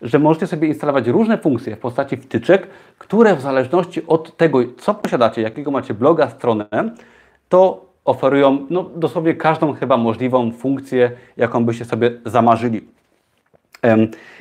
że 0.02 0.20
możecie 0.20 0.48
sobie 0.48 0.68
instalować 0.68 1.08
różne 1.08 1.38
funkcje 1.38 1.76
w 1.76 1.80
postaci 1.80 2.18
wtyczek, 2.18 2.68
które 2.98 3.36
w 3.36 3.42
zależności 3.42 4.08
od 4.08 4.38
tego, 4.38 4.60
co 4.78 4.94
posiadacie, 4.94 5.42
jakiego 5.42 5.72
macie 5.72 5.94
bloga, 5.94 6.30
stronę, 6.30 6.66
to 7.50 7.86
oferują 8.06 8.66
no, 8.70 8.90
dosłownie 8.96 9.34
każdą 9.34 9.74
chyba 9.74 9.98
możliwą 9.98 10.52
funkcję, 10.52 11.12
jaką 11.38 11.66
byście 11.66 11.86
sobie 11.86 12.12
zamarzyli. 12.26 12.82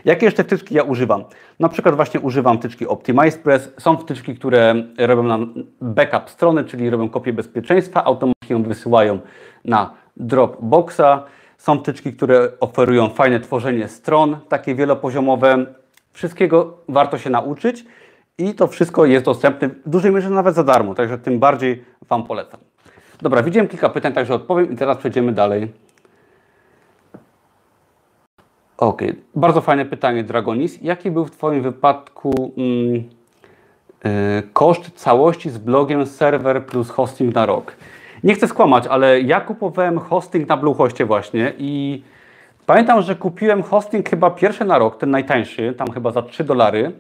Jakie 0.04 0.26
jeszcze 0.26 0.44
wtyczki 0.44 0.74
ja 0.74 0.83
używam? 0.83 1.24
Na 1.61 1.68
przykład 1.68 1.96
właśnie 1.96 2.20
używam 2.20 2.59
wtyczki 2.59 2.87
OptimizePress. 2.87 3.72
Są 3.78 3.96
wtyczki, 3.96 4.35
które 4.35 4.74
robią 4.98 5.22
nam 5.22 5.54
backup 5.80 6.30
strony, 6.30 6.64
czyli 6.64 6.90
robią 6.90 7.09
kopię 7.09 7.33
bezpieczeństwa, 7.33 8.04
automatycznie 8.04 8.57
ją 8.57 8.62
wysyłają 8.62 9.18
na 9.64 9.94
Dropboxa. 10.16 11.22
Są 11.59 11.78
wtyczki, 11.78 12.12
które 12.12 12.48
oferują 12.61 13.09
fajne 13.09 13.40
tworzenie 13.40 13.88
stron, 13.88 14.37
takie 14.48 14.74
wielopoziomowe. 14.74 15.66
Wszystkiego 16.12 16.76
warto 16.88 17.18
się 17.18 17.30
nauczyć 17.30 17.85
i 18.38 18.54
to 18.54 18.66
wszystko 18.66 19.07
jest 19.07 19.24
dostępne 19.24 19.68
w 19.68 19.88
dużej 19.88 20.12
mierze 20.12 20.30
nawet 20.30 20.54
za 20.54 20.64
darmo, 20.64 20.94
także 20.94 21.18
tym 21.18 21.38
bardziej 21.38 21.85
Wam 22.09 22.24
polecam. 22.24 22.61
Dobra, 23.22 23.42
widziałem 23.42 23.68
kilka 23.68 23.88
pytań, 23.88 24.12
także 24.12 24.35
odpowiem 24.35 24.72
i 24.72 24.76
teraz 24.76 24.98
przejdziemy 24.98 25.33
dalej 25.33 25.72
Okej, 28.77 29.11
okay. 29.11 29.23
bardzo 29.35 29.61
fajne 29.61 29.85
pytanie, 29.85 30.25
Dragonis. 30.25 30.83
Jaki 30.83 31.11
był 31.11 31.25
w 31.25 31.31
Twoim 31.31 31.63
wypadku 31.63 32.53
mm, 32.57 33.05
y, 34.39 34.43
koszt 34.53 34.91
całości 34.95 35.51
z 35.51 35.59
blogiem 35.59 36.07
serwer 36.07 36.67
plus 36.67 36.91
hosting 36.91 37.35
na 37.35 37.47
rok? 37.47 37.77
Nie 38.25 38.35
chcę 38.35 38.49
skłamać, 38.49 38.87
ale 38.87 39.21
ja 39.21 39.41
kupowałem 39.41 39.99
hosting 39.99 40.49
na 40.49 40.57
Bluehoście 40.57 41.07
właśnie 41.07 41.53
i 41.59 42.03
pamiętam, 42.67 43.03
że 43.03 43.15
kupiłem 43.15 43.63
hosting 43.63 44.11
chyba 44.11 44.31
pierwszy 44.31 44.65
na 44.65 44.79
rok, 44.79 44.99
ten 44.99 45.11
najtańszy, 45.11 45.75
tam 45.79 45.91
chyba 45.91 46.11
za 46.11 46.23
3 46.23 46.45
dolary. 46.45 46.93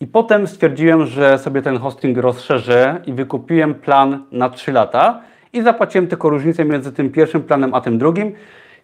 I 0.00 0.06
potem 0.06 0.46
stwierdziłem, 0.46 1.06
że 1.06 1.38
sobie 1.38 1.62
ten 1.62 1.78
hosting 1.78 2.18
rozszerzę 2.18 3.00
i 3.06 3.12
wykupiłem 3.12 3.74
plan 3.74 4.24
na 4.32 4.50
3 4.50 4.72
lata 4.72 5.20
i 5.52 5.62
zapłaciłem 5.62 6.06
tylko 6.06 6.30
różnicę 6.30 6.64
między 6.64 6.92
tym 6.92 7.10
pierwszym 7.10 7.42
planem 7.42 7.74
a 7.74 7.80
tym 7.80 7.98
drugim. 7.98 8.32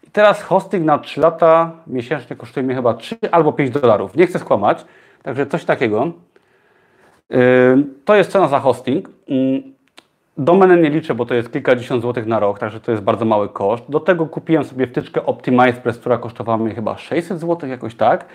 I 0.07 0.11
teraz 0.11 0.43
hosting 0.43 0.85
na 0.85 0.99
3 0.99 1.21
lata 1.21 1.71
miesięcznie 1.87 2.37
kosztuje 2.37 2.67
mnie 2.67 2.75
chyba 2.75 2.95
3 2.95 3.17
albo 3.31 3.53
5 3.53 3.71
dolarów. 3.71 4.17
Nie 4.17 4.27
chcę 4.27 4.39
skłamać, 4.39 4.85
także 5.23 5.47
coś 5.47 5.65
takiego. 5.65 6.13
To 8.05 8.15
jest 8.15 8.31
cena 8.31 8.49
za 8.49 8.61
hosting. 8.61 9.11
Domenę 10.39 10.77
nie 10.77 10.91
liczę, 10.91 11.15
bo 11.15 11.27
to 11.27 11.35
jest 11.35 11.53
kilkadziesiąt 11.53 12.03
złotych 12.03 12.27
na 12.27 12.39
rok, 12.39 12.59
także 12.59 12.81
to 12.81 12.91
jest 12.91 13.03
bardzo 13.03 13.25
mały 13.25 13.49
koszt. 13.49 13.85
Do 13.89 14.01
tego 14.01 14.27
kupiłem 14.27 14.65
sobie 14.65 14.87
wtyczkę 14.87 15.27
OptimizePress, 15.27 15.99
która 15.99 16.19
kosztowała 16.19 16.59
mnie 16.59 16.75
chyba 16.75 16.99
600 16.99 17.41
zł, 17.41 17.69
jakoś 17.69 17.95
tak. 17.95 18.27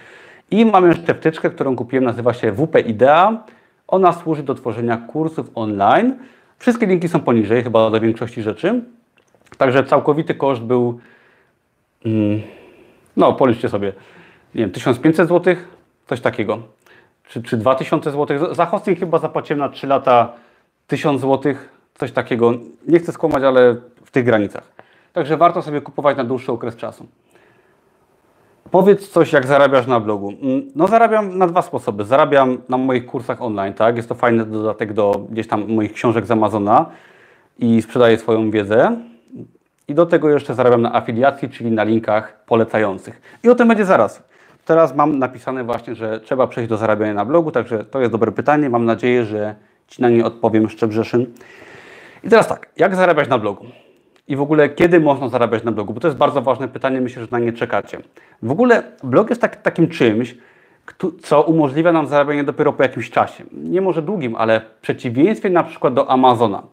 I 0.52 0.66
mam 0.66 0.88
jeszcze 0.88 1.14
wtyczkę, 1.14 1.50
którą 1.50 1.76
kupiłem, 1.76 2.04
nazywa 2.04 2.34
się 2.34 2.52
WP 2.52 2.80
Idea. 2.80 3.44
Ona 3.88 4.14
służy 4.14 4.44
do 4.44 4.56
tworzenia 4.56 4.98
kursów 4.98 5.50
online. 5.56 6.16
Wszystkie 6.58 6.86
linki 6.86 7.08
są 7.08 7.20
poniżej, 7.20 7.64
chyba 7.64 7.90
do 7.90 8.00
większości 8.00 8.42
rzeczy. 8.42 8.82
Także 9.58 9.84
całkowity 9.84 10.36
koszt 10.36 10.62
był, 10.62 11.00
no 13.18 13.34
policzcie 13.34 13.70
sobie, 13.70 13.94
nie 14.56 14.62
wiem, 14.62 14.72
1500 14.72 15.30
zł, 15.30 15.56
coś 16.08 16.22
takiego. 16.22 16.60
Czy, 17.28 17.44
czy 17.44 17.58
2000 17.58 18.12
zł. 18.12 18.56
Za 18.56 18.66
hosting 18.66 19.00
chyba 19.00 19.20
zapłaciłem 19.20 19.60
na 19.60 19.70
3 19.70 19.88
lata 19.88 20.34
1000 20.88 21.22
zł, 21.22 21.54
coś 21.96 22.12
takiego. 22.12 22.54
Nie 22.88 23.00
chcę 23.00 23.12
skłamać, 23.12 23.44
ale 23.44 23.76
w 24.06 24.12
tych 24.12 24.26
granicach. 24.26 24.72
Także 25.14 25.38
warto 25.38 25.62
sobie 25.62 25.82
kupować 25.82 26.18
na 26.18 26.24
dłuższy 26.24 26.52
okres 26.52 26.76
czasu. 26.76 27.08
Powiedz 28.72 29.10
coś, 29.10 29.34
jak 29.34 29.48
zarabiasz 29.48 29.88
na 29.88 30.00
blogu. 30.00 30.34
Mm, 30.42 30.72
no 30.76 30.88
zarabiam 30.88 31.38
na 31.38 31.48
dwa 31.48 31.62
sposoby. 31.62 32.06
Zarabiam 32.06 32.58
na 32.70 32.78
moich 32.78 33.06
kursach 33.06 33.42
online, 33.42 33.74
tak? 33.74 33.98
Jest 33.98 34.10
to 34.10 34.16
fajny 34.16 34.46
dodatek 34.46 34.94
do 34.94 35.26
gdzieś 35.30 35.48
tam 35.48 35.74
moich 35.74 35.94
książek 35.94 36.26
z 36.26 36.32
Amazona 36.32 36.86
i 37.60 37.82
sprzedaję 37.82 38.18
swoją 38.18 38.52
wiedzę. 38.52 38.98
I 39.88 39.96
do 39.96 40.06
tego 40.06 40.30
jeszcze 40.30 40.56
zarabiam 40.56 40.82
na 40.82 40.96
afiliacji, 40.96 41.50
czyli 41.50 41.72
na 41.72 41.84
linkach 41.84 42.46
polecających. 42.46 43.22
I 43.44 43.50
o 43.50 43.56
tym 43.56 43.67
będzie 43.67 43.86
zaraz. 43.86 44.24
Teraz 44.65 44.96
mam 44.96 45.20
napisane 45.20 45.63
właśnie, 45.63 45.96
że 45.96 46.20
trzeba 46.20 46.48
przejść 46.48 46.70
do 46.70 46.78
zarabiania 46.78 47.13
na 47.13 47.26
blogu, 47.26 47.52
także 47.52 47.86
to 47.86 48.00
jest 48.00 48.12
dobre 48.12 48.32
pytanie. 48.32 48.70
Mam 48.70 48.86
nadzieję, 48.86 49.26
że 49.26 49.56
Ci 49.88 50.02
na 50.02 50.10
nie 50.10 50.26
odpowiem, 50.26 50.70
Szczebrzeszyn. 50.70 51.26
I 52.24 52.30
teraz 52.30 52.48
tak, 52.48 52.70
jak 52.78 52.96
zarabiać 52.96 53.30
na 53.30 53.38
blogu? 53.38 53.65
i 54.32 54.36
w 54.36 54.41
ogóle 54.41 54.70
kiedy 54.70 55.00
można 55.00 55.30
zarabiać 55.30 55.63
na 55.63 55.72
blogu? 55.72 55.94
Bo 55.94 56.00
to 56.00 56.08
jest 56.08 56.17
bardzo 56.17 56.41
ważne 56.41 56.67
pytanie, 56.67 57.02
myślę, 57.02 57.22
że 57.22 57.28
na 57.32 57.39
nie 57.39 57.54
czekacie. 57.54 57.98
W 58.44 58.52
ogóle 58.52 58.84
blog 59.04 59.30
jest 59.30 59.41
tak, 59.41 59.62
takim 59.62 59.88
czymś, 59.88 60.38
co 61.22 61.41
umożliwia 61.41 61.91
nam 61.91 62.08
zarabianie 62.08 62.44
dopiero 62.44 62.74
po 62.74 62.84
jakimś 62.84 63.10
czasie. 63.10 63.44
Nie 63.52 63.82
może 63.82 64.02
długim, 64.02 64.36
ale 64.36 64.62
w 64.62 64.82
przeciwieństwie 64.82 65.50
na 65.50 65.63
przykład 65.63 65.94
do 65.94 66.10
Amazona. 66.12 66.63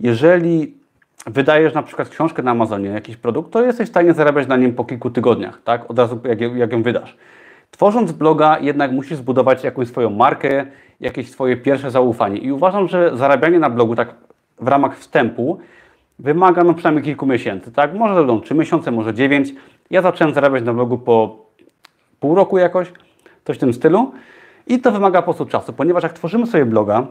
Jeżeli 0.00 0.74
wydajesz 1.26 1.74
na 1.74 1.82
przykład 1.82 2.08
książkę 2.08 2.42
na 2.42 2.50
Amazonie, 2.50 2.88
jakiś 2.88 3.16
produkt, 3.16 3.52
to 3.52 3.62
jesteś 3.62 3.88
w 3.88 3.90
stanie 3.90 4.14
zarabiać 4.14 4.48
na 4.48 4.56
nim 4.56 4.74
po 4.74 4.84
kilku 4.84 5.10
tygodniach, 5.10 5.62
tak? 5.64 5.90
Od 5.90 5.98
razu 5.98 6.20
jak, 6.24 6.40
jak 6.40 6.72
ją 6.72 6.82
wydasz. 6.82 7.16
Tworząc 7.70 8.12
bloga 8.12 8.58
jednak 8.58 8.92
musisz 8.92 9.18
zbudować 9.18 9.64
jakąś 9.64 9.88
swoją 9.88 10.10
markę, 10.10 10.66
jakieś 11.00 11.30
swoje 11.30 11.56
pierwsze 11.56 11.90
zaufanie. 11.90 12.38
I 12.38 12.52
uważam, 12.52 12.88
że 12.88 13.16
zarabianie 13.16 13.58
na 13.58 13.70
blogu 13.70 13.96
tak 13.96 14.14
w 14.60 14.68
ramach 14.68 14.98
wstępu 14.98 15.60
wymaga 16.18 16.64
no 16.64 16.74
przynajmniej 16.74 17.04
kilku 17.04 17.26
miesięcy, 17.26 17.72
tak? 17.72 17.94
Może 17.94 18.14
będą 18.14 18.40
3 18.40 18.54
miesiące, 18.54 18.90
może 18.90 19.14
9. 19.14 19.52
Ja 19.90 20.02
zacząłem 20.02 20.34
zarabiać 20.34 20.64
na 20.64 20.74
blogu 20.74 20.98
po 20.98 21.46
pół 22.20 22.34
roku 22.34 22.58
jakoś, 22.58 22.92
coś 23.44 23.56
w 23.56 23.60
tym 23.60 23.72
stylu. 23.72 24.12
I 24.66 24.80
to 24.80 24.92
wymaga 24.92 25.22
po 25.22 25.24
prostu 25.24 25.46
czasu, 25.46 25.72
ponieważ 25.72 26.02
jak 26.02 26.12
tworzymy 26.12 26.46
sobie 26.46 26.66
bloga, 26.66 27.06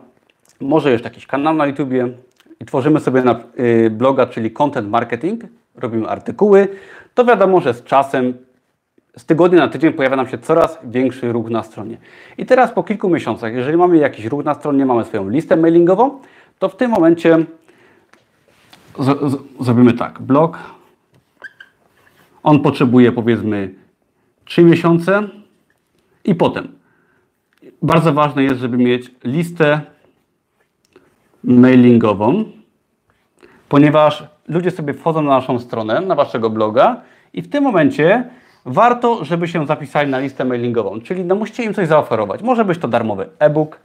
może 0.62 0.91
jeszcze 0.91 1.10
jakiś 1.10 1.28
kanał 1.28 1.54
na 1.54 1.65
YouTubie 1.65 2.10
i 2.62 2.65
tworzymy 2.65 3.00
sobie 3.00 3.21
na 3.21 3.39
y, 3.60 3.89
bloga, 3.89 4.26
czyli 4.26 4.52
content 4.52 4.89
marketing, 4.89 5.43
robimy 5.76 6.08
artykuły, 6.08 6.67
to 7.13 7.26
wiadomo, 7.26 7.62
że 7.62 7.74
z 7.74 7.84
czasem, 7.84 8.34
z 9.17 9.26
tygodnia 9.26 9.60
na 9.60 9.67
tydzień 9.67 9.93
pojawia 9.93 10.15
nam 10.15 10.28
się 10.28 10.38
coraz 10.38 10.80
większy 10.84 11.32
ruch 11.32 11.50
na 11.50 11.63
stronie. 11.63 11.97
I 12.38 12.45
teraz 12.45 12.71
po 12.71 12.84
kilku 12.84 13.10
miesiącach, 13.10 13.54
jeżeli 13.54 13.78
mamy 13.78 13.97
jakiś 13.97 14.26
ruch 14.26 14.45
na 14.45 14.54
stronie, 14.54 14.86
mamy 14.86 15.06
swoją 15.06 15.30
listę 15.30 15.58
mailingową, 15.58 16.19
to 16.60 16.69
w 16.69 16.76
tym 16.76 16.91
momencie 16.91 17.45
z, 19.00 19.32
z, 19.32 19.38
zrobimy 19.60 19.93
tak, 19.93 20.21
blok, 20.21 20.58
on 22.43 22.60
potrzebuje 22.60 23.12
powiedzmy 23.12 23.74
3 24.45 24.63
miesiące. 24.63 25.30
I 26.24 26.36
potem. 26.36 26.67
Bardzo 27.82 28.13
ważne 28.13 28.43
jest, 28.43 28.60
żeby 28.60 28.78
mieć 28.78 29.12
listę 29.24 29.82
mailingową, 31.43 32.43
ponieważ 33.69 34.23
ludzie 34.47 34.71
sobie 34.71 34.93
wchodzą 34.93 35.21
na 35.21 35.30
naszą 35.30 35.60
stronę, 35.60 36.01
na 36.01 36.15
waszego 36.15 36.49
bloga 36.49 37.01
i 37.34 37.41
w 37.41 37.49
tym 37.49 37.63
momencie 37.63 38.30
warto, 38.65 39.25
żeby 39.25 39.47
się 39.47 39.67
zapisali 39.67 40.12
na 40.12 40.19
listę 40.19 40.45
mailingową, 40.45 41.01
czyli 41.01 41.25
no 41.25 41.36
musicie 41.36 41.63
im 41.63 41.73
coś 41.73 41.88
zaoferować. 41.88 42.41
Może 42.41 42.65
być 42.65 42.77
to 42.77 42.88
darmowy 42.88 43.30
e-book, 43.39 43.80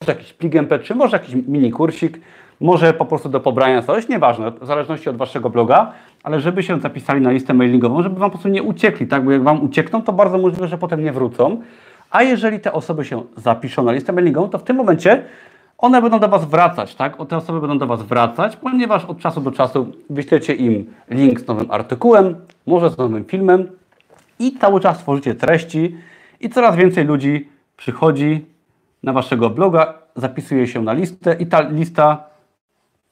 może 0.00 0.12
jakiś 0.12 0.32
plik 0.32 0.54
MP3, 0.54 0.96
może 0.96 1.16
jakiś 1.16 1.34
mini 1.34 1.70
kursik, 1.70 2.20
może 2.60 2.94
po 2.94 3.04
prostu 3.04 3.28
do 3.28 3.40
pobrania 3.40 3.82
coś, 3.82 4.08
nieważne, 4.08 4.50
w 4.50 4.66
zależności 4.66 5.08
od 5.08 5.16
waszego 5.16 5.50
bloga, 5.50 5.92
ale 6.22 6.40
żeby 6.40 6.62
się 6.62 6.80
zapisali 6.80 7.20
na 7.20 7.30
listę 7.30 7.54
mailingową, 7.54 8.02
żeby 8.02 8.20
wam 8.20 8.30
po 8.30 8.36
prostu 8.36 8.48
nie 8.48 8.62
uciekli, 8.62 9.06
tak? 9.06 9.24
Bo 9.24 9.32
jak 9.32 9.42
wam 9.42 9.64
uciekną, 9.64 10.02
to 10.02 10.12
bardzo 10.12 10.38
możliwe, 10.38 10.68
że 10.68 10.78
potem 10.78 11.04
nie 11.04 11.12
wrócą. 11.12 11.62
A 12.10 12.22
jeżeli 12.22 12.60
te 12.60 12.72
osoby 12.72 13.04
się 13.04 13.22
zapiszą 13.36 13.82
na 13.82 13.92
listę 13.92 14.12
mailingową, 14.12 14.48
to 14.48 14.58
w 14.58 14.62
tym 14.62 14.76
momencie 14.76 15.24
one 15.78 16.02
będą 16.02 16.18
do 16.18 16.28
Was 16.28 16.44
wracać, 16.44 16.94
tak? 16.94 17.16
Te 17.28 17.36
osoby 17.36 17.60
będą 17.60 17.78
do 17.78 17.86
Was 17.86 18.02
wracać, 18.02 18.56
ponieważ 18.56 19.04
od 19.04 19.18
czasu 19.18 19.40
do 19.40 19.50
czasu 19.50 19.92
wyślecie 20.10 20.54
im 20.54 20.94
link 21.10 21.40
z 21.40 21.46
nowym 21.46 21.70
artykułem, 21.70 22.34
może 22.66 22.90
z 22.90 22.98
nowym 22.98 23.24
filmem 23.24 23.68
i 24.38 24.58
cały 24.58 24.80
czas 24.80 24.98
tworzycie 24.98 25.34
treści 25.34 25.96
i 26.40 26.50
coraz 26.50 26.76
więcej 26.76 27.04
ludzi 27.04 27.48
przychodzi 27.76 28.46
na 29.02 29.12
Waszego 29.12 29.50
bloga, 29.50 29.94
zapisuje 30.16 30.66
się 30.66 30.82
na 30.82 30.92
listę 30.92 31.36
i 31.38 31.46
ta 31.46 31.60
lista 31.60 32.24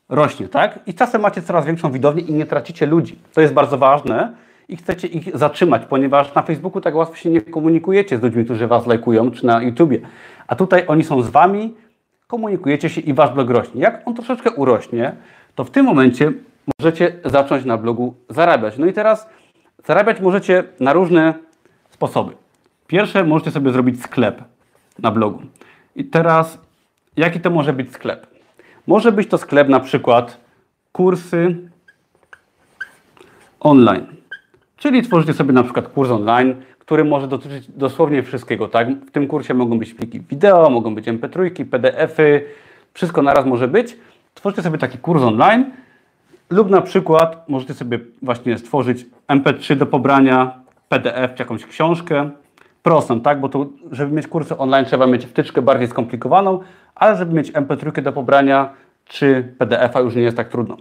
rośnie, 0.08 0.48
tak? 0.48 0.78
I 0.86 0.94
czasem 0.94 1.22
macie 1.22 1.42
coraz 1.42 1.66
większą 1.66 1.90
widownię 1.90 2.22
i 2.22 2.32
nie 2.32 2.46
tracicie 2.46 2.86
ludzi. 2.86 3.18
To 3.34 3.40
jest 3.40 3.54
bardzo 3.54 3.78
ważne 3.78 4.32
i 4.68 4.76
chcecie 4.76 5.08
ich 5.08 5.36
zatrzymać, 5.36 5.82
ponieważ 5.88 6.34
na 6.34 6.42
Facebooku 6.42 6.80
tak 6.80 6.94
łatwo 6.94 7.14
się 7.14 7.30
nie 7.30 7.40
komunikujecie 7.40 8.18
z 8.18 8.22
ludźmi, 8.22 8.44
którzy 8.44 8.66
Was 8.66 8.86
lajkują, 8.86 9.30
czy 9.30 9.46
na 9.46 9.62
YouTubie. 9.62 10.00
A 10.46 10.56
tutaj 10.56 10.84
oni 10.86 11.04
są 11.04 11.22
z 11.22 11.30
Wami, 11.30 11.74
komunikujecie 12.26 12.88
się 12.88 13.00
i 13.00 13.14
Wasz 13.14 13.30
blog 13.30 13.50
rośnie. 13.50 13.80
Jak 13.80 14.02
on 14.08 14.14
troszeczkę 14.14 14.50
urośnie, 14.50 15.16
to 15.54 15.64
w 15.64 15.70
tym 15.70 15.86
momencie 15.86 16.32
możecie 16.78 17.12
zacząć 17.24 17.64
na 17.64 17.76
blogu 17.78 18.14
zarabiać. 18.28 18.78
No 18.78 18.86
i 18.86 18.92
teraz 18.92 19.28
zarabiać 19.84 20.20
możecie 20.20 20.64
na 20.80 20.92
różne 20.92 21.34
sposoby. 21.90 22.32
Pierwsze, 22.86 23.24
możecie 23.24 23.50
sobie 23.50 23.70
zrobić 23.70 24.02
sklep 24.02 24.44
na 24.98 25.10
blogu. 25.10 25.42
I 25.96 26.04
teraz, 26.04 26.58
jaki 27.16 27.40
to 27.40 27.50
może 27.50 27.72
być 27.72 27.92
sklep? 27.92 28.26
Może 28.86 29.12
być 29.12 29.28
to 29.28 29.38
sklep 29.38 29.68
na 29.68 29.80
przykład 29.80 30.40
kursy 30.92 31.56
online. 33.60 34.06
Czyli 34.76 35.02
tworzycie 35.02 35.32
sobie 35.32 35.52
na 35.52 35.62
przykład 35.62 35.88
kurs 35.88 36.10
online, 36.10 36.54
który 36.86 37.04
może 37.04 37.28
dotyczyć 37.28 37.70
dosłownie 37.70 38.22
wszystkiego. 38.22 38.68
Tak? 38.68 38.88
W 38.90 39.10
tym 39.10 39.26
kursie 39.26 39.54
mogą 39.54 39.78
być 39.78 39.94
pliki 39.94 40.20
wideo, 40.20 40.70
mogą 40.70 40.94
być 40.94 41.06
MP3, 41.06 41.64
PDF-y, 41.64 42.44
wszystko 42.94 43.22
naraz 43.22 43.46
może 43.46 43.68
być. 43.68 43.96
Tworzycie 44.34 44.62
sobie 44.62 44.78
taki 44.78 44.98
kurs 44.98 45.22
online 45.22 45.70
lub 46.50 46.70
na 46.70 46.80
przykład 46.80 47.48
możecie 47.48 47.74
sobie 47.74 47.98
właśnie 48.22 48.58
stworzyć 48.58 49.06
MP3 49.28 49.76
do 49.76 49.86
pobrania, 49.86 50.60
PDF 50.88 51.34
czy 51.34 51.42
jakąś 51.42 51.66
książkę. 51.66 52.30
Prostą, 52.82 53.20
tak? 53.20 53.40
Bo 53.40 53.48
to, 53.48 53.66
żeby 53.90 54.12
mieć 54.12 54.26
kursy 54.26 54.58
online 54.58 54.84
trzeba 54.84 55.06
mieć 55.06 55.26
wtyczkę 55.26 55.62
bardziej 55.62 55.88
skomplikowaną, 55.88 56.60
ale 56.94 57.16
żeby 57.16 57.34
mieć 57.34 57.52
MP3 57.52 58.02
do 58.02 58.12
pobrania 58.12 58.70
czy 59.04 59.54
PDF-a 59.58 60.00
już 60.00 60.14
nie 60.14 60.22
jest 60.22 60.36
tak 60.36 60.48
trudno. 60.48 60.76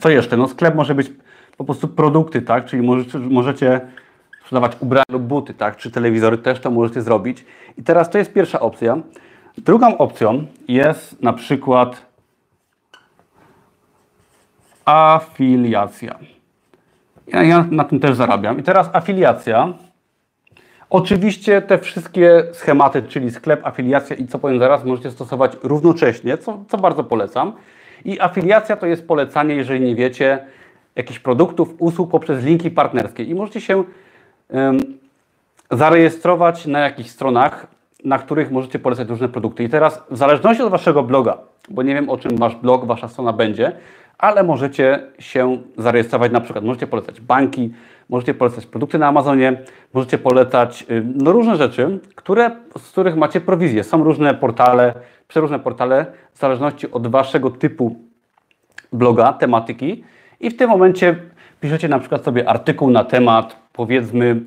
Co 0.00 0.10
jeszcze? 0.10 0.36
No 0.36 0.48
sklep 0.48 0.74
może 0.74 0.94
być 0.94 1.10
po 1.56 1.64
prostu 1.64 1.88
produkty, 1.88 2.42
tak? 2.42 2.64
Czyli 2.64 2.82
możecie, 2.82 3.18
możecie 3.18 3.80
sprzedawać 4.52 4.76
ubrania 4.80 5.04
lub 5.08 5.22
buty, 5.22 5.54
tak? 5.54 5.76
Czy 5.76 5.90
telewizory 5.90 6.38
też 6.38 6.60
to 6.60 6.70
możecie 6.70 7.02
zrobić. 7.02 7.44
I 7.78 7.82
teraz 7.82 8.10
to 8.10 8.18
jest 8.18 8.32
pierwsza 8.32 8.60
opcja. 8.60 8.98
Drugą 9.58 9.98
opcją 9.98 10.46
jest 10.68 11.22
na 11.22 11.32
przykład 11.32 12.06
afiliacja. 14.84 16.18
Ja, 17.26 17.42
ja 17.42 17.66
na 17.70 17.84
tym 17.84 18.00
też 18.00 18.16
zarabiam. 18.16 18.58
I 18.58 18.62
teraz 18.62 18.90
afiliacja 18.92 19.72
Oczywiście 20.90 21.62
te 21.62 21.78
wszystkie 21.78 22.44
schematy, 22.52 23.02
czyli 23.02 23.30
sklep, 23.30 23.66
afiliacja 23.66 24.16
i 24.16 24.26
co 24.26 24.38
powiem 24.38 24.58
zaraz, 24.58 24.84
możecie 24.84 25.10
stosować 25.10 25.52
równocześnie, 25.62 26.38
co, 26.38 26.64
co 26.68 26.78
bardzo 26.78 27.04
polecam. 27.04 27.52
I 28.04 28.20
afiliacja 28.20 28.76
to 28.76 28.86
jest 28.86 29.08
polecanie, 29.08 29.54
jeżeli 29.54 29.80
nie 29.80 29.94
wiecie, 29.94 30.46
jakichś 30.96 31.18
produktów, 31.18 31.74
usług 31.78 32.10
poprzez 32.10 32.44
linki 32.44 32.70
partnerskie. 32.70 33.24
I 33.24 33.34
możecie 33.34 33.60
się 33.60 33.84
zarejestrować 35.70 36.66
na 36.66 36.78
jakichś 36.78 37.10
stronach, 37.10 37.66
na 38.04 38.18
których 38.18 38.50
możecie 38.50 38.78
polecać 38.78 39.08
różne 39.08 39.28
produkty. 39.28 39.64
I 39.64 39.68
teraz 39.68 40.02
w 40.10 40.16
zależności 40.16 40.62
od 40.62 40.70
Waszego 40.70 41.02
bloga, 41.02 41.38
bo 41.68 41.82
nie 41.82 41.94
wiem 41.94 42.10
o 42.10 42.18
czym 42.18 42.36
Wasz 42.36 42.56
blog, 42.56 42.84
Wasza 42.84 43.08
strona 43.08 43.32
będzie, 43.32 43.72
ale 44.18 44.42
możecie 44.42 45.06
się 45.18 45.58
zarejestrować 45.78 46.32
na 46.32 46.40
przykład, 46.40 46.64
możecie 46.64 46.86
polecać 46.86 47.20
banki, 47.20 47.72
możecie 48.08 48.34
polecać 48.34 48.66
produkty 48.66 48.98
na 48.98 49.06
Amazonie, 49.06 49.62
możecie 49.94 50.18
polecać 50.18 50.86
no, 51.14 51.32
różne 51.32 51.56
rzeczy, 51.56 51.98
które, 52.14 52.50
z 52.78 52.90
których 52.90 53.16
macie 53.16 53.40
prowizję. 53.40 53.84
Są 53.84 54.04
różne 54.04 54.34
portale, 54.34 54.94
przeróżne 55.28 55.58
portale, 55.58 56.06
w 56.34 56.38
zależności 56.38 56.90
od 56.90 57.06
Waszego 57.06 57.50
typu 57.50 57.96
bloga, 58.92 59.32
tematyki 59.32 60.04
i 60.40 60.50
w 60.50 60.56
tym 60.56 60.70
momencie 60.70 61.16
piszecie 61.60 61.88
na 61.88 61.98
przykład 61.98 62.24
sobie 62.24 62.48
artykuł 62.48 62.90
na 62.90 63.04
temat, 63.04 63.61
powiedzmy, 63.72 64.40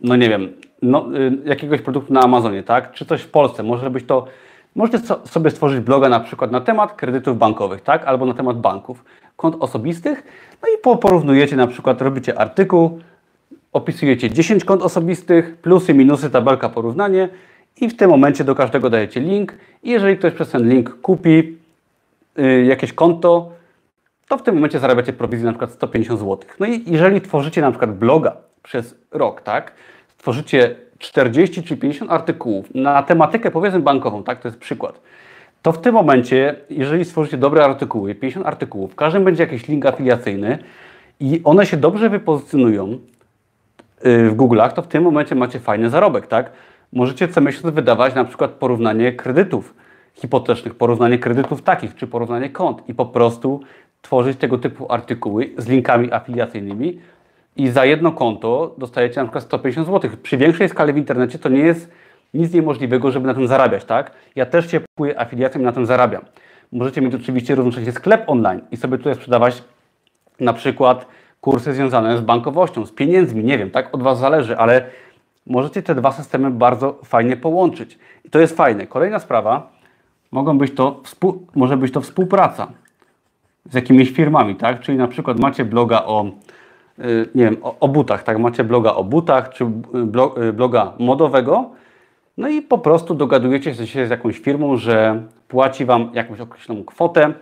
no 0.00 0.16
nie 0.16 0.28
wiem, 0.28 0.52
no, 0.82 1.18
y, 1.18 1.38
jakiegoś 1.44 1.80
produktu 1.80 2.12
na 2.12 2.20
Amazonie, 2.20 2.62
tak? 2.62 2.92
Czy 2.92 3.06
coś 3.06 3.22
w 3.22 3.30
Polsce, 3.30 3.62
może 3.62 3.90
być 3.90 4.06
to 4.06 4.26
Możecie 4.74 4.98
sobie 5.24 5.50
stworzyć 5.50 5.80
bloga 5.80 6.08
na 6.08 6.20
przykład 6.20 6.52
na 6.52 6.60
temat 6.60 6.92
kredytów 6.92 7.38
bankowych, 7.38 7.80
tak? 7.80 8.04
Albo 8.04 8.26
na 8.26 8.34
temat 8.34 8.60
banków, 8.60 9.04
kont 9.36 9.56
osobistych. 9.60 10.22
No 10.62 10.68
i 10.68 10.98
porównujecie 10.98 11.56
na 11.56 11.66
przykład, 11.66 12.02
robicie 12.02 12.38
artykuł, 12.38 13.00
opisujecie 13.72 14.30
10 14.30 14.64
kont 14.64 14.82
osobistych, 14.82 15.56
plusy, 15.56 15.94
minusy, 15.94 16.30
tabelka, 16.30 16.68
porównanie 16.68 17.28
i 17.80 17.88
w 17.88 17.96
tym 17.96 18.10
momencie 18.10 18.44
do 18.44 18.54
każdego 18.54 18.90
dajecie 18.90 19.20
link. 19.20 19.54
I 19.82 19.90
jeżeli 19.90 20.16
ktoś 20.18 20.32
przez 20.32 20.50
ten 20.50 20.68
link 20.68 21.00
kupi 21.00 21.58
yy, 22.36 22.64
jakieś 22.64 22.92
konto, 22.92 23.52
to 24.28 24.38
w 24.38 24.42
tym 24.42 24.54
momencie 24.54 24.78
zarabiacie 24.78 25.12
prowizję 25.12 25.46
na 25.46 25.52
przykład 25.52 25.72
150 25.72 26.20
zł. 26.20 26.38
No 26.60 26.66
i 26.66 26.82
jeżeli 26.86 27.20
tworzycie 27.20 27.60
na 27.60 27.70
przykład 27.70 27.98
bloga 27.98 28.36
przez 28.62 28.94
rok, 29.10 29.42
tak? 29.42 29.72
Tworzycie 30.18 30.74
40 30.98 31.62
czy 31.62 31.76
50 31.76 32.12
artykułów 32.12 32.74
na 32.74 33.02
tematykę 33.02 33.50
powiedzmy 33.50 33.80
bankową, 33.80 34.24
tak, 34.24 34.40
to 34.40 34.48
jest 34.48 34.58
przykład, 34.58 35.00
to 35.62 35.72
w 35.72 35.80
tym 35.80 35.94
momencie, 35.94 36.54
jeżeli 36.70 37.04
stworzycie 37.04 37.36
dobre 37.36 37.64
artykuły, 37.64 38.14
50 38.14 38.46
artykułów, 38.46 38.92
w 38.92 38.94
każdym 38.94 39.24
będzie 39.24 39.42
jakiś 39.42 39.68
link 39.68 39.86
afiliacyjny 39.86 40.58
i 41.20 41.40
one 41.44 41.66
się 41.66 41.76
dobrze 41.76 42.10
wypozycjonują 42.10 42.98
y, 44.06 44.30
w 44.30 44.36
Google'ach, 44.36 44.72
to 44.72 44.82
w 44.82 44.86
tym 44.86 45.02
momencie 45.02 45.34
macie 45.34 45.60
fajny 45.60 45.90
zarobek, 45.90 46.26
tak? 46.26 46.52
Możecie 46.92 47.28
co 47.28 47.40
miesiąc 47.40 47.74
wydawać 47.74 48.14
na 48.14 48.24
przykład 48.24 48.50
porównanie 48.50 49.12
kredytów 49.12 49.74
hipotecznych, 50.14 50.74
porównanie 50.74 51.18
kredytów 51.18 51.62
takich, 51.62 51.94
czy 51.94 52.06
porównanie 52.06 52.50
kont 52.50 52.88
i 52.88 52.94
po 52.94 53.06
prostu 53.06 53.60
tworzyć 54.02 54.38
tego 54.38 54.58
typu 54.58 54.92
artykuły 54.92 55.50
z 55.58 55.68
linkami 55.68 56.12
afiliacyjnymi, 56.12 57.00
i 57.56 57.68
za 57.68 57.84
jedno 57.84 58.12
konto 58.12 58.74
dostajecie 58.78 59.20
na 59.20 59.24
przykład 59.24 59.44
150 59.44 59.86
zł. 59.86 60.10
Przy 60.22 60.36
większej 60.36 60.68
skali 60.68 60.92
w 60.92 60.96
internecie 60.96 61.38
to 61.38 61.48
nie 61.48 61.60
jest 61.60 61.90
nic 62.34 62.52
niemożliwego, 62.54 63.10
żeby 63.10 63.26
na 63.26 63.34
tym 63.34 63.46
zarabiać, 63.46 63.84
tak? 63.84 64.12
Ja 64.36 64.46
też 64.46 64.70
się 64.70 64.80
kupuję 64.80 65.20
afiliacją 65.20 65.60
i 65.60 65.64
na 65.64 65.72
tym 65.72 65.86
zarabiam. 65.86 66.22
Możecie 66.72 67.00
mieć 67.00 67.14
oczywiście 67.14 67.54
równocześnie 67.54 67.92
sklep 67.92 68.24
online 68.26 68.60
i 68.70 68.76
sobie 68.76 68.98
tutaj 68.98 69.14
sprzedawać 69.14 69.62
na 70.40 70.52
przykład 70.52 71.06
kursy 71.40 71.74
związane 71.74 72.18
z 72.18 72.20
bankowością, 72.20 72.86
z 72.86 72.92
pieniędzmi, 72.92 73.44
nie 73.44 73.58
wiem, 73.58 73.70
tak? 73.70 73.94
Od 73.94 74.02
Was 74.02 74.18
zależy, 74.18 74.58
ale 74.58 74.84
możecie 75.46 75.82
te 75.82 75.94
dwa 75.94 76.12
systemy 76.12 76.50
bardzo 76.50 76.98
fajnie 77.04 77.36
połączyć. 77.36 77.98
I 78.24 78.30
to 78.30 78.38
jest 78.38 78.56
fajne. 78.56 78.86
Kolejna 78.86 79.18
sprawa, 79.18 79.72
mogą 80.30 80.58
być 80.58 80.74
to, 80.74 81.02
może 81.54 81.76
być 81.76 81.92
to 81.92 82.00
współpraca 82.00 82.72
z 83.70 83.74
jakimiś 83.74 84.10
firmami, 84.10 84.56
tak? 84.56 84.80
Czyli 84.80 84.98
na 84.98 85.08
przykład 85.08 85.40
macie 85.40 85.64
bloga 85.64 86.02
o 86.04 86.30
nie 87.34 87.44
wiem, 87.44 87.56
o, 87.62 87.78
o, 87.80 87.88
butach, 87.88 88.22
tak? 88.22 88.38
Macie 88.38 88.64
bloga 88.64 88.94
o 88.94 89.04
butach, 89.04 89.48
czy 89.48 89.64
y, 90.38 90.52
bloga 90.52 90.92
modowego, 90.98 91.70
no 92.36 92.48
i 92.48 92.62
po 92.62 92.78
prostu 92.78 93.14
dogadujecie 93.14 93.86
się 93.86 94.06
z 94.06 94.10
jakąś 94.10 94.38
firmą, 94.38 94.76
że 94.76 95.22
płaci 95.48 95.84
Wam 95.84 96.10
jakąś 96.14 96.40
określoną 96.40 96.84
kwotę 96.84 97.32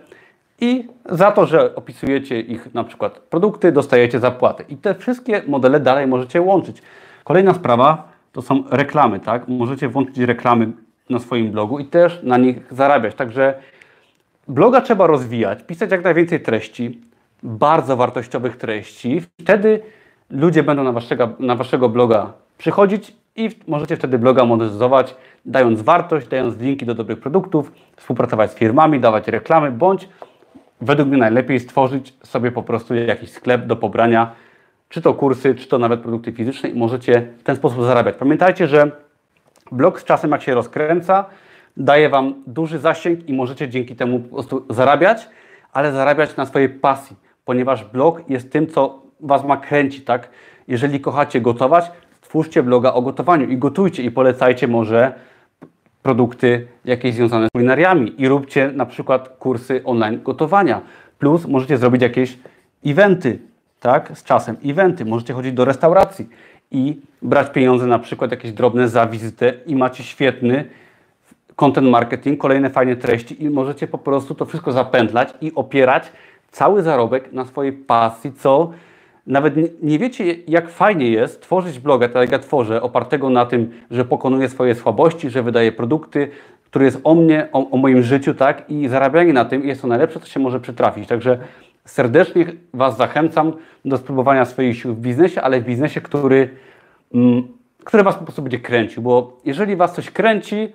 i 0.61 0.87
za 1.09 1.31
to, 1.31 1.45
że 1.45 1.75
opisujecie 1.75 2.39
ich 2.39 2.73
na 2.73 2.83
przykład 2.83 3.19
produkty, 3.19 3.71
dostajecie 3.71 4.19
zapłatę. 4.19 4.63
I 4.69 4.77
te 4.77 4.95
wszystkie 4.95 5.41
modele 5.47 5.79
dalej 5.79 6.07
możecie 6.07 6.41
łączyć. 6.41 6.81
Kolejna 7.23 7.53
sprawa 7.53 8.09
to 8.31 8.41
są 8.41 8.63
reklamy, 8.69 9.19
tak? 9.19 9.47
Możecie 9.47 9.87
włączyć 9.87 10.17
reklamy 10.17 10.71
na 11.09 11.19
swoim 11.19 11.51
blogu 11.51 11.79
i 11.79 11.85
też 11.85 12.19
na 12.23 12.37
nich 12.37 12.57
zarabiać. 12.71 13.15
Także 13.15 13.53
bloga 14.47 14.81
trzeba 14.81 15.07
rozwijać, 15.07 15.63
pisać 15.63 15.91
jak 15.91 16.03
najwięcej 16.03 16.39
treści, 16.39 17.01
bardzo 17.43 17.97
wartościowych 17.97 18.57
treści. 18.57 19.21
Wtedy 19.41 19.81
ludzie 20.29 20.63
będą 20.63 20.83
na 20.83 20.91
waszego, 20.91 21.29
na 21.39 21.55
waszego 21.55 21.89
bloga 21.89 22.33
przychodzić 22.57 23.13
i 23.35 23.49
możecie 23.67 23.97
wtedy 23.97 24.19
bloga 24.19 24.45
monetyzować, 24.45 25.15
dając 25.45 25.81
wartość, 25.81 26.27
dając 26.27 26.59
linki 26.59 26.85
do 26.85 26.95
dobrych 26.95 27.19
produktów, 27.19 27.71
współpracować 27.95 28.51
z 28.51 28.55
firmami, 28.55 28.99
dawać 28.99 29.27
reklamy, 29.27 29.71
bądź 29.71 30.09
według 30.81 31.09
mnie 31.09 31.17
najlepiej 31.17 31.59
stworzyć 31.59 32.13
sobie 32.23 32.51
po 32.51 32.63
prostu 32.63 32.95
jakiś 32.95 33.31
sklep 33.31 33.65
do 33.65 33.75
pobrania, 33.75 34.31
czy 34.89 35.01
to 35.01 35.13
kursy, 35.13 35.55
czy 35.55 35.67
to 35.67 35.79
nawet 35.79 36.01
produkty 36.01 36.31
fizyczne 36.31 36.69
i 36.69 36.79
możecie 36.79 37.27
w 37.37 37.43
ten 37.43 37.55
sposób 37.55 37.83
zarabiać. 37.83 38.15
Pamiętajcie, 38.15 38.67
że 38.67 38.91
blog 39.71 40.01
z 40.01 40.03
czasem 40.03 40.31
jak 40.31 40.41
się 40.41 40.53
rozkręca, 40.53 41.25
daje 41.77 42.09
Wam 42.09 42.33
duży 42.47 42.79
zasięg 42.79 43.29
i 43.29 43.33
możecie 43.33 43.69
dzięki 43.69 43.95
temu 43.95 44.19
po 44.19 44.35
prostu 44.35 44.65
zarabiać, 44.69 45.29
ale 45.73 45.91
zarabiać 45.91 46.35
na 46.35 46.45
swojej 46.45 46.69
pasji 46.69 47.15
ponieważ 47.45 47.85
blog 47.85 48.29
jest 48.29 48.51
tym, 48.51 48.67
co 48.67 49.01
Was 49.19 49.45
ma 49.45 49.57
kręcić, 49.57 50.05
tak? 50.05 50.29
Jeżeli 50.67 50.99
kochacie 50.99 51.41
gotować, 51.41 51.91
twórzcie 52.21 52.63
bloga 52.63 52.93
o 52.93 53.01
gotowaniu 53.01 53.49
i 53.49 53.57
gotujcie 53.57 54.03
i 54.03 54.11
polecajcie 54.11 54.67
może 54.67 55.13
produkty 56.01 56.67
jakieś 56.85 57.15
związane 57.15 57.47
z 57.47 57.51
kulinariami 57.51 58.21
i 58.21 58.27
róbcie 58.27 58.71
na 58.71 58.85
przykład 58.85 59.29
kursy 59.29 59.81
online 59.83 60.19
gotowania. 60.23 60.81
Plus 61.19 61.45
możecie 61.45 61.77
zrobić 61.77 62.01
jakieś 62.01 62.37
eventy, 62.85 63.39
tak? 63.79 64.11
Z 64.13 64.23
czasem 64.23 64.57
eventy. 64.65 65.05
Możecie 65.05 65.33
chodzić 65.33 65.53
do 65.53 65.65
restauracji 65.65 66.29
i 66.71 67.01
brać 67.21 67.51
pieniądze 67.51 67.87
na 67.87 67.99
przykład 67.99 68.31
jakieś 68.31 68.51
drobne 68.51 68.89
za 68.89 69.07
wizytę 69.07 69.53
i 69.65 69.75
macie 69.75 70.03
świetny 70.03 70.65
content 71.55 71.87
marketing, 71.87 72.39
kolejne 72.39 72.69
fajne 72.69 72.95
treści 72.95 73.43
i 73.43 73.49
możecie 73.49 73.87
po 73.87 73.97
prostu 73.97 74.35
to 74.35 74.45
wszystko 74.45 74.71
zapętlać 74.71 75.33
i 75.41 75.51
opierać 75.55 76.11
cały 76.51 76.83
zarobek 76.83 77.33
na 77.33 77.45
swojej 77.45 77.73
pasji, 77.73 78.33
co 78.33 78.71
nawet 79.27 79.83
nie, 79.83 79.99
wiecie, 79.99 80.35
jak 80.47 80.69
fajnie 80.69 81.09
jest 81.09 81.41
tworzyć 81.41 81.79
bloga, 81.79 82.07
tak 82.07 82.21
jak 82.21 82.31
ja 82.31 82.39
tworzę, 82.39 82.81
opartego 82.81 83.29
na 83.29 83.45
tym, 83.45 83.71
że 83.91 84.05
pokonuję 84.05 84.49
swoje 84.49 84.75
słabości, 84.75 85.29
że 85.29 85.43
wydaję 85.43 85.71
produkty, 85.71 86.29
który 86.65 86.85
jest 86.85 86.99
o 87.03 87.15
mnie, 87.15 87.47
o, 87.51 87.69
o, 87.69 87.77
moim 87.77 88.03
życiu, 88.03 88.33
tak? 88.33 88.69
I 88.69 88.87
zarabianie 88.87 89.33
na 89.33 89.45
tym 89.45 89.67
jest 89.67 89.81
to 89.81 89.87
najlepsze, 89.87 90.19
co 90.19 90.27
się 90.27 90.39
może 90.39 90.59
przytrafić. 90.59 91.07
Także 91.07 91.39
serdecznie 91.85 92.45
Was 92.73 92.97
zachęcam 92.97 93.53
do 93.85 93.97
spróbowania 93.97 94.45
swoich 94.45 94.77
sił 94.77 94.93
w 94.93 94.99
biznesie, 94.99 95.41
ale 95.41 95.61
w 95.61 95.65
biznesie, 95.65 96.01
który, 96.01 96.49
mm, 97.13 97.43
który 97.83 98.03
Was 98.03 98.15
po 98.15 98.23
prostu 98.23 98.41
będzie 98.41 98.59
kręcił, 98.59 99.03
bo 99.03 99.37
jeżeli 99.45 99.75
Was 99.75 99.95
coś 99.95 100.11
kręci, 100.11 100.69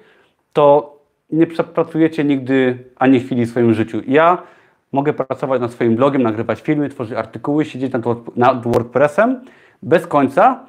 to 0.52 0.96
nie 1.30 1.46
przepracujecie 1.46 2.24
nigdy 2.24 2.78
ani 2.96 3.20
chwili 3.20 3.46
w 3.46 3.50
swoim 3.50 3.74
życiu. 3.74 4.00
Ja 4.08 4.42
mogę 4.92 5.12
pracować 5.12 5.60
nad 5.60 5.72
swoim 5.72 5.96
blogiem, 5.96 6.22
nagrywać 6.22 6.60
filmy, 6.60 6.88
tworzyć 6.88 7.18
artykuły, 7.18 7.64
siedzieć 7.64 7.92
nad, 7.92 8.36
nad 8.36 8.62
WordPressem 8.66 9.40
bez 9.82 10.06
końca 10.06 10.60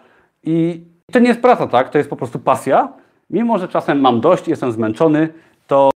i 0.44 0.84
to 1.12 1.20
nie 1.20 1.28
jest 1.28 1.42
praca, 1.42 1.68
tak? 1.68 1.90
To 1.90 1.98
jest 1.98 2.10
po 2.10 2.16
prostu 2.16 2.40
pasja. 2.40 2.94
Mimo, 3.30 3.58
że 3.58 3.68
czasem 3.68 4.02
mam 4.02 4.22
dość, 4.22 4.48
jestem 4.48 4.72
zmęczony, 4.72 5.30
to 5.68 5.90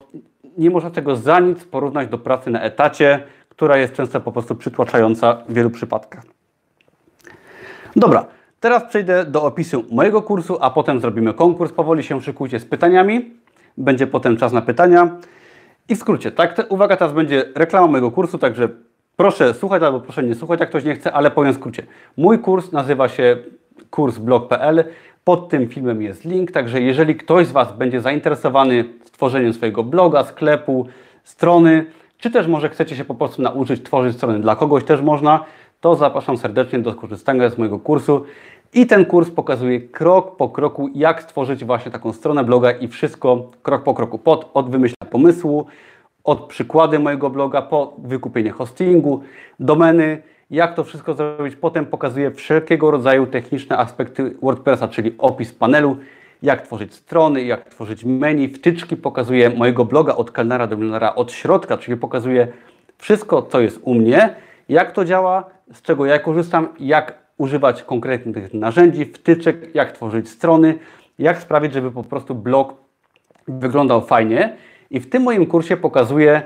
nie 0.59 0.71
można 0.71 0.91
tego 0.91 1.17
za 1.17 1.41
nic 1.41 1.65
porównać 1.65 2.09
do 2.09 2.19
pracy 2.19 2.51
na 2.51 2.63
etacie, 2.63 3.23
która 3.49 3.77
jest 3.77 3.95
często 3.95 4.21
po 4.21 4.33
prostu 4.33 4.55
przytłaczająca 4.55 5.43
w 5.49 5.53
wielu 5.53 5.71
przypadkach. 5.71 6.23
Dobra, 7.97 8.27
teraz 8.61 8.85
przejdę 8.85 9.25
do 9.25 9.43
opisu 9.43 9.85
mojego 9.91 10.23
kursu, 10.23 10.59
a 10.61 10.71
potem 10.71 11.01
zrobimy 11.01 11.35
konkurs. 11.35 11.73
Powoli 11.73 12.03
się 12.03 12.21
szykujcie 12.21 12.61
z 12.61 12.65
pytaniami. 12.65 13.31
Będzie 13.77 14.07
potem 14.07 14.37
czas 14.37 14.53
na 14.53 14.63
pytania. 14.63 15.09
I 15.91 15.97
w 15.97 15.99
skrócie, 15.99 16.33
tak, 16.33 16.67
uwaga, 16.69 16.97
teraz 16.97 17.15
będzie 17.15 17.45
reklama 17.55 17.87
mojego 17.87 18.11
kursu, 18.11 18.39
także 18.39 18.69
proszę 19.17 19.55
słuchać 19.55 19.83
albo 19.83 20.01
proszę 20.01 20.23
nie 20.23 20.35
słuchać, 20.35 20.61
jak 20.61 20.69
ktoś 20.69 20.85
nie 20.85 20.95
chce, 20.95 21.13
ale 21.13 21.31
powiem 21.31 21.53
w 21.53 21.57
skrócie. 21.57 21.83
Mój 22.17 22.39
kurs 22.39 22.73
nazywa 22.73 23.09
się 23.09 23.37
kursblog.pl. 23.91 24.85
Pod 25.25 25.49
tym 25.49 25.69
filmem 25.69 26.03
jest 26.03 26.25
link, 26.25 26.53
także 26.53 26.81
jeżeli 26.81 27.15
ktoś 27.15 27.47
z 27.47 27.53
Was 27.53 27.73
będzie 27.73 28.01
zainteresowany 28.01 28.85
stworzeniem 29.05 29.53
swojego 29.53 29.85
bloga, 29.85 30.25
sklepu, 30.25 30.87
strony, 31.25 31.87
czy 32.19 32.31
też 32.31 32.47
może 32.47 32.69
chcecie 32.69 32.97
się 32.97 33.05
po 33.05 33.15
prostu 33.15 33.43
nauczyć 33.43 33.83
tworzyć 33.83 34.17
strony 34.17 34.39
dla 34.39 34.57
kogoś, 34.57 34.85
też 34.85 35.01
można, 35.01 35.45
to 35.81 35.95
zapraszam 35.95 36.37
serdecznie 36.37 36.79
do 36.79 36.93
skorzystania 36.93 37.51
z 37.51 37.59
mojego 37.59 37.79
kursu. 37.79 38.25
I 38.75 38.87
ten 38.87 39.05
kurs 39.05 39.31
pokazuje 39.31 39.81
krok 39.81 40.37
po 40.37 40.49
kroku, 40.49 40.89
jak 40.95 41.23
stworzyć 41.23 41.65
właśnie 41.65 41.93
taką 41.93 42.13
stronę 42.13 42.45
bloga 42.45 42.71
i 42.71 42.89
wszystko 42.89 43.51
krok 43.63 43.83
po 43.83 43.95
kroku. 43.95 44.19
Pod, 44.19 44.51
od 44.55 44.71
wymyślenia 44.71 45.11
pomysłu, 45.11 45.67
od 46.25 46.47
przykłady 46.47 46.99
mojego 46.99 47.31
bloga 47.31 47.63
po 47.63 47.95
wykupienie 47.99 48.51
hostingu, 48.51 49.23
domeny, 49.61 50.23
jak 50.51 50.75
to 50.75 50.85
wszystko 50.85 51.15
zrobić. 51.15 51.57
Potem 51.57 51.87
pokazuję 51.87 52.31
wszelkiego 52.31 52.91
rodzaju 52.91 53.27
techniczne 53.27 53.79
aspekty 53.79 54.37
WordPressa, 54.43 54.89
czyli 54.89 55.15
opis 55.19 55.53
panelu, 55.53 55.97
jak 56.43 56.63
tworzyć 56.63 56.95
strony, 56.95 57.43
jak 57.43 57.69
tworzyć 57.69 58.05
menu, 58.05 58.49
wtyczki. 58.49 58.97
Pokazuję 58.97 59.51
mojego 59.51 59.85
bloga 59.85 60.17
od 60.17 60.31
kelnera 60.31 60.67
do 60.67 60.77
milionera 60.77 61.15
od 61.15 61.33
środka, 61.33 61.79
czyli 61.79 61.97
pokazuję 61.97 62.49
wszystko, 62.99 63.43
co 63.43 63.61
jest 63.61 63.81
u 63.83 63.95
mnie, 63.95 64.35
jak 64.69 64.93
to 64.93 65.05
działa, 65.05 65.45
z 65.73 65.83
czego 65.83 66.07
ja 66.07 66.19
korzystam, 66.19 66.69
jak 66.81 67.20
używać 67.41 67.83
konkretnych 67.83 68.55
narzędzi, 68.55 69.05
wtyczek, 69.05 69.75
jak 69.75 69.93
tworzyć 69.93 70.29
strony, 70.29 70.79
jak 71.19 71.39
sprawić, 71.39 71.73
żeby 71.73 71.91
po 71.91 72.03
prostu 72.03 72.35
blog 72.35 72.75
wyglądał 73.49 74.01
fajnie. 74.07 74.57
I 74.91 75.01
w 75.01 75.11
tym 75.11 75.23
moim 75.23 75.47
kursie 75.47 75.77
pokazuję, 75.77 76.43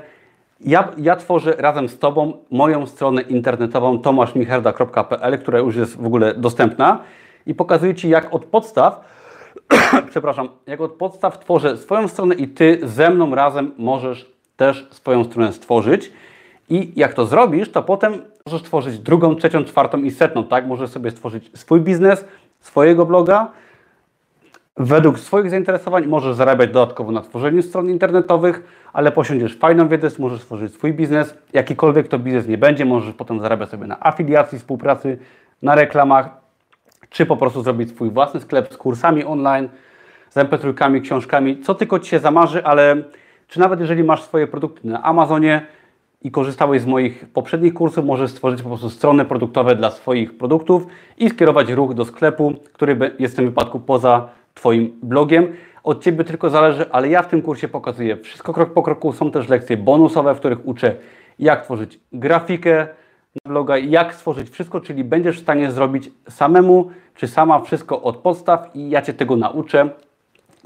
ja, 0.61 0.91
ja 0.97 1.15
tworzę 1.15 1.55
razem 1.57 1.89
z 1.89 1.99
Tobą 1.99 2.33
moją 2.51 2.87
stronę 2.87 3.21
internetową 3.21 3.99
tomaszmicherda.pl, 3.99 5.39
która 5.39 5.59
już 5.59 5.75
jest 5.75 5.97
w 5.97 6.05
ogóle 6.05 6.33
dostępna 6.33 6.99
i 7.45 7.53
pokazuję 7.53 7.95
Ci, 7.95 8.09
jak 8.09 8.33
od 8.33 8.45
podstaw, 8.45 9.05
przepraszam, 10.11 10.49
jak 10.67 10.81
od 10.81 10.91
podstaw 10.91 11.39
tworzę 11.39 11.77
swoją 11.77 12.07
stronę 12.07 12.35
i 12.35 12.47
Ty 12.47 12.79
ze 12.83 13.09
mną 13.09 13.35
razem 13.35 13.71
możesz 13.77 14.31
też 14.55 14.87
swoją 14.91 15.23
stronę 15.23 15.53
stworzyć. 15.53 16.11
I 16.69 16.93
jak 16.95 17.13
to 17.13 17.25
zrobisz, 17.25 17.71
to 17.71 17.83
potem 17.83 18.21
możesz 18.49 18.63
tworzyć 18.63 18.99
drugą, 18.99 19.35
trzecią, 19.35 19.63
czwartą 19.63 19.97
i 19.97 20.11
setną, 20.11 20.43
tak? 20.43 20.67
Możesz 20.67 20.89
sobie 20.89 21.11
stworzyć 21.11 21.51
swój 21.53 21.81
biznes, 21.81 22.25
swojego 22.59 23.05
bloga, 23.05 23.51
według 24.77 25.19
swoich 25.19 25.49
zainteresowań 25.49 26.05
możesz 26.07 26.35
zarabiać 26.35 26.71
dodatkowo 26.71 27.11
na 27.11 27.21
tworzeniu 27.21 27.61
stron 27.61 27.89
internetowych, 27.89 28.63
ale 28.93 29.11
posiądziesz 29.11 29.57
fajną 29.57 29.87
wiedzę, 29.87 30.09
możesz 30.19 30.41
stworzyć 30.41 30.73
swój 30.73 30.93
biznes, 30.93 31.37
jakikolwiek 31.53 32.07
to 32.07 32.19
biznes 32.19 32.47
nie 32.47 32.57
będzie, 32.57 32.85
możesz 32.85 33.13
potem 33.13 33.39
zarabiać 33.39 33.69
sobie 33.69 33.87
na 33.87 33.97
afiliacji, 33.99 34.59
współpracy, 34.59 35.17
na 35.61 35.75
reklamach, 35.75 36.29
czy 37.09 37.25
po 37.25 37.37
prostu 37.37 37.63
zrobić 37.63 37.89
swój 37.89 38.09
własny 38.09 38.39
sklep 38.39 38.73
z 38.73 38.77
kursami 38.77 39.23
online, 39.23 39.69
z 40.29 40.37
mp 40.37 40.59
książkami, 41.03 41.61
co 41.61 41.75
tylko 41.75 41.99
Ci 41.99 42.09
się 42.09 42.19
zamarzy, 42.19 42.65
ale 42.65 42.95
czy 43.47 43.59
nawet 43.59 43.79
jeżeli 43.79 44.03
masz 44.03 44.23
swoje 44.23 44.47
produkty 44.47 44.87
na 44.87 45.03
Amazonie 45.03 45.67
i 46.25 46.31
korzystałeś 46.31 46.81
z 46.81 46.85
moich 46.85 47.25
poprzednich 47.33 47.73
kursów, 47.73 48.05
możesz 48.05 48.31
stworzyć 48.31 48.61
po 48.61 48.69
prostu 48.69 48.89
strony 48.89 49.25
produktowe 49.25 49.75
dla 49.75 49.91
swoich 49.91 50.37
produktów 50.37 50.87
i 51.17 51.29
skierować 51.29 51.69
ruch 51.69 51.93
do 51.93 52.05
sklepu, 52.05 52.53
który 52.73 52.97
jest 53.19 53.33
w 53.33 53.37
tym 53.37 53.45
wypadku 53.45 53.79
poza 53.79 54.29
Twoim 54.53 54.99
blogiem. 55.03 55.53
Od 55.83 56.03
Ciebie 56.03 56.23
tylko 56.23 56.49
zależy, 56.49 56.91
ale 56.91 57.09
ja 57.09 57.21
w 57.21 57.27
tym 57.27 57.41
kursie 57.41 57.67
pokazuję 57.67 58.17
wszystko 58.17 58.53
krok 58.53 58.73
po 58.73 58.83
kroku. 58.83 59.13
Są 59.13 59.31
też 59.31 59.49
lekcje 59.49 59.77
bonusowe, 59.77 60.35
w 60.35 60.39
których 60.39 60.67
uczę, 60.67 60.95
jak 61.39 61.63
tworzyć 61.63 61.99
grafikę 62.13 62.87
na 63.45 63.49
bloga, 63.49 63.77
jak 63.77 64.15
stworzyć 64.15 64.49
wszystko, 64.49 64.81
czyli 64.81 65.03
będziesz 65.03 65.37
w 65.37 65.41
stanie 65.41 65.71
zrobić 65.71 66.11
samemu 66.29 66.91
czy 67.15 67.27
sama 67.27 67.59
wszystko 67.59 68.01
od 68.01 68.17
podstaw 68.17 68.75
i 68.75 68.89
ja 68.89 69.01
Cię 69.01 69.13
tego 69.13 69.35
nauczę. 69.35 69.89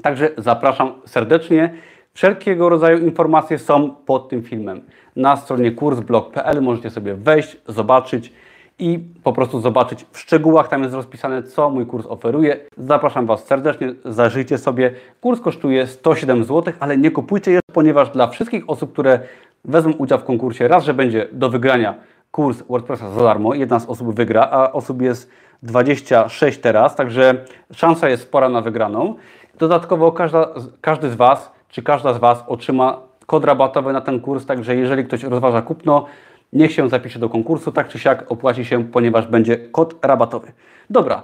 Także 0.02 0.30
zapraszam 0.38 0.92
serdecznie. 1.06 1.74
Wszelkiego 2.14 2.68
rodzaju 2.68 2.98
informacje 2.98 3.58
są 3.58 3.90
pod 3.90 4.28
tym 4.28 4.42
filmem. 4.42 4.80
Na 5.16 5.36
stronie 5.36 5.72
kursblog.pl 5.72 6.62
możecie 6.62 6.90
sobie 6.90 7.14
wejść, 7.14 7.56
zobaczyć 7.68 8.32
i 8.78 8.98
po 9.22 9.32
prostu 9.32 9.60
zobaczyć 9.60 10.06
w 10.12 10.18
szczegółach. 10.18 10.68
Tam 10.68 10.82
jest 10.82 10.94
rozpisane, 10.94 11.42
co 11.42 11.70
mój 11.70 11.86
kurs 11.86 12.06
oferuje. 12.06 12.56
Zapraszam 12.78 13.26
Was 13.26 13.44
serdecznie, 13.44 13.94
zajrzyjcie 14.04 14.58
sobie. 14.58 14.94
Kurs 15.20 15.40
kosztuje 15.40 15.86
107 15.86 16.44
zł, 16.44 16.74
ale 16.80 16.96
nie 16.96 17.10
kupujcie 17.10 17.50
je, 17.50 17.60
ponieważ 17.72 18.10
dla 18.10 18.26
wszystkich 18.26 18.70
osób, 18.70 18.92
które 18.92 19.20
wezmą 19.64 19.92
udział 19.92 20.18
w 20.18 20.24
konkursie, 20.24 20.68
raz, 20.68 20.84
że 20.84 20.94
będzie 20.94 21.28
do 21.32 21.50
wygrania 21.50 21.94
kurs 22.30 22.62
WordPressa 22.68 23.10
za 23.10 23.22
darmo, 23.22 23.54
jedna 23.54 23.80
z 23.80 23.86
osób 23.86 24.14
wygra, 24.14 24.48
a 24.50 24.72
osób 24.72 25.02
jest 25.02 25.30
26 25.62 26.58
teraz, 26.58 26.96
także 26.96 27.44
szansa 27.72 28.08
jest 28.08 28.22
spora 28.22 28.48
na 28.48 28.60
wygraną. 28.60 29.14
Dodatkowo 29.58 30.12
każda, 30.12 30.48
każdy 30.80 31.10
z 31.10 31.14
Was, 31.14 31.52
czy 31.70 31.82
każda 31.82 32.14
z 32.14 32.18
Was 32.18 32.44
otrzyma 32.46 33.00
kod 33.26 33.44
rabatowy 33.44 33.92
na 33.92 34.00
ten 34.00 34.20
kurs, 34.20 34.46
także 34.46 34.76
jeżeli 34.76 35.04
ktoś 35.04 35.22
rozważa 35.22 35.62
kupno, 35.62 36.06
niech 36.52 36.72
się 36.72 36.88
zapisze 36.88 37.18
do 37.18 37.28
konkursu, 37.28 37.72
tak 37.72 37.88
czy 37.88 37.98
siak 37.98 38.32
opłaci 38.32 38.64
się, 38.64 38.84
ponieważ 38.84 39.26
będzie 39.26 39.56
kod 39.56 40.04
rabatowy. 40.04 40.52
Dobra, 40.90 41.22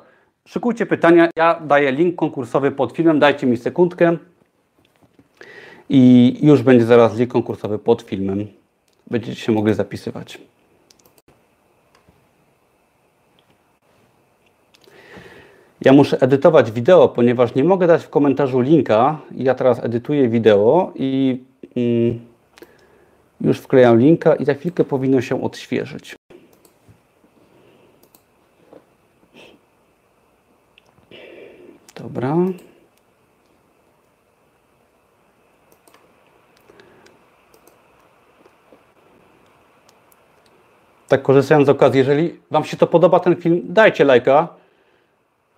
szykujcie 0.48 0.86
pytania, 0.86 1.28
ja 1.36 1.60
daję 1.60 1.92
link 1.92 2.16
konkursowy 2.16 2.70
pod 2.70 2.92
filmem, 2.92 3.18
dajcie 3.18 3.46
mi 3.46 3.56
sekundkę 3.56 4.16
i 5.88 6.34
już 6.42 6.62
będzie 6.62 6.84
zaraz 6.84 7.18
link 7.18 7.32
konkursowy 7.32 7.78
pod 7.78 8.02
filmem. 8.02 8.46
Będziecie 9.10 9.40
się 9.40 9.52
mogli 9.52 9.74
zapisywać. 9.74 10.38
Ja 15.80 15.92
muszę 15.92 16.20
edytować 16.20 16.72
wideo, 16.72 17.08
ponieważ 17.08 17.54
nie 17.54 17.64
mogę 17.64 17.86
dać 17.86 18.04
w 18.04 18.10
komentarzu 18.10 18.60
linka. 18.60 19.20
Ja 19.34 19.54
teraz 19.54 19.84
edytuję 19.84 20.28
wideo 20.28 20.92
i 20.94 21.42
mm, 21.76 22.20
już 23.40 23.58
wklejam 23.58 23.98
linka 23.98 24.34
i 24.34 24.44
za 24.44 24.54
chwilkę 24.54 24.84
powinno 24.84 25.20
się 25.20 25.42
odświeżyć. 25.42 26.16
Dobra. 31.94 32.36
Tak 41.08 41.22
korzystając 41.22 41.66
z 41.66 41.70
okazji, 41.70 41.98
jeżeli 41.98 42.40
Wam 42.50 42.64
się 42.64 42.76
to 42.76 42.86
podoba 42.86 43.20
ten 43.20 43.36
film, 43.36 43.60
dajcie 43.64 44.04
lajka. 44.04 44.48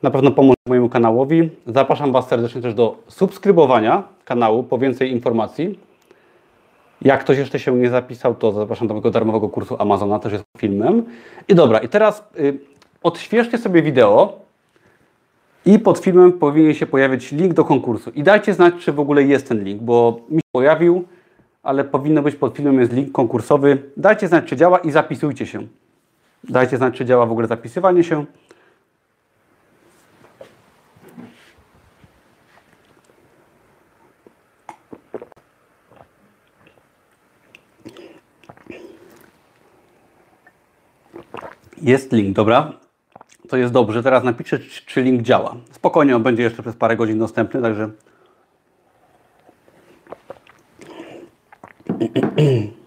Na 0.02 0.10
pewno 0.10 0.30
pomoże 0.30 0.56
mojemu 0.68 0.88
kanałowi. 0.88 1.50
Zapraszam 1.66 2.12
Was 2.12 2.28
serdecznie 2.28 2.62
też 2.62 2.74
do 2.74 2.96
subskrybowania 3.08 4.02
kanału 4.24 4.62
po 4.62 4.78
więcej 4.78 5.10
informacji. 5.10 5.78
Jak 7.02 7.20
ktoś 7.20 7.38
jeszcze 7.38 7.58
się 7.58 7.76
nie 7.76 7.90
zapisał, 7.90 8.34
to 8.34 8.52
zapraszam 8.52 8.88
do 8.88 8.94
mojego 8.94 9.10
darmowego 9.10 9.48
kursu 9.48 9.76
Amazona, 9.78 10.18
też 10.18 10.32
jest 10.32 10.44
filmem. 10.58 11.04
I 11.48 11.54
dobra, 11.54 11.78
i 11.78 11.88
teraz 11.88 12.24
y, 12.38 12.58
odświeżcie 13.02 13.58
sobie 13.58 13.82
wideo 13.82 14.38
i 15.66 15.78
pod 15.78 15.98
filmem 15.98 16.32
powinien 16.32 16.74
się 16.74 16.86
pojawić 16.86 17.32
link 17.32 17.54
do 17.54 17.64
konkursu. 17.64 18.10
I 18.10 18.22
dajcie 18.22 18.54
znać, 18.54 18.74
czy 18.78 18.92
w 18.92 19.00
ogóle 19.00 19.22
jest 19.22 19.48
ten 19.48 19.64
link, 19.64 19.82
bo 19.82 20.20
mi 20.28 20.36
się 20.36 20.48
pojawił, 20.52 21.04
ale 21.62 21.84
powinno 21.84 22.22
być 22.22 22.36
pod 22.36 22.56
filmem 22.56 22.80
jest 22.80 22.92
link 22.92 23.12
konkursowy. 23.12 23.82
Dajcie 23.96 24.28
znać, 24.28 24.44
czy 24.44 24.56
działa 24.56 24.78
i 24.78 24.90
zapisujcie 24.90 25.46
się. 25.46 25.66
Dajcie 26.44 26.76
znać, 26.76 26.94
czy 26.94 27.04
działa 27.04 27.26
w 27.26 27.32
ogóle 27.32 27.46
zapisywanie 27.46 28.04
się. 28.04 28.24
Jest 41.82 42.12
link, 42.12 42.36
dobra. 42.36 42.72
To 43.48 43.56
jest 43.56 43.72
dobrze. 43.72 44.02
Teraz 44.02 44.24
napiszę, 44.24 44.58
czy 44.86 45.02
link 45.02 45.22
działa. 45.22 45.56
Spokojnie, 45.72 46.16
on 46.16 46.22
będzie 46.22 46.42
jeszcze 46.42 46.62
przez 46.62 46.76
parę 46.76 46.96
godzin 46.96 47.18
dostępny, 47.18 47.62
także. 47.62 47.90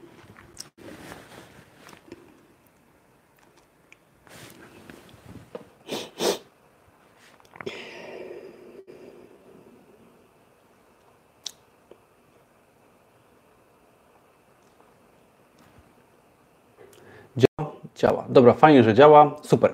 Działa. 18.02 18.26
Dobra, 18.30 18.54
fajnie, 18.54 18.84
że 18.84 18.94
działa. 18.94 19.32
Super. 19.42 19.74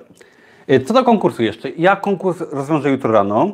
Y, 0.71 0.80
co 0.80 0.93
do 0.93 1.03
konkursu 1.03 1.43
jeszcze? 1.43 1.69
Ja 1.69 1.95
konkurs 1.95 2.41
rozwiążę 2.51 2.89
jutro 2.89 3.11
rano 3.11 3.51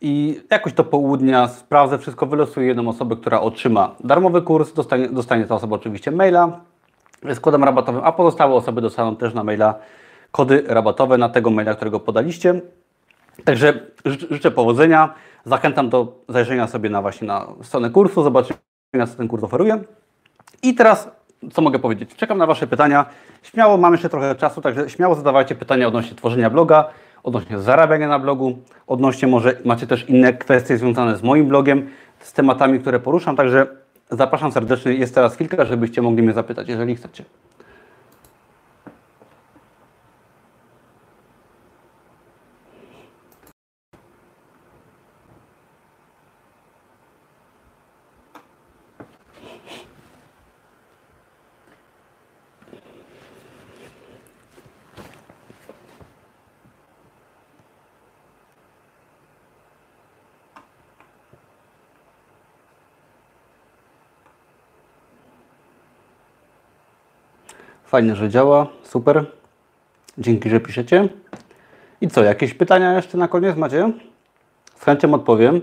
i 0.00 0.40
jakoś 0.50 0.72
do 0.72 0.84
południa 0.84 1.48
sprawdzę 1.48 1.98
wszystko, 1.98 2.26
wylosuję 2.26 2.66
jedną 2.66 2.88
osobę, 2.88 3.16
która 3.16 3.40
otrzyma 3.40 3.94
darmowy 4.00 4.42
kurs. 4.42 4.72
Dostanie, 4.72 5.08
dostanie 5.08 5.44
ta 5.44 5.54
osoba 5.54 5.76
oczywiście 5.76 6.10
maila 6.10 6.60
z 7.34 7.40
kodem 7.40 7.64
rabatowym, 7.64 8.02
a 8.04 8.12
pozostałe 8.12 8.54
osoby 8.54 8.80
dostaną 8.80 9.16
też 9.16 9.34
na 9.34 9.44
maila 9.44 9.74
kody 10.30 10.64
rabatowe 10.66 11.18
na 11.18 11.28
tego 11.28 11.50
maila, 11.50 11.74
którego 11.74 12.00
podaliście. 12.00 12.60
Także 13.44 13.80
życzę 14.04 14.50
powodzenia. 14.50 15.14
Zachęcam 15.44 15.88
do 15.88 16.12
zajrzenia 16.28 16.66
sobie 16.66 16.90
na 16.90 17.02
właśnie 17.02 17.26
na 17.26 17.46
stronę 17.62 17.90
kursu, 17.90 18.22
zobaczenia, 18.22 19.06
co 19.10 19.16
ten 19.16 19.28
kurs 19.28 19.44
oferuje. 19.44 19.80
I 20.62 20.74
teraz 20.74 21.08
co 21.52 21.62
mogę 21.62 21.78
powiedzieć? 21.78 22.14
Czekam 22.16 22.38
na 22.38 22.46
Wasze 22.46 22.66
pytania. 22.66 23.06
Śmiało, 23.42 23.76
mam 23.76 23.92
jeszcze 23.92 24.08
trochę 24.08 24.34
czasu, 24.34 24.60
także 24.60 24.90
śmiało 24.90 25.14
zadawajcie 25.14 25.54
pytania 25.54 25.88
odnośnie 25.88 26.16
tworzenia 26.16 26.50
bloga, 26.50 26.88
odnośnie 27.22 27.58
zarabiania 27.58 28.08
na 28.08 28.18
blogu, 28.18 28.58
odnośnie 28.86 29.28
może 29.28 29.56
macie 29.64 29.86
też 29.86 30.08
inne 30.08 30.32
kwestie 30.32 30.78
związane 30.78 31.16
z 31.16 31.22
moim 31.22 31.46
blogiem, 31.46 31.88
z 32.20 32.32
tematami, 32.32 32.80
które 32.80 33.00
poruszam, 33.00 33.36
także 33.36 33.66
zapraszam 34.10 34.52
serdecznie. 34.52 34.92
Jest 34.92 35.14
teraz 35.14 35.34
chwilka, 35.34 35.64
żebyście 35.64 36.02
mogli 36.02 36.22
mnie 36.22 36.32
zapytać, 36.32 36.68
jeżeli 36.68 36.96
chcecie. 36.96 37.24
Fajnie, 67.92 68.16
że 68.16 68.28
działa. 68.28 68.66
Super. 68.82 69.24
Dzięki, 70.18 70.50
że 70.50 70.60
piszecie. 70.60 71.08
I 72.00 72.08
co, 72.08 72.24
jakieś 72.24 72.54
pytania 72.54 72.94
jeszcze 72.94 73.18
na 73.18 73.28
koniec 73.28 73.56
macie? 73.56 73.92
Z 74.76 74.84
chęcią 74.84 75.14
odpowiem. 75.14 75.60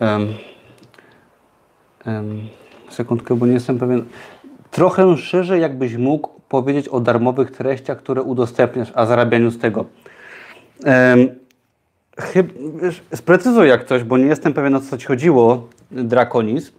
Um, 0.00 0.34
um, 2.06 2.48
sekundkę, 3.26 3.34
bo 3.34 3.46
nie 3.46 3.52
jestem 3.52 3.78
pewien. 3.78 4.04
Trochę 4.70 5.16
szerzej, 5.16 5.60
jakbyś 5.60 5.96
mógł 5.96 6.30
powiedzieć 6.48 6.88
o 6.88 7.00
darmowych 7.00 7.50
treściach, 7.50 7.98
które 7.98 8.22
udostępniasz, 8.22 8.92
a 8.94 9.06
zarabianiu 9.06 9.50
z 9.50 9.58
tego. 9.58 9.84
Um, 10.84 11.28
chyb, 12.18 12.52
sprecyzuj 13.14 13.68
jak 13.68 13.84
coś, 13.84 14.04
bo 14.04 14.18
nie 14.18 14.26
jestem 14.26 14.52
pewien 14.52 14.74
o 14.74 14.80
co 14.80 14.98
ci 14.98 15.06
chodziło, 15.06 15.68
Draconis. 15.90 16.72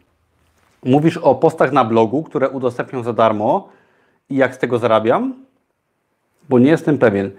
Mówisz 0.86 1.18
o 1.18 1.36
postach 1.36 1.72
na 1.72 1.86
blogu, 1.86 2.24
które 2.24 2.50
udostępniam 2.50 3.04
za 3.04 3.14
darmo 3.14 3.70
i 4.30 4.36
jak 4.36 4.56
z 4.56 4.58
tego 4.58 4.78
zarabiam? 4.80 5.34
Bo 6.50 6.60
nie 6.60 6.70
jestem 6.70 6.98
pewien. 6.98 7.32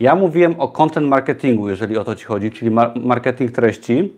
Ja 0.00 0.14
mówiłem 0.14 0.60
o 0.60 0.68
content 0.68 1.08
marketingu, 1.08 1.68
jeżeli 1.68 1.98
o 1.98 2.04
to 2.04 2.16
ci 2.16 2.24
chodzi, 2.24 2.50
czyli 2.50 2.70
marketing 2.96 3.52
treści 3.52 4.12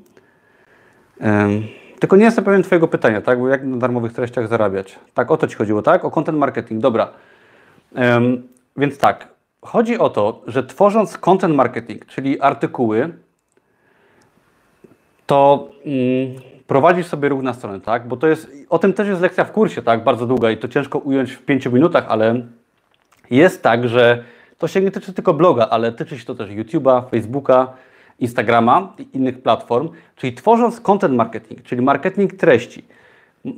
tylko 2.00 2.16
nie 2.16 2.24
jestem 2.24 2.44
pewien 2.44 2.62
Twojego 2.62 2.88
pytania, 2.88 3.20
tak? 3.20 3.40
Bo 3.40 3.48
jak 3.48 3.64
na 3.64 3.76
darmowych 3.76 4.12
treściach 4.12 4.48
zarabiać? 4.48 4.98
Tak, 5.14 5.30
o 5.30 5.36
to 5.36 5.48
Ci 5.48 5.56
chodziło, 5.56 5.82
tak? 5.82 6.04
O 6.04 6.10
content 6.10 6.38
marketing, 6.38 6.80
dobra. 6.80 7.08
więc 8.76 8.98
tak, 8.98 9.28
chodzi 9.62 9.98
o 9.98 10.10
to, 10.10 10.42
że 10.46 10.62
tworząc 10.64 11.18
content 11.18 11.54
marketing, 11.54 12.06
czyli 12.06 12.40
artykuły, 12.40 13.12
to 15.26 15.68
mm, 15.84 16.34
prowadzisz 16.66 17.06
sobie 17.06 17.28
ruch 17.28 17.42
na 17.42 17.54
stronę, 17.54 17.80
tak? 17.80 18.08
Bo 18.08 18.16
to 18.16 18.26
jest, 18.26 18.50
o 18.68 18.78
tym 18.78 18.92
też 18.92 19.08
jest 19.08 19.20
lekcja 19.20 19.44
w 19.44 19.52
kursie, 19.52 19.82
tak? 19.82 20.04
Bardzo 20.04 20.26
długa 20.26 20.50
i 20.50 20.56
to 20.56 20.68
ciężko 20.68 20.98
ująć 20.98 21.32
w 21.32 21.42
pięciu 21.42 21.72
minutach, 21.72 22.04
ale 22.08 22.42
jest 23.30 23.62
tak, 23.62 23.88
że 23.88 24.24
to 24.58 24.68
się 24.68 24.80
nie 24.80 24.90
tyczy 24.90 25.12
tylko 25.12 25.34
bloga, 25.34 25.68
ale 25.70 25.92
tyczy 25.92 26.18
się 26.18 26.24
to 26.24 26.34
też 26.34 26.50
YouTube'a, 26.50 27.10
Facebooka, 27.10 27.72
Instagrama 28.18 28.92
i 28.98 29.16
innych 29.16 29.42
platform, 29.42 29.88
czyli 30.16 30.32
tworząc 30.32 30.80
content 30.80 31.14
marketing, 31.14 31.62
czyli 31.62 31.82
marketing 31.82 32.32
treści. 32.32 32.84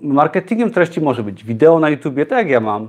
Marketingiem 0.03 0.71
treści 0.71 1.01
może 1.01 1.23
być 1.23 1.45
wideo 1.45 1.81
na 1.81 1.91
YouTubie, 1.91 2.27
tak 2.27 2.39
jak 2.39 2.49
ja 2.49 2.61
mam. 2.61 2.89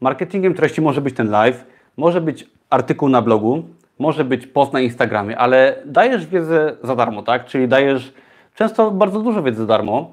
Marketingiem 0.00 0.54
treści 0.54 0.80
może 0.80 1.00
być 1.00 1.14
ten 1.16 1.30
live, 1.30 1.64
może 1.96 2.20
być 2.20 2.48
artykuł 2.70 3.08
na 3.08 3.22
blogu, 3.22 3.62
może 3.98 4.24
być 4.24 4.46
post 4.46 4.72
na 4.72 4.80
Instagramie, 4.80 5.38
ale 5.38 5.82
dajesz 5.86 6.26
wiedzę 6.26 6.76
za 6.82 6.96
darmo, 6.96 7.22
tak? 7.22 7.44
Czyli 7.44 7.68
dajesz 7.68 8.12
często 8.54 8.90
bardzo 8.90 9.20
dużo 9.20 9.42
wiedzy 9.42 9.60
za 9.60 9.66
darmo 9.66 10.10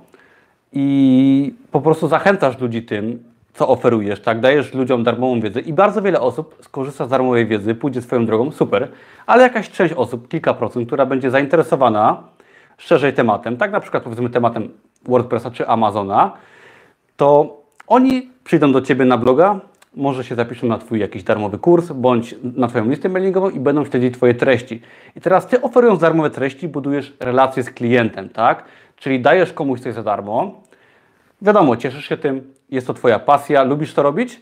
i 0.74 1.54
po 1.72 1.82
prostu 1.82 2.08
zachęcasz 2.08 2.60
ludzi 2.60 2.84
tym, 2.84 3.24
co 3.58 3.68
oferujesz, 3.68 4.22
tak? 4.22 4.40
Dajesz 4.40 4.74
ludziom 4.74 5.04
darmową 5.04 5.42
wiedzę 5.42 5.60
i 5.60 5.74
bardzo 5.74 6.02
wiele 6.02 6.22
osób 6.22 6.56
skorzysta 6.62 7.06
z 7.06 7.10
darmowej 7.10 7.48
wiedzy, 7.48 7.76
pójdzie 7.76 8.02
swoją 8.02 8.26
drogą, 8.26 8.52
super, 8.52 8.88
ale 9.26 9.44
jakaś 9.44 9.70
część 9.70 9.94
osób, 9.94 10.28
kilka 10.28 10.54
procent, 10.54 10.88
która 10.88 11.06
będzie 11.06 11.32
zainteresowana 11.32 12.24
szerzej 12.78 13.14
tematem, 13.14 13.58
tak 13.58 13.72
na 13.72 13.80
przykład 13.80 14.04
powiedzmy 14.04 14.30
tematem 14.30 14.70
WordPressa 15.06 15.52
czy 15.52 15.68
Amazona, 15.68 16.32
to 17.18 17.58
oni 17.88 18.30
przyjdą 18.44 18.72
do 18.72 18.82
Ciebie 18.82 19.06
na 19.06 19.18
bloga, 19.18 19.60
może 19.96 20.24
się 20.24 20.36
zapiszą 20.36 20.68
na 20.68 20.78
Twój 20.78 21.00
jakiś 21.00 21.24
darmowy 21.24 21.58
kurs, 21.58 21.92
bądź 21.92 22.36
na 22.44 22.68
Twoją 22.68 22.90
listę 22.90 23.10
mailingową 23.10 23.50
i 23.50 23.60
będą 23.60 23.86
śledzić 23.86 24.14
Twoje 24.14 24.34
treści. 24.34 24.82
I 25.16 25.22
teraz 25.22 25.48
Ty 25.48 25.62
oferując 25.62 26.00
darmowe 26.00 26.30
treści, 26.30 26.68
budujesz 26.68 27.14
relacje 27.20 27.64
z 27.64 27.72
klientem, 27.72 28.30
tak? 28.30 28.64
Czyli 28.96 29.20
dajesz 29.20 29.54
komuś 29.54 29.80
coś 29.80 29.94
za 29.94 30.04
darmo, 30.04 30.62
wiadomo, 31.42 31.78
cieszysz 31.78 32.06
się 32.06 32.18
tym, 32.18 32.54
jest 32.70 32.88
to 32.88 32.94
Twoja 32.94 33.20
pasja, 33.20 33.64
lubisz 33.64 33.94
to 33.94 34.04
robić, 34.04 34.42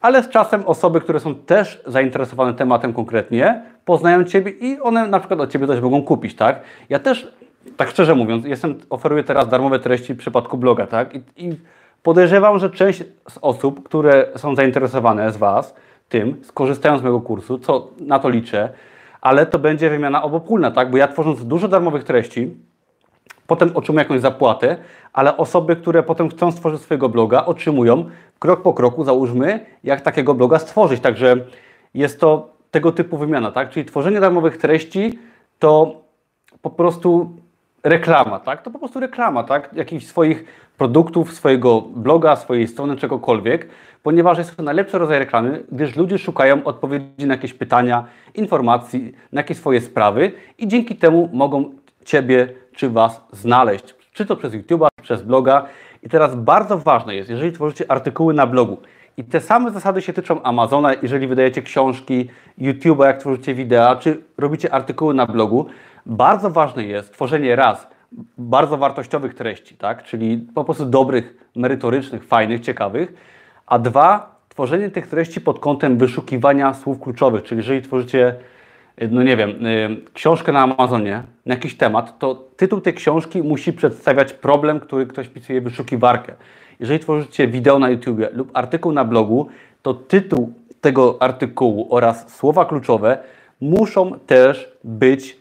ale 0.00 0.22
z 0.22 0.28
czasem 0.28 0.66
osoby, 0.66 1.00
które 1.00 1.20
są 1.20 1.34
też 1.34 1.82
zainteresowane 1.86 2.54
tematem 2.54 2.92
konkretnie, 2.92 3.62
poznają 3.84 4.24
Ciebie 4.24 4.50
i 4.50 4.80
one 4.80 5.06
na 5.06 5.18
przykład 5.18 5.40
od 5.40 5.50
Ciebie 5.52 5.66
coś 5.66 5.80
mogą 5.80 6.02
kupić, 6.02 6.34
tak? 6.34 6.60
Ja 6.88 6.98
też, 6.98 7.32
tak 7.76 7.88
szczerze 7.88 8.14
mówiąc, 8.14 8.46
jestem, 8.46 8.74
oferuję 8.90 9.24
teraz 9.24 9.48
darmowe 9.48 9.78
treści 9.78 10.14
w 10.14 10.18
przypadku 10.18 10.58
bloga, 10.58 10.86
tak? 10.86 11.14
I, 11.14 11.22
i 11.36 11.56
podejrzewam, 12.02 12.58
że 12.58 12.70
część 12.70 12.98
z 13.28 13.38
osób, 13.40 13.82
które 13.82 14.26
są 14.36 14.56
zainteresowane 14.56 15.32
z 15.32 15.36
Was 15.36 15.74
tym, 16.08 16.40
skorzystają 16.44 16.98
z 16.98 17.02
mojego 17.02 17.20
kursu, 17.20 17.58
co 17.58 17.90
na 18.00 18.18
to 18.18 18.28
liczę, 18.28 18.68
ale 19.20 19.46
to 19.46 19.58
będzie 19.58 19.90
wymiana 19.90 20.22
obopólna, 20.22 20.70
tak? 20.70 20.90
Bo 20.90 20.96
ja 20.96 21.08
tworząc 21.08 21.46
dużo 21.46 21.68
darmowych 21.68 22.04
treści, 22.04 22.50
potem 23.46 23.70
otrzymuję 23.74 24.02
jakąś 24.02 24.20
zapłatę, 24.20 24.76
ale 25.12 25.36
osoby, 25.36 25.76
które 25.76 26.02
potem 26.02 26.28
chcą 26.28 26.52
stworzyć 26.52 26.82
swojego 26.82 27.08
bloga, 27.08 27.44
otrzymują 27.44 28.04
krok 28.38 28.62
po 28.62 28.74
kroku, 28.74 29.04
załóżmy, 29.04 29.66
jak 29.84 30.00
takiego 30.00 30.34
bloga 30.34 30.58
stworzyć. 30.58 31.00
Także 31.00 31.36
jest 31.94 32.20
to 32.20 32.48
tego 32.70 32.92
typu 32.92 33.18
wymiana, 33.18 33.50
tak? 33.52 33.70
Czyli 33.70 33.86
tworzenie 33.86 34.20
darmowych 34.20 34.56
treści 34.56 35.18
to 35.58 36.00
po 36.62 36.70
prostu 36.70 37.36
reklama, 37.82 38.40
tak? 38.40 38.62
To 38.62 38.70
po 38.70 38.78
prostu 38.78 39.00
reklama, 39.00 39.44
tak? 39.44 39.70
Jakichś 39.72 40.06
swoich 40.06 40.44
produktów, 40.78 41.32
swojego 41.32 41.80
bloga, 41.80 42.36
swojej 42.36 42.68
strony, 42.68 42.96
czegokolwiek, 42.96 43.68
ponieważ 44.02 44.38
jest 44.38 44.56
to 44.56 44.62
najlepszy 44.62 44.98
rodzaj 44.98 45.18
reklamy, 45.18 45.64
gdyż 45.72 45.96
ludzie 45.96 46.18
szukają 46.18 46.64
odpowiedzi 46.64 47.26
na 47.26 47.34
jakieś 47.34 47.54
pytania, 47.54 48.04
informacji, 48.34 49.12
na 49.32 49.40
jakieś 49.40 49.56
swoje 49.58 49.80
sprawy 49.80 50.32
i 50.58 50.68
dzięki 50.68 50.96
temu 50.96 51.30
mogą 51.32 51.72
Ciebie 52.04 52.48
czy 52.76 52.90
Was 52.90 53.24
znaleźć, 53.32 53.94
czy 54.12 54.26
to 54.26 54.36
przez 54.36 54.52
YouTube'a, 54.52 54.88
przez 55.02 55.22
bloga. 55.22 55.66
I 56.02 56.08
teraz 56.08 56.34
bardzo 56.34 56.78
ważne 56.78 57.14
jest, 57.14 57.30
jeżeli 57.30 57.52
tworzycie 57.52 57.90
artykuły 57.90 58.34
na 58.34 58.46
blogu, 58.46 58.78
i 59.16 59.24
te 59.24 59.40
same 59.40 59.70
zasady 59.70 60.02
się 60.02 60.12
tyczą 60.12 60.42
Amazona, 60.42 60.94
jeżeli 61.02 61.26
wydajecie 61.26 61.62
książki, 61.62 62.28
YouTube'a, 62.58 63.04
jak 63.04 63.18
tworzycie 63.18 63.54
wideo, 63.54 63.96
czy 63.96 64.22
robicie 64.38 64.74
artykuły 64.74 65.14
na 65.14 65.26
blogu. 65.26 65.66
Bardzo 66.06 66.50
ważne 66.50 66.84
jest 66.84 67.12
tworzenie 67.12 67.56
raz 67.56 67.86
bardzo 68.38 68.76
wartościowych 68.76 69.34
treści, 69.34 69.76
tak? 69.76 70.02
czyli 70.02 70.46
po 70.54 70.64
prostu 70.64 70.86
dobrych, 70.86 71.34
merytorycznych, 71.56 72.24
fajnych, 72.24 72.60
ciekawych, 72.60 73.14
a 73.66 73.78
dwa, 73.78 74.36
tworzenie 74.48 74.90
tych 74.90 75.06
treści 75.06 75.40
pod 75.40 75.58
kątem 75.58 75.98
wyszukiwania 75.98 76.74
słów 76.74 77.00
kluczowych, 77.00 77.42
czyli 77.42 77.58
jeżeli 77.58 77.82
tworzycie 77.82 78.34
no 79.10 79.22
nie 79.22 79.36
wiem, 79.36 79.66
y, 79.66 79.96
książkę 80.14 80.52
na 80.52 80.60
Amazonie 80.60 81.22
na 81.46 81.54
jakiś 81.54 81.76
temat, 81.76 82.18
to 82.18 82.34
tytuł 82.34 82.80
tej 82.80 82.94
książki 82.94 83.42
musi 83.42 83.72
przedstawiać 83.72 84.32
problem, 84.32 84.80
który 84.80 85.06
ktoś 85.06 85.26
wpisuje 85.26 85.60
w 85.60 85.64
wyszukiwarkę. 85.64 86.34
Jeżeli 86.80 87.00
tworzycie 87.00 87.48
wideo 87.48 87.78
na 87.78 87.90
YouTube 87.90 88.20
lub 88.32 88.50
artykuł 88.54 88.92
na 88.92 89.04
blogu, 89.04 89.48
to 89.82 89.94
tytuł 89.94 90.52
tego 90.80 91.16
artykułu 91.20 91.94
oraz 91.94 92.36
słowa 92.36 92.64
kluczowe 92.64 93.18
muszą 93.60 94.18
też 94.26 94.72
być 94.84 95.36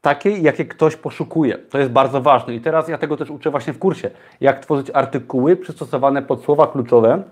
takie, 0.00 0.30
jakie 0.30 0.64
ktoś 0.64 0.96
poszukuje. 0.96 1.58
To 1.58 1.78
jest 1.78 1.90
bardzo 1.90 2.20
ważne 2.20 2.54
i 2.54 2.60
teraz 2.60 2.88
ja 2.88 2.98
tego 2.98 3.16
też 3.16 3.30
uczę 3.30 3.50
właśnie 3.50 3.72
w 3.72 3.78
kursie, 3.78 4.10
jak 4.40 4.60
tworzyć 4.60 4.90
artykuły 4.94 5.56
przystosowane 5.56 6.22
pod 6.22 6.44
słowa 6.44 6.66
kluczowe, 6.66 7.22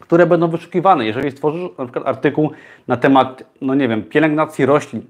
które 0.00 0.26
będą 0.26 0.48
wyszukiwane. 0.48 1.06
Jeżeli 1.06 1.30
stworzysz 1.30 1.70
na 1.78 1.84
przykład 1.84 2.06
artykuł 2.06 2.50
na 2.88 2.96
temat, 2.96 3.44
no 3.60 3.74
nie 3.74 3.88
wiem, 3.88 4.02
pielęgnacji 4.02 4.66
roślin, 4.66 5.02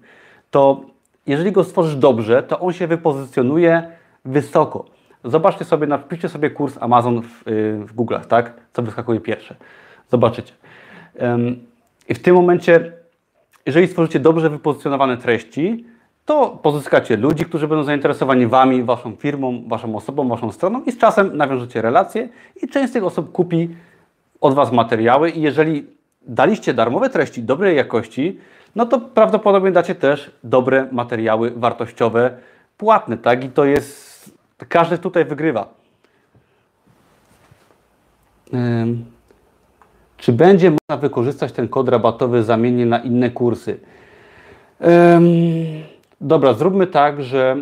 to 0.51 0.81
jeżeli 1.27 1.53
go 1.53 1.65
stworzysz 1.65 1.97
dobrze, 1.97 2.43
to 2.43 2.61
on 2.61 2.73
się 2.73 2.87
wypozycjonuje 2.87 3.83
wysoko. 4.25 4.85
Zobaczcie 5.25 5.65
sobie, 5.65 5.87
napiszcie 5.87 6.29
sobie 6.29 6.51
kurs 6.51 6.79
Amazon 6.81 7.23
w, 7.23 7.49
y, 7.49 7.85
w 7.85 7.97
Google'ach, 7.97 8.25
tak? 8.25 8.53
Co 8.73 8.83
wyskakuje 8.83 9.21
pierwsze. 9.21 9.55
Zobaczycie. 10.11 10.53
I 12.09 12.15
w 12.15 12.23
tym 12.23 12.35
momencie, 12.35 12.93
jeżeli 13.67 13.87
stworzycie 13.89 14.21
dobrze 14.21 14.51
wypozycjonowane 14.51 15.17
treści, 15.17 15.85
to 16.25 16.59
pozyskacie 16.63 17.17
ludzi, 17.17 17.45
którzy 17.45 17.69
będą 17.69 17.85
zainteresowani 17.85 18.47
Wami, 18.47 18.83
Waszą 18.83 19.17
firmą, 19.17 19.63
Waszą 19.67 19.97
osobą, 19.97 20.29
Waszą 20.29 20.53
stroną 20.53 20.83
i 20.83 20.93
z 20.93 20.99
czasem 20.99 21.37
nawiążecie 21.37 21.83
relacje 21.83 22.29
i 22.63 22.69
część 22.69 22.91
z 22.91 22.93
tych 22.93 23.05
osób 23.05 23.33
kupi 23.33 23.69
od 24.45 24.55
Was 24.55 24.73
materiały 24.73 25.31
i 25.31 25.41
jeżeli 25.41 25.87
daliście 26.23 26.75
darmowe 26.75 27.11
treści 27.11 27.43
dobrej 27.43 27.77
jakości, 27.77 28.39
no 28.77 28.87
to 28.87 29.01
prawdopodobnie 29.01 29.73
dacie 29.73 29.95
też 29.95 30.31
dobre 30.45 30.89
materiały 30.93 31.51
wartościowe, 31.51 32.37
płatne, 32.77 33.19
tak? 33.19 33.45
I 33.45 33.49
to 33.49 33.65
jest, 33.65 34.31
każdy 34.69 34.99
tutaj 34.99 35.25
wygrywa. 35.25 35.69
Czy 40.17 40.33
będzie 40.33 40.71
można 40.71 41.01
wykorzystać 41.01 41.53
ten 41.53 41.69
kod 41.69 41.89
rabatowy 41.89 42.43
zamiennie 42.43 42.87
na 42.87 42.99
inne 42.99 43.31
kursy? 43.31 43.81
Dobra, 46.21 46.55
zróbmy 46.55 46.87
tak, 46.87 47.23
że 47.23 47.57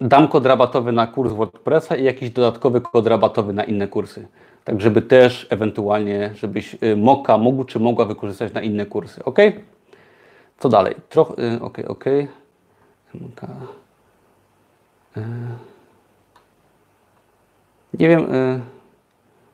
dam 0.00 0.28
kod 0.28 0.46
rabatowy 0.46 0.92
na 0.92 1.06
kurs 1.06 1.32
WordPressa 1.32 1.96
i 1.96 2.04
jakiś 2.04 2.30
dodatkowy 2.30 2.80
kod 2.80 3.06
rabatowy 3.06 3.52
na 3.52 3.64
inne 3.64 3.88
kursy. 3.88 4.28
Tak, 4.66 4.80
żeby 4.80 5.02
też 5.02 5.46
ewentualnie, 5.50 6.30
żebyś 6.34 6.76
y, 6.82 6.96
Moka 6.96 7.38
mógł 7.38 7.64
czy 7.64 7.80
mogła 7.80 8.04
wykorzystać 8.04 8.52
na 8.52 8.60
inne 8.60 8.86
kursy. 8.86 9.24
Ok? 9.24 9.38
Co 10.58 10.68
dalej? 10.68 10.94
Trochę, 11.08 11.34
ok, 11.60 11.78
ok. 11.88 12.04
MK. 13.14 13.40
Nie 17.98 18.08
wiem 18.08 18.34
y, 18.34 18.60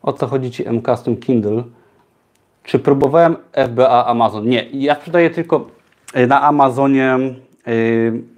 o 0.03 0.13
co 0.13 0.27
chodzi 0.27 0.51
Ci 0.51 0.71
MK 0.71 0.89
z 0.97 1.03
tym 1.03 1.17
Kindle. 1.17 1.63
Czy 2.63 2.79
próbowałem 2.79 3.37
FBA 3.53 4.05
Amazon? 4.07 4.49
Nie, 4.49 4.71
ja 4.73 4.95
sprzedaję 4.95 5.31
tylko 5.31 5.67
y, 6.17 6.27
na 6.27 6.43
Amazonie 6.43 7.19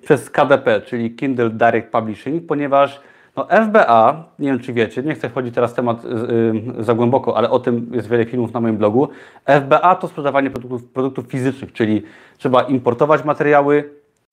przez 0.03 0.31
KDP, 0.31 0.81
czyli 0.81 1.14
Kindle 1.14 1.51
Direct 1.51 1.93
Publishing, 1.93 2.47
ponieważ 2.47 3.01
no 3.37 3.47
FBA, 3.66 4.24
nie 4.39 4.49
wiem 4.49 4.59
czy 4.59 4.72
wiecie, 4.72 5.03
nie 5.03 5.14
chcę 5.14 5.28
wchodzić 5.28 5.55
teraz 5.55 5.72
w 5.72 5.74
temat 5.74 6.05
y, 6.05 6.85
za 6.85 6.95
głęboko, 6.95 7.37
ale 7.37 7.51
o 7.51 7.59
tym 7.59 7.91
jest 7.93 8.09
wiele 8.09 8.24
filmów 8.24 8.53
na 8.53 8.61
moim 8.61 8.76
blogu. 8.76 9.09
FBA 9.47 9.95
to 9.95 10.09
sprzedawanie 10.09 10.51
produktów, 10.51 10.85
produktów 10.85 11.26
fizycznych, 11.26 11.72
czyli 11.72 12.03
trzeba 12.39 12.62
importować 12.62 13.24
materiały 13.24 13.91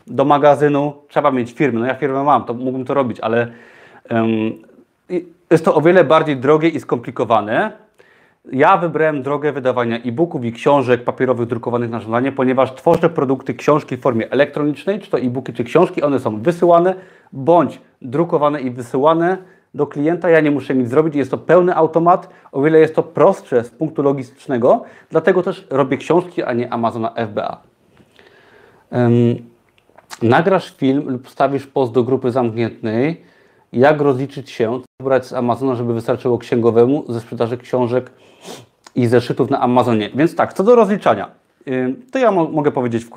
do 0.08 0.26
magazynu, 0.26 0.94
trzeba 1.08 1.32
mieć 1.32 1.52
firmy. 1.52 1.80
No 1.80 1.86
ja 1.86 1.96
firmę 1.96 2.24
mam, 2.24 2.44
to 2.44 2.54
mógłbym 2.54 2.86
to 2.86 2.94
robić, 2.94 3.20
ale 3.20 3.48
jest 5.52 5.66
to 5.66 5.76
o 5.76 5.82
wiele 5.82 6.04
bardziej 6.04 6.38
drogie 6.38 6.70
i 6.70 6.80
skomplikowane 6.80 7.72
ja 8.52 8.78
wybrałem 8.78 9.24
drogę 9.24 9.52
wydawania 9.52 9.98
e-booków 9.98 10.46
i 10.46 10.52
książek 10.52 11.04
papierowych 11.04 11.48
drukowanych 11.48 11.90
na 11.90 12.00
żądanie, 12.00 12.32
ponieważ 12.32 12.76
tworzę 12.76 13.10
produkty, 13.10 13.54
książki 13.54 13.98
w 13.98 14.02
formie 14.02 14.32
elektronicznej, 14.32 15.00
czy 15.00 15.12
to 15.12 15.20
e-booki, 15.20 15.54
czy 15.54 15.64
książki, 15.64 16.02
one 16.02 16.20
są 16.20 16.42
wysyłane 16.42 16.96
bądź 17.34 17.82
drukowane 18.02 18.62
i 18.62 18.72
wysyłane 18.72 19.38
do 19.74 19.88
klienta. 19.88 20.30
Ja 20.30 20.40
nie 20.40 20.52
muszę 20.52 20.76
nic 20.76 20.90
zrobić, 20.90 21.16
jest 21.16 21.32
to 21.32 21.38
pełny 21.38 21.76
automat, 21.76 22.30
o 22.52 22.62
wiele 22.62 22.80
jest 22.80 22.96
to 22.96 23.04
prostsze 23.04 23.64
z 23.64 23.70
punktu 23.70 24.02
logistycznego, 24.02 24.84
dlatego 25.10 25.44
też 25.44 25.68
robię 25.70 25.98
książki, 25.98 26.44
a 26.44 26.54
nie 26.54 26.74
Amazona 26.74 27.14
FBA. 27.28 27.62
Um, 28.92 29.12
nagrasz 30.22 30.78
film 30.78 31.10
lub 31.10 31.30
stawisz 31.30 31.68
post 31.68 31.92
do 31.92 32.04
grupy 32.04 32.32
zamkniętej, 32.32 33.22
jak 33.74 34.02
rozliczyć 34.02 34.50
się, 34.50 34.80
co 34.82 35.04
brać 35.04 35.26
z 35.26 35.34
Amazona, 35.34 35.76
żeby 35.76 35.94
wystarczyło 35.94 36.38
księgowemu 36.38 37.04
ze 37.10 37.20
sprzedaży 37.20 37.58
książek 37.58 38.12
i 38.96 39.08
zeszytów 39.08 39.50
na 39.50 39.60
Amazonie. 39.60 40.10
Więc 40.16 40.36
tak, 40.36 40.54
co 40.54 40.64
do 40.64 40.76
rozliczania, 40.76 41.32
to 42.12 42.20
ja 42.20 42.32
mo 42.32 42.50
mogę 42.50 42.72
powiedzieć 42.72 43.04
y, 43.04 43.08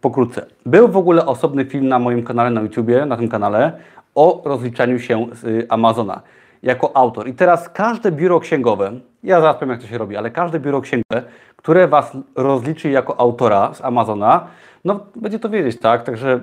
pokrótce. 0.00 0.46
Był 0.66 0.88
w 0.88 0.96
ogóle 0.96 1.26
osobny 1.26 1.64
film 1.64 1.88
na 1.88 1.98
moim 1.98 2.22
kanale 2.22 2.50
na 2.50 2.60
YouTubie, 2.60 3.06
na 3.06 3.16
tym 3.16 3.28
kanale, 3.28 3.72
o 4.16 4.42
rozliczaniu 4.44 4.98
się 4.98 5.26
z 5.32 5.44
y, 5.44 5.66
Amazona 5.68 6.22
jako 6.62 6.96
autor. 6.96 7.28
I 7.28 7.34
teraz 7.34 7.68
każde 7.68 8.12
biuro 8.12 8.40
księgowe, 8.40 8.92
ja 9.22 9.40
zaraz 9.40 9.56
powiem 9.56 9.70
jak 9.70 9.80
to 9.80 9.86
się 9.86 9.98
robi, 9.98 10.16
ale 10.16 10.30
każde 10.30 10.60
biuro 10.60 10.80
księgowe, 10.80 11.22
które 11.56 11.88
Was 11.88 12.16
rozliczy 12.36 12.90
jako 12.90 13.20
autora 13.20 13.74
z 13.74 13.84
Amazona, 13.84 14.46
no 14.84 15.00
będzie 15.16 15.38
to 15.38 15.48
wiedzieć, 15.48 15.80
tak? 15.80 16.02
Także 16.02 16.40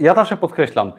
ja, 0.00 0.14
zawsze 0.14 0.36
podkreślam, 0.36 0.92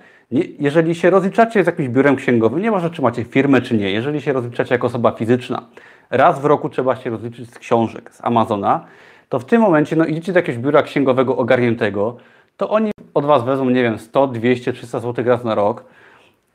jeżeli 0.60 0.95
się 0.95 1.10
rozliczacie 1.10 1.64
z 1.64 1.68
jakimś 1.68 1.89
biurem 1.89 2.16
księgowym, 2.16 2.62
nieważne 2.62 2.89
czy 2.89 3.01
macie 3.01 3.24
firmę 3.24 3.62
czy 3.62 3.78
nie, 3.78 3.91
jeżeli 3.91 4.22
się 4.22 4.34
rozliczacie 4.34 4.76
jako 4.76 4.88
osoba 4.88 5.12
fizyczna, 5.12 5.62
raz 6.10 6.41
w 6.41 6.45
roku 6.45 6.70
trzeba 6.70 6.95
się 6.95 7.10
rozliczyć 7.10 7.53
z 7.53 7.60
książek, 7.60 8.12
z 8.14 8.26
Amazona, 8.26 8.86
to 9.30 9.39
w 9.39 9.45
tym 9.45 9.62
momencie 9.62 9.95
no, 9.95 10.05
idziecie 10.05 10.34
do 10.34 10.39
jakiegoś 10.39 10.62
biura 10.62 10.84
księgowego 10.84 11.38
ogarniętego, 11.38 12.18
to 12.57 12.70
oni 12.70 12.91
od 13.14 13.26
Was 13.26 13.43
wezmą, 13.43 13.70
nie 13.70 13.84
wiem, 13.84 13.99
100, 13.99 14.28
200, 14.28 14.74
300 14.74 14.99
zł 14.99 15.26
raz 15.26 15.43
na 15.43 15.55
rok 15.55 15.84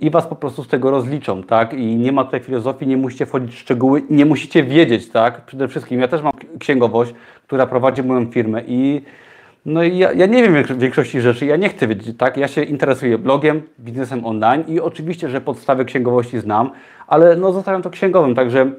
i 0.01 0.11
Was 0.11 0.27
po 0.27 0.37
prostu 0.37 0.65
z 0.65 0.69
tego 0.69 0.91
rozliczą, 0.91 1.43
tak? 1.43 1.73
I 1.73 1.97
nie 1.97 2.13
ma 2.13 2.25
tutaj 2.25 2.41
filozofii, 2.41 2.87
nie 2.87 2.97
musicie 2.97 3.27
wchodzić 3.27 3.55
w 3.55 3.59
szczegóły, 3.59 4.03
nie 4.11 4.27
musicie 4.27 4.65
wiedzieć, 4.65 5.09
tak? 5.09 5.47
Przede 5.47 5.69
wszystkim 5.69 6.01
ja 6.01 6.09
też 6.09 6.23
mam 6.23 6.33
księgowość, 6.59 7.15
która 7.47 7.67
prowadzi 7.67 8.03
moją 8.03 8.27
firmę 8.27 8.63
i 8.67 9.03
no 9.67 9.83
i 9.83 9.99
ja, 9.99 10.13
ja 10.13 10.27
nie 10.27 10.43
wiem 10.43 10.79
większości 10.79 11.21
rzeczy, 11.21 11.47
ja 11.47 11.57
nie 11.57 11.69
chcę 11.69 11.87
wiedzieć, 11.87 12.17
tak? 12.19 12.37
Ja 12.37 12.49
się 12.49 12.63
interesuję 12.63 13.19
blogiem, 13.19 13.63
biznesem 13.81 14.27
online 14.27 14.65
i 14.69 14.81
oczywiście, 14.81 15.29
że 15.29 15.41
podstawy 15.41 15.85
księgowości 15.85 16.41
znam, 16.41 16.71
ale 17.07 17.37
no 17.37 17.53
zostawiam 17.53 17.83
to 17.83 17.91
księgowym, 17.91 18.35
także 18.35 18.71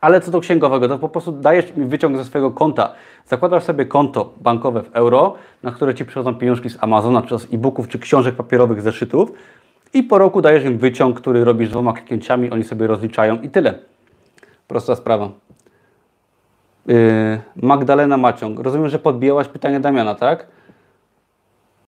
ale 0.00 0.20
co 0.20 0.30
do 0.30 0.40
księgowego, 0.40 0.88
to 0.88 0.98
po 0.98 1.08
prostu 1.08 1.32
dajesz 1.32 1.76
mi 1.76 1.86
wyciąg 1.86 2.16
ze 2.16 2.24
swojego 2.24 2.50
konta. 2.50 2.92
Zakładasz 3.26 3.64
sobie 3.64 3.84
konto 3.84 4.34
bankowe 4.40 4.82
w 4.82 4.90
euro, 4.92 5.34
na 5.62 5.70
które 5.70 5.94
Ci 5.94 6.04
przychodzą 6.04 6.34
pieniążki 6.34 6.70
z 6.70 6.78
Amazona, 6.80 7.22
czy 7.22 7.38
z 7.38 7.54
e-booków, 7.54 7.88
czy 7.88 7.98
książek 7.98 8.34
papierowych, 8.34 8.82
zeszytów 8.82 9.32
i 9.94 10.02
po 10.02 10.18
roku 10.18 10.42
dajesz 10.42 10.64
im 10.64 10.78
wyciąg, 10.78 11.20
który 11.20 11.44
robisz 11.44 11.68
dwoma 11.68 11.92
kliknięciami, 11.92 12.50
oni 12.50 12.64
sobie 12.64 12.86
rozliczają 12.86 13.40
i 13.40 13.48
tyle. 13.48 13.78
Prosta 14.68 14.96
sprawa. 14.96 15.30
Yy, 16.86 17.40
Magdalena 17.56 18.16
Maciąg. 18.16 18.60
Rozumiem, 18.60 18.88
że 18.88 18.98
podbijałaś 18.98 19.48
pytanie 19.48 19.80
Damiana, 19.80 20.14
tak? 20.14 20.46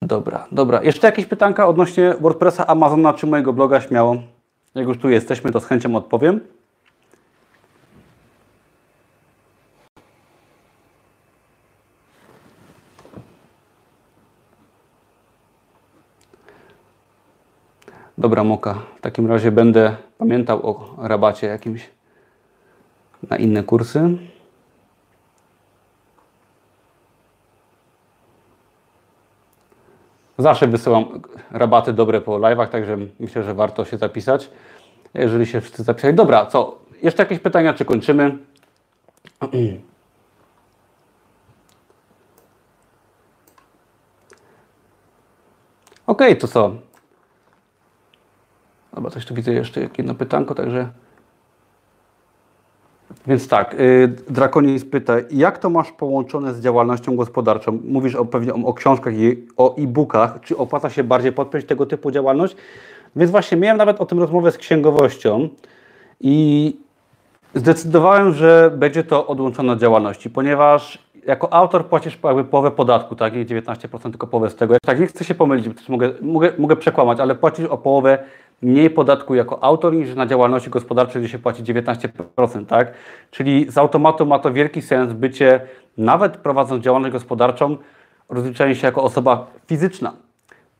Dobra, 0.01 0.47
dobra. 0.51 0.83
Jeszcze 0.83 1.07
jakieś 1.07 1.25
pytanka 1.25 1.67
odnośnie 1.67 2.13
WordPressa, 2.21 2.67
Amazona 2.67 3.13
czy 3.13 3.27
mojego 3.27 3.53
bloga? 3.53 3.81
Śmiało. 3.81 4.17
Jak 4.75 4.87
już 4.87 4.97
tu 4.97 5.09
jesteśmy, 5.09 5.51
to 5.51 5.59
z 5.59 5.65
chęcią 5.65 5.95
odpowiem. 5.95 6.39
Dobra, 18.19 18.43
Moka. 18.43 18.73
W 18.73 19.01
takim 19.01 19.27
razie 19.27 19.51
będę 19.51 19.95
pamiętał 20.17 20.69
o 20.69 20.95
rabacie 20.97 21.47
jakimś 21.47 21.89
na 23.29 23.37
inne 23.37 23.63
kursy. 23.63 24.17
Zawsze 30.37 30.67
wysyłam 30.67 31.21
rabaty 31.51 31.93
dobre 31.93 32.21
po 32.21 32.31
live'ach, 32.31 32.67
także 32.67 32.97
myślę, 33.19 33.43
że 33.43 33.53
warto 33.53 33.85
się 33.85 33.97
zapisać. 33.97 34.49
Jeżeli 35.13 35.45
się 35.45 35.61
wszyscy 35.61 35.83
zapisali. 35.83 36.13
Dobra, 36.13 36.45
co? 36.45 36.79
Jeszcze 37.01 37.23
jakieś 37.23 37.39
pytania, 37.39 37.73
czy 37.73 37.85
kończymy? 37.85 38.37
OK, 46.07 46.21
to 46.39 46.47
co? 46.47 46.88
Dobra, 48.93 49.11
coś 49.11 49.25
tu 49.25 49.33
widzę 49.33 49.53
jeszcze 49.53 49.81
jedno 49.97 50.15
pytanko, 50.15 50.55
także 50.55 50.89
więc 53.27 53.47
tak, 53.47 53.75
yy, 53.79 54.07
Drakonis 54.29 54.85
pyta, 54.85 55.13
jak 55.31 55.57
to 55.57 55.69
masz 55.69 55.91
połączone 55.91 56.53
z 56.53 56.61
działalnością 56.61 57.15
gospodarczą? 57.15 57.79
Mówisz 57.85 58.15
o, 58.15 58.25
pewnie 58.25 58.53
o, 58.53 58.73
książkach 58.73 59.13
i 59.17 59.47
o 59.57 59.75
e-bookach. 59.75 60.39
Czy 60.41 60.57
opłaca 60.57 60.89
się 60.89 61.03
bardziej 61.03 61.31
podpiąć 61.31 61.65
tego 61.65 61.85
typu 61.85 62.11
działalność? 62.11 62.55
Więc 63.15 63.31
właśnie 63.31 63.57
miałem 63.57 63.77
nawet 63.77 64.01
o 64.01 64.05
tym 64.05 64.19
rozmowę 64.19 64.51
z 64.51 64.57
księgowością 64.57 65.49
i 66.21 66.75
zdecydowałem, 67.53 68.33
że 68.33 68.71
będzie 68.77 69.03
to 69.03 69.27
odłączone 69.27 69.73
od 69.73 69.79
działalności, 69.79 70.29
ponieważ 70.29 71.09
jako 71.25 71.53
autor 71.53 71.85
płacisz 71.85 72.19
jakby 72.23 72.43
połowę 72.43 72.71
podatku, 72.71 73.15
tak? 73.15 73.35
Nie 73.35 73.45
19%, 73.45 74.01
tylko 74.01 74.27
połowę 74.27 74.49
z 74.49 74.55
tego. 74.55 74.75
Tak, 74.85 74.99
nie 74.99 75.07
chcę 75.07 75.23
się 75.23 75.35
pomylić, 75.35 75.89
mogę, 75.89 76.11
mogę, 76.21 76.51
mogę 76.57 76.75
przekłamać, 76.75 77.19
ale 77.19 77.35
płacisz 77.35 77.65
o 77.65 77.77
połowę 77.77 78.23
mniej 78.61 78.89
podatku 78.89 79.35
jako 79.35 79.63
autor 79.63 79.93
niż 79.93 80.15
na 80.15 80.25
działalności 80.25 80.69
gospodarczej, 80.69 81.21
gdzie 81.21 81.31
się 81.31 81.39
płaci 81.39 81.63
19%, 81.63 82.65
tak? 82.65 82.93
Czyli 83.31 83.71
z 83.71 83.77
automatu 83.77 84.25
ma 84.25 84.39
to 84.39 84.53
wielki 84.53 84.81
sens 84.81 85.13
bycie, 85.13 85.61
nawet 85.97 86.37
prowadząc 86.37 86.83
działalność 86.83 87.13
gospodarczą, 87.13 87.77
rozliczanie 88.29 88.75
się 88.75 88.87
jako 88.87 89.03
osoba 89.03 89.47
fizyczna. 89.67 90.13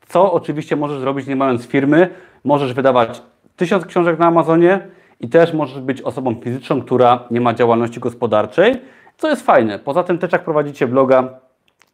Co 0.08 0.34
oczywiście 0.34 0.76
możesz 0.76 1.00
zrobić 1.00 1.28
nie 1.28 1.36
mając 1.36 1.66
firmy, 1.66 2.10
możesz 2.44 2.74
wydawać 2.74 3.22
tysiąc 3.56 3.86
książek 3.86 4.20
na 4.20 4.26
Amazonie 4.26 4.88
i 5.20 5.30
też 5.30 5.54
możesz 5.54 5.82
być 5.82 6.02
osobą 6.02 6.36
fizyczną, 6.44 6.82
która 6.82 7.24
nie 7.32 7.42
ma 7.42 7.54
działalności 7.54 8.00
gospodarczej 8.00 8.82
co 9.20 9.30
jest 9.30 9.46
fajne. 9.46 9.80
Poza 9.80 10.04
tym 10.04 10.18
też 10.18 10.32
jak 10.32 10.44
prowadzicie 10.44 10.88
bloga, 10.88 11.40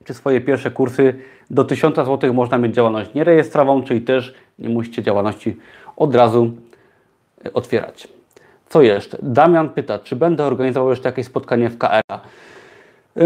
czy 0.03 0.13
swoje 0.13 0.41
pierwsze 0.41 0.71
kursy, 0.71 1.13
do 1.49 1.63
1000 1.63 1.95
zł 1.95 2.33
można 2.33 2.57
mieć 2.57 2.75
działalność 2.75 3.13
nierejestrową, 3.13 3.83
czyli 3.83 4.01
też 4.01 4.33
nie 4.59 4.69
musicie 4.69 5.03
działalności 5.03 5.57
od 5.97 6.15
razu 6.15 6.51
e, 7.45 7.53
otwierać. 7.53 8.07
Co 8.69 8.81
jeszcze? 8.81 9.17
Damian 9.21 9.69
pyta, 9.69 9.99
czy 9.99 10.15
będę 10.15 10.45
organizował 10.45 10.89
jeszcze 10.89 11.09
jakieś 11.09 11.25
spotkanie 11.25 11.69
w 11.69 11.77
KRA? 11.77 12.21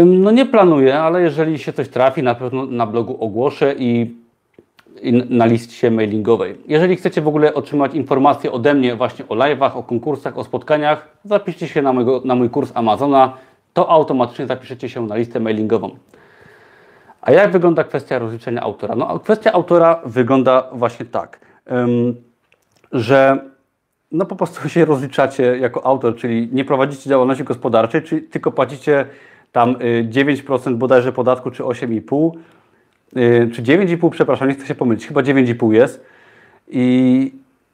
No 0.06 0.30
nie 0.30 0.46
planuję, 0.46 0.98
ale 0.98 1.22
jeżeli 1.22 1.58
się 1.58 1.72
coś 1.72 1.88
trafi, 1.88 2.22
na 2.22 2.34
pewno 2.34 2.66
na 2.66 2.86
blogu 2.86 3.24
ogłoszę 3.24 3.74
i, 3.78 4.16
i 5.02 5.12
na 5.12 5.46
liście 5.46 5.90
mailingowej. 5.90 6.56
Jeżeli 6.68 6.96
chcecie 6.96 7.20
w 7.20 7.28
ogóle 7.28 7.54
otrzymać 7.54 7.94
informacje 7.94 8.52
ode 8.52 8.74
mnie 8.74 8.96
właśnie 8.96 9.28
o 9.28 9.34
live'ach, 9.34 9.76
o 9.76 9.82
konkursach, 9.82 10.38
o 10.38 10.44
spotkaniach, 10.44 11.08
zapiszcie 11.24 11.68
się 11.68 11.82
na, 11.82 11.92
mojego, 11.92 12.22
na 12.24 12.34
mój 12.34 12.50
kurs 12.50 12.72
Amazona, 12.74 13.36
to 13.74 13.90
automatycznie 13.90 14.46
zapiszecie 14.46 14.88
się 14.88 15.06
na 15.06 15.16
listę 15.16 15.40
mailingową. 15.40 15.90
A 17.22 17.32
jak 17.32 17.50
wygląda 17.50 17.84
kwestia 17.84 18.18
rozliczenia 18.18 18.60
autora? 18.60 18.94
No, 18.94 19.20
kwestia 19.20 19.52
autora 19.52 20.00
wygląda 20.04 20.68
właśnie 20.72 21.06
tak, 21.06 21.40
że 22.92 23.38
no 24.12 24.26
po 24.26 24.36
prostu 24.36 24.68
się 24.68 24.84
rozliczacie 24.84 25.58
jako 25.58 25.86
autor, 25.86 26.16
czyli 26.16 26.48
nie 26.52 26.64
prowadzicie 26.64 27.10
działalności 27.10 27.44
gospodarczej, 27.44 28.02
czyli 28.02 28.22
tylko 28.22 28.52
płacicie 28.52 29.06
tam 29.52 29.74
9% 29.74 30.72
y, 30.72 30.74
bodajże 30.74 31.12
podatku, 31.12 31.50
czy 31.50 31.62
8,5%, 31.62 32.32
y, 33.16 33.50
czy 33.54 33.62
9,5%, 33.62 34.10
przepraszam, 34.10 34.48
nie 34.48 34.54
chcę 34.54 34.66
się 34.66 34.74
pomylić, 34.74 35.06
chyba 35.06 35.20
9,5% 35.20 35.72
jest. 35.72 36.04
I, 36.68 37.32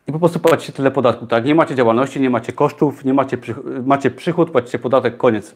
I 0.09 0.13
po 0.13 0.19
prostu 0.19 0.41
płacicie 0.41 0.73
tyle 0.73 0.91
podatku, 0.91 1.27
tak? 1.27 1.45
Nie 1.45 1.55
macie 1.55 1.75
działalności, 1.75 2.21
nie 2.21 2.31
macie 2.31 2.53
kosztów, 2.53 3.05
nie 3.05 3.15
macie, 3.15 3.39
macie 3.85 4.11
przychód, 4.11 4.51
płacicie 4.51 4.79
podatek, 4.79 5.17
koniec. 5.17 5.55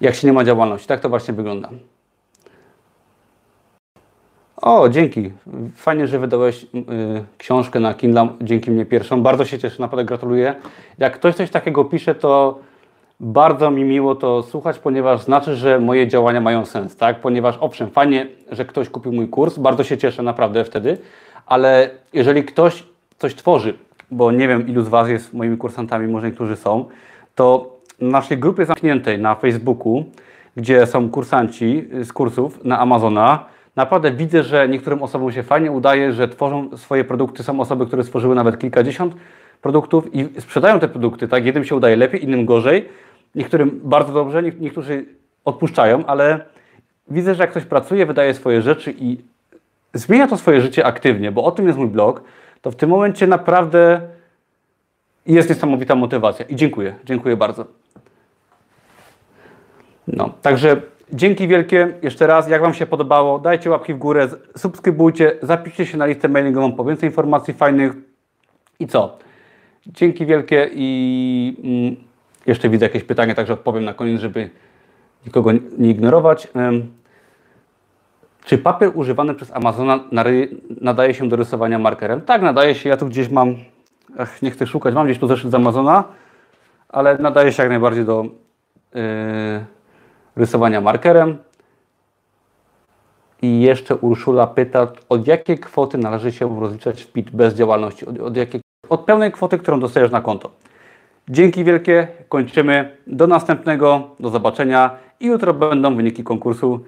Jak 0.00 0.14
się 0.14 0.26
nie 0.26 0.32
ma 0.32 0.44
działalności, 0.44 0.88
tak 0.88 1.00
to 1.00 1.08
właśnie 1.08 1.34
wygląda. 1.34 1.68
O, 4.62 4.88
dzięki. 4.88 5.30
Fajnie, 5.74 6.06
że 6.06 6.18
wydałeś 6.18 6.64
y, 6.64 6.66
książkę 7.38 7.80
na 7.80 7.94
Kindle, 7.94 8.28
dzięki 8.40 8.70
mnie 8.70 8.86
pierwszą. 8.86 9.22
Bardzo 9.22 9.44
się 9.44 9.58
cieszę, 9.58 9.82
naprawdę 9.82 10.04
gratuluję. 10.04 10.54
Jak 10.98 11.14
ktoś 11.14 11.34
coś 11.34 11.50
takiego 11.50 11.84
pisze, 11.84 12.14
to 12.14 12.58
bardzo 13.20 13.70
mi 13.70 13.84
miło 13.84 14.14
to 14.14 14.42
słuchać, 14.42 14.78
ponieważ 14.78 15.22
znaczy, 15.22 15.56
że 15.56 15.80
moje 15.80 16.08
działania 16.08 16.40
mają 16.40 16.64
sens, 16.64 16.96
tak? 16.96 17.20
Ponieważ 17.20 17.56
owszem, 17.60 17.90
fajnie, 17.90 18.26
że 18.50 18.64
ktoś 18.64 18.88
kupił 18.88 19.12
mój 19.12 19.28
kurs, 19.28 19.58
bardzo 19.58 19.84
się 19.84 19.98
cieszę 19.98 20.22
naprawdę 20.22 20.64
wtedy, 20.64 20.98
ale 21.46 21.90
jeżeli 22.12 22.44
ktoś 22.44 22.84
coś 23.18 23.34
tworzy, 23.34 23.74
bo 24.10 24.32
nie 24.32 24.48
wiem 24.48 24.68
ilu 24.68 24.82
z 24.82 24.88
Was 24.88 25.08
jest 25.08 25.34
moimi 25.34 25.56
kursantami, 25.56 26.08
może 26.08 26.26
niektórzy 26.26 26.56
są, 26.56 26.84
to 27.34 27.76
na 28.00 28.08
naszej 28.08 28.38
grupie 28.38 28.66
zamkniętej 28.66 29.18
na 29.18 29.34
Facebooku, 29.34 30.04
gdzie 30.56 30.86
są 30.86 31.10
kursanci 31.10 31.88
z 32.02 32.12
kursów 32.12 32.64
na 32.64 32.78
Amazona, 32.78 33.44
naprawdę 33.76 34.12
widzę, 34.12 34.42
że 34.42 34.68
niektórym 34.68 35.02
osobom 35.02 35.32
się 35.32 35.42
fajnie 35.42 35.72
udaje, 35.72 36.12
że 36.12 36.28
tworzą 36.28 36.76
swoje 36.76 37.04
produkty. 37.04 37.42
Są 37.42 37.60
osoby, 37.60 37.86
które 37.86 38.04
stworzyły 38.04 38.34
nawet 38.34 38.58
kilkadziesiąt 38.58 39.14
produktów 39.62 40.14
i 40.14 40.40
sprzedają 40.40 40.80
te 40.80 40.88
produkty. 40.88 41.28
Tak, 41.28 41.46
jednym 41.46 41.64
się 41.64 41.76
udaje 41.76 41.96
lepiej, 41.96 42.24
innym 42.24 42.46
gorzej. 42.46 42.88
Niektórym 43.34 43.80
bardzo 43.84 44.12
dobrze, 44.12 44.42
niektórzy 44.42 45.04
odpuszczają, 45.44 46.06
ale 46.06 46.44
widzę, 47.08 47.34
że 47.34 47.42
jak 47.42 47.50
ktoś 47.50 47.64
pracuje, 47.64 48.06
wydaje 48.06 48.34
swoje 48.34 48.62
rzeczy 48.62 48.94
i 48.98 49.18
zmienia 49.94 50.26
to 50.26 50.36
swoje 50.36 50.60
życie 50.60 50.86
aktywnie, 50.86 51.32
bo 51.32 51.44
o 51.44 51.50
tym 51.50 51.66
jest 51.66 51.78
mój 51.78 51.88
blog, 51.88 52.22
to 52.62 52.70
w 52.70 52.76
tym 52.76 52.90
momencie 52.90 53.26
naprawdę 53.26 54.00
jest 55.26 55.48
niesamowita 55.48 55.94
motywacja. 55.94 56.44
I 56.44 56.56
dziękuję, 56.56 56.94
dziękuję 57.04 57.36
bardzo. 57.36 57.64
No, 60.08 60.30
także 60.42 60.80
dzięki 61.12 61.48
wielkie 61.48 61.94
jeszcze 62.02 62.26
raz. 62.26 62.48
Jak 62.48 62.62
Wam 62.62 62.74
się 62.74 62.86
podobało, 62.86 63.38
dajcie 63.38 63.70
łapki 63.70 63.94
w 63.94 63.98
górę, 63.98 64.28
subskrybujcie, 64.56 65.38
zapiszcie 65.42 65.86
się 65.86 65.98
na 65.98 66.06
listę 66.06 66.28
mailingową 66.28 66.72
po 66.72 66.84
więcej 66.84 67.08
informacji 67.08 67.54
fajnych. 67.54 67.92
I 68.80 68.86
co? 68.86 69.18
Dzięki 69.86 70.26
wielkie 70.26 70.70
i 70.72 71.56
mm, 71.64 71.96
jeszcze 72.46 72.68
widzę 72.68 72.86
jakieś 72.86 73.04
pytanie, 73.04 73.34
także 73.34 73.52
odpowiem 73.52 73.84
na 73.84 73.94
koniec, 73.94 74.20
żeby 74.20 74.50
nikogo 75.26 75.52
nie 75.78 75.90
ignorować. 75.90 76.48
Czy 78.44 78.58
papier 78.58 78.90
używany 78.94 79.34
przez 79.34 79.52
Amazona 79.52 80.04
nadaje 80.80 81.14
się 81.14 81.28
do 81.28 81.36
rysowania 81.36 81.78
markerem? 81.78 82.20
Tak, 82.20 82.42
nadaje 82.42 82.74
się. 82.74 82.88
Ja 82.88 82.96
tu 82.96 83.06
gdzieś 83.06 83.28
mam, 83.28 83.54
ach, 84.18 84.42
nie 84.42 84.50
chcę 84.50 84.66
szukać, 84.66 84.94
mam 84.94 85.06
gdzieś 85.06 85.18
tu 85.18 85.26
zeszyt 85.26 85.50
z 85.50 85.54
Amazona, 85.54 86.04
ale 86.88 87.18
nadaje 87.18 87.52
się 87.52 87.62
jak 87.62 87.70
najbardziej 87.70 88.04
do 88.04 88.24
yy, 88.94 89.00
rysowania 90.36 90.80
markerem. 90.80 91.38
I 93.42 93.60
jeszcze 93.60 93.96
Urszula 93.96 94.46
pyta, 94.46 94.92
od 95.08 95.26
jakiej 95.26 95.58
kwoty 95.58 95.98
należy 95.98 96.32
się 96.32 96.60
rozliczać 96.60 97.02
w 97.02 97.12
PIT 97.12 97.30
bez 97.30 97.54
działalności? 97.54 98.06
Od, 98.06 98.20
od, 98.20 98.36
jakiej, 98.36 98.60
od 98.88 99.00
pełnej 99.00 99.32
kwoty, 99.32 99.58
którą 99.58 99.80
dostajesz 99.80 100.10
na 100.10 100.20
konto. 100.20 100.50
Dzięki 101.28 101.64
wielkie, 101.64 102.08
kończymy. 102.28 102.96
Do 103.06 103.26
następnego, 103.26 104.10
do 104.20 104.30
zobaczenia 104.30 104.98
i 105.20 105.26
jutro 105.26 105.54
będą 105.54 105.96
wyniki 105.96 106.24
konkursu. 106.24 106.80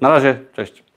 Na 0.00 0.08
razie, 0.08 0.40
cześć. 0.52 0.91